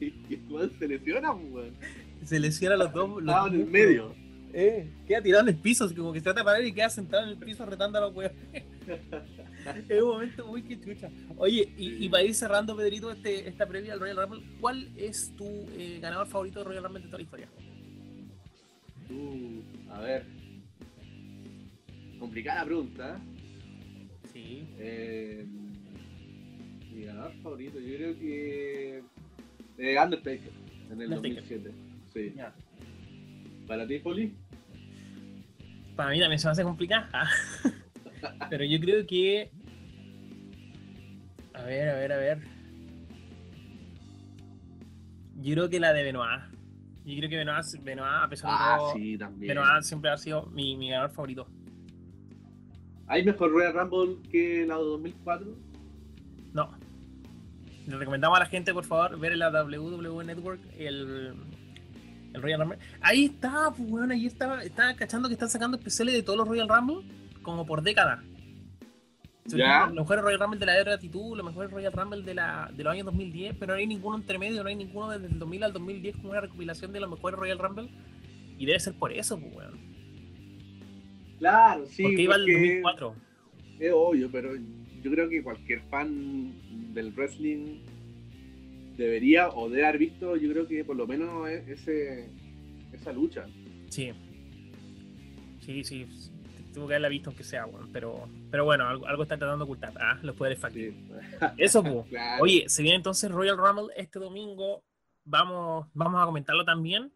y, 0.00 0.14
y 0.30 0.40
se 0.78 0.88
lesiona, 0.88 1.34
pues, 1.34 1.72
Se 2.24 2.40
lesiona 2.40 2.76
los 2.76 2.92
dos. 2.92 3.22
Los 3.22 3.48
en 3.48 3.60
el 3.60 3.66
medio. 3.66 4.14
Eh, 4.54 4.88
queda 5.06 5.20
tirado 5.20 5.42
en 5.42 5.50
el 5.50 5.60
piso, 5.60 5.94
como 5.94 6.14
que 6.14 6.20
se 6.20 6.24
trata 6.24 6.40
de 6.40 6.44
parar 6.44 6.64
y 6.64 6.72
queda 6.72 6.88
sentado 6.88 7.24
en 7.24 7.30
el 7.30 7.36
piso 7.36 7.66
retando 7.66 7.98
a 7.98 8.02
los 8.02 8.16
weones. 8.16 8.36
Es 9.88 10.02
un 10.02 10.08
momento 10.08 10.46
muy 10.46 10.62
que 10.62 10.80
chucha. 10.80 11.10
Oye, 11.36 11.72
y, 11.76 12.08
para 12.08 12.22
ir 12.22 12.34
cerrando, 12.34 12.76
Pedrito, 12.76 13.10
este, 13.10 13.48
esta 13.48 13.66
previa 13.66 13.92
al 13.92 14.00
Royal 14.00 14.16
Rumble, 14.16 14.42
¿cuál 14.60 14.88
es 14.96 15.34
tu 15.36 15.46
eh, 15.76 15.98
ganador 16.00 16.26
favorito 16.26 16.60
de 16.60 16.64
Royal 16.64 16.84
Rumble 16.84 17.02
de 17.02 17.06
toda 17.06 17.18
la 17.18 17.24
historia? 17.24 17.48
Uh, 19.10 19.92
a 19.92 20.00
ver. 20.00 20.24
Complicada 22.18 22.64
pregunta. 22.64 23.20
Sí. 24.32 24.66
Eh, 24.78 25.46
Mi 26.92 27.04
ganador 27.04 27.32
favorito, 27.42 27.78
yo 27.80 27.96
creo 27.96 28.18
que. 28.18 29.02
Eh, 29.78 29.96
Undertaker, 30.02 30.52
en 30.90 31.02
el 31.02 31.10
2007. 31.10 31.70
Sí. 32.12 32.34
¿Para 33.66 33.86
ti, 33.86 33.98
Poli? 33.98 34.32
Para 35.94 36.10
mí 36.10 36.20
también 36.20 36.38
se 36.38 36.46
me 36.46 36.52
hace 36.52 36.62
complicada. 36.62 37.28
Pero 38.50 38.64
yo 38.64 38.80
creo 38.80 39.06
que. 39.06 39.50
A 41.54 41.62
ver, 41.62 41.88
a 41.88 41.94
ver, 41.94 42.12
a 42.12 42.16
ver. 42.16 42.56
Yo 45.36 45.54
creo 45.54 45.68
que 45.68 45.80
la 45.80 45.92
de 45.92 46.02
Benoit. 46.02 46.42
Yo 47.04 47.16
creo 47.18 47.30
que 47.30 47.36
Benoit, 47.36 47.64
Benoit 47.82 48.08
a 48.08 48.28
pesar 48.28 48.50
de 48.50 48.56
ah, 48.58 48.76
todo. 48.78 48.92
Sí, 48.94 49.18
también. 49.18 49.48
Benoit 49.54 49.82
siempre 49.82 50.10
ha 50.10 50.16
sido 50.16 50.46
mi, 50.46 50.76
mi 50.76 50.90
ganador 50.90 51.10
favorito. 51.10 51.48
¿Hay 53.08 53.24
mejor 53.24 53.52
Royal 53.52 53.72
Rumble 53.72 54.28
que 54.30 54.66
la 54.66 54.76
de 54.76 54.82
2004? 54.82 55.46
No. 56.52 56.70
Le 57.86 57.96
recomendamos 57.96 58.36
a 58.36 58.40
la 58.40 58.46
gente, 58.46 58.74
por 58.74 58.84
favor, 58.84 59.18
ver 59.18 59.32
en 59.32 59.38
la 59.38 59.50
WWE 59.50 60.24
Network 60.24 60.60
el, 60.76 61.34
el 62.34 62.42
Royal 62.42 62.60
Rumble. 62.60 62.78
Ahí 63.00 63.26
está, 63.26 63.70
pues, 63.76 63.88
bueno, 63.88 64.12
ahí 64.12 64.26
estaba, 64.26 64.64
estaba 64.64 64.94
cachando 64.94 65.28
que 65.28 65.34
están 65.34 65.48
sacando 65.48 65.76
especiales 65.76 66.14
de 66.14 66.22
todos 66.24 66.36
los 66.36 66.48
Royal 66.48 66.68
Rumble 66.68 67.04
como 67.46 67.64
por 67.64 67.82
década. 67.82 68.22
¿Ya? 69.46 69.86
Los 69.86 69.94
mejores 69.94 70.24
Royal 70.24 70.40
Rumble 70.40 70.58
de 70.58 70.66
la 70.66 70.74
era 70.74 70.90
de 70.90 70.94
actitud, 70.96 71.36
los 71.36 71.46
mejores 71.46 71.70
Royal 71.70 71.92
Rumble 71.92 72.22
de, 72.22 72.34
la, 72.34 72.68
de 72.74 72.82
los 72.82 72.92
años 72.92 73.06
2010, 73.06 73.54
pero 73.58 73.74
no 73.74 73.78
hay 73.78 73.86
ninguno 73.86 74.16
entre 74.16 74.36
medio, 74.38 74.64
no 74.64 74.68
hay 74.68 74.74
ninguno 74.74 75.10
desde 75.10 75.32
el 75.32 75.38
2000 75.38 75.62
al 75.62 75.72
2010 75.72 76.16
como 76.16 76.30
una 76.30 76.40
recopilación 76.40 76.92
de 76.92 76.98
los 76.98 77.08
mejores 77.08 77.38
Royal 77.38 77.58
Rumble. 77.58 77.88
Y 78.58 78.66
debe 78.66 78.80
ser 78.80 78.94
por 78.94 79.12
eso, 79.12 79.38
pues, 79.38 79.54
bueno. 79.54 79.78
Claro, 81.38 81.86
sí. 81.86 82.02
Porque 82.02 82.22
iba 82.22 82.34
el 82.34 82.46
2004. 82.46 83.14
Es 83.78 83.92
obvio, 83.94 84.28
pero 84.32 84.56
yo 84.56 85.10
creo 85.10 85.28
que 85.28 85.42
cualquier 85.42 85.82
fan 85.82 86.52
del 86.92 87.12
wrestling 87.12 87.78
debería 88.96 89.50
o 89.50 89.68
debe 89.68 89.86
haber 89.86 89.98
visto, 89.98 90.36
yo 90.36 90.50
creo 90.50 90.66
que 90.66 90.84
por 90.84 90.96
lo 90.96 91.06
menos 91.06 91.48
e-, 91.48 91.70
ese, 91.70 92.28
esa 92.92 93.12
lucha. 93.12 93.46
Sí. 93.90 94.10
Sí, 95.60 95.84
sí. 95.84 96.06
Tuvo 96.76 96.86
que 96.86 96.92
haberla 96.92 97.08
visto 97.08 97.30
aunque 97.30 97.42
sea, 97.42 97.64
bueno, 97.64 97.88
pero, 97.90 98.28
pero 98.50 98.66
bueno, 98.66 98.86
algo, 98.86 99.06
algo 99.06 99.22
están 99.22 99.38
tratando 99.38 99.64
de 99.64 99.70
ocultar. 99.70 99.94
Ah, 99.98 100.18
los 100.22 100.36
poderes 100.36 100.58
fácticos. 100.58 100.94
Eso, 101.56 101.82
pues. 101.82 102.06
Oye, 102.40 102.68
se 102.68 102.82
viene 102.82 102.96
entonces 102.96 103.30
Royal 103.30 103.56
Rumble 103.56 103.94
este 103.96 104.18
domingo. 104.18 104.84
Vamos, 105.24 105.86
vamos 105.94 106.22
a 106.22 106.26
comentarlo 106.26 106.64
también 106.66 107.10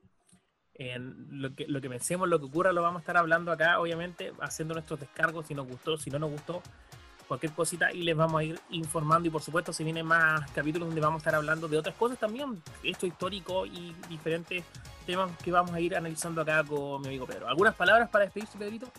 lo, 1.30 1.54
que, 1.54 1.66
lo 1.66 1.80
que 1.80 1.90
pensemos, 1.90 2.28
lo 2.28 2.38
que 2.38 2.46
ocurra, 2.46 2.72
lo 2.72 2.82
vamos 2.82 3.00
a 3.00 3.02
estar 3.02 3.16
hablando 3.16 3.52
acá, 3.52 3.78
obviamente, 3.80 4.32
haciendo 4.40 4.74
nuestros 4.74 5.00
descargos, 5.00 5.46
si 5.46 5.54
nos 5.54 5.68
gustó, 5.68 5.98
si 5.98 6.10
no 6.10 6.18
nos 6.18 6.30
gustó, 6.30 6.62
cualquier 7.28 7.52
cosita, 7.52 7.92
y 7.92 8.02
les 8.02 8.16
vamos 8.16 8.40
a 8.40 8.44
ir 8.44 8.58
informando. 8.70 9.28
Y 9.28 9.30
por 9.30 9.42
supuesto, 9.42 9.72
si 9.72 9.84
vienen 9.84 10.06
más 10.06 10.50
capítulos 10.52 10.88
donde 10.88 11.00
vamos 11.00 11.16
a 11.16 11.20
estar 11.20 11.34
hablando 11.34 11.68
de 11.68 11.76
otras 11.76 11.94
cosas 11.96 12.18
también, 12.18 12.62
esto 12.82 13.06
histórico 13.06 13.66
y 13.66 13.94
diferentes 14.08 14.64
temas 15.06 15.30
que 15.38 15.52
vamos 15.52 15.72
a 15.72 15.80
ir 15.80 15.94
analizando 15.94 16.40
acá 16.40 16.64
con 16.64 17.02
mi 17.02 17.08
amigo 17.08 17.26
Pedro. 17.26 17.48
¿Algunas 17.48 17.74
palabras 17.74 18.08
para 18.08 18.24
despedirse, 18.24 18.56
Pedrito? 18.56 18.90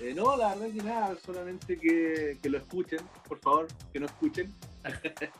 Eh, 0.00 0.14
no, 0.14 0.36
la 0.36 0.54
verdad 0.54 0.74
que 0.74 0.82
nada, 0.82 1.16
solamente 1.24 1.76
que, 1.78 2.38
que 2.42 2.48
lo 2.48 2.58
escuchen, 2.58 3.00
por 3.28 3.38
favor, 3.38 3.68
que 3.92 4.00
no 4.00 4.06
escuchen. 4.06 4.52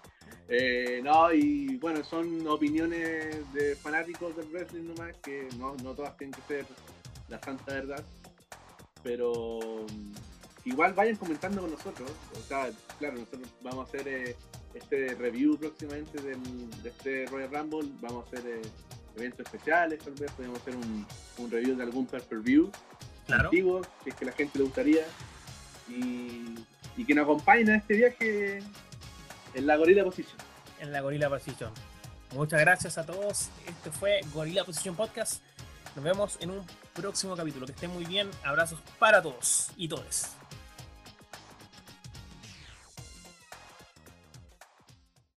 Eh, 0.53 1.01
no, 1.05 1.33
y 1.33 1.77
bueno, 1.77 2.03
son 2.03 2.45
opiniones 2.49 3.53
de 3.53 3.77
fanáticos 3.77 4.37
del 4.37 4.49
wrestling 4.49 4.83
nomás, 4.83 5.17
que 5.19 5.49
no, 5.57 5.77
no 5.77 5.95
todas 5.95 6.17
tienen 6.17 6.33
que 6.33 6.43
ser 6.43 6.67
la 7.29 7.41
santa 7.41 7.73
verdad. 7.73 8.05
Pero 9.05 9.61
mm, 9.61 10.69
igual 10.69 10.93
vayan 10.95 11.15
comentando 11.15 11.61
con 11.61 11.71
nosotros. 11.71 12.11
O 12.37 12.43
sea, 12.49 12.69
claro, 12.99 13.19
nosotros 13.19 13.49
vamos 13.63 13.87
a 13.87 13.89
hacer 13.89 14.09
eh, 14.09 14.37
este 14.75 15.15
review 15.15 15.57
próximamente 15.57 16.21
de 16.21 16.37
este 16.85 17.27
Royal 17.27 17.51
Rumble. 17.53 17.89
Vamos 18.01 18.25
a 18.25 18.29
hacer 18.29 18.51
eh, 18.51 18.63
eventos 19.17 19.47
especiales, 19.47 20.01
tal 20.01 20.15
vez 20.15 20.31
podemos 20.33 20.59
hacer 20.61 20.75
un, 20.75 21.07
review 21.51 21.77
de 21.77 21.83
algún 21.83 22.07
si 23.27 24.11
es 24.11 24.15
que 24.15 24.25
la 24.25 24.33
gente 24.33 24.59
le 24.59 24.65
gustaría. 24.65 25.03
Y, 25.89 26.55
y 26.97 27.05
que 27.05 27.15
nos 27.15 27.25
acompañen 27.25 27.71
a 27.71 27.77
este 27.77 27.95
viaje 27.95 28.63
en 29.55 29.67
la 29.67 29.77
Gorilla 29.77 30.05
Position. 30.05 30.37
En 30.81 30.93
la 30.93 31.01
Gorilla 31.01 31.29
Position. 31.29 31.73
Muchas 32.35 32.61
gracias 32.61 32.99
a 32.99 33.05
todos. 33.05 33.51
Este 33.67 33.91
fue 33.91 34.21
Gorilla 34.33 34.65
Position 34.65 34.95
Podcast. 34.95 35.43
Nos 35.97 36.05
vemos 36.05 36.39
en 36.41 36.51
un 36.51 36.65
próximo 36.95 37.35
capítulo. 37.35 37.67
Que 37.67 37.73
estén 37.73 37.91
muy 37.91 38.05
bien. 38.05 38.31
Abrazos 38.45 38.81
para 38.99 39.21
todos 39.21 39.71
y 39.77 39.89
todes. 39.89 40.40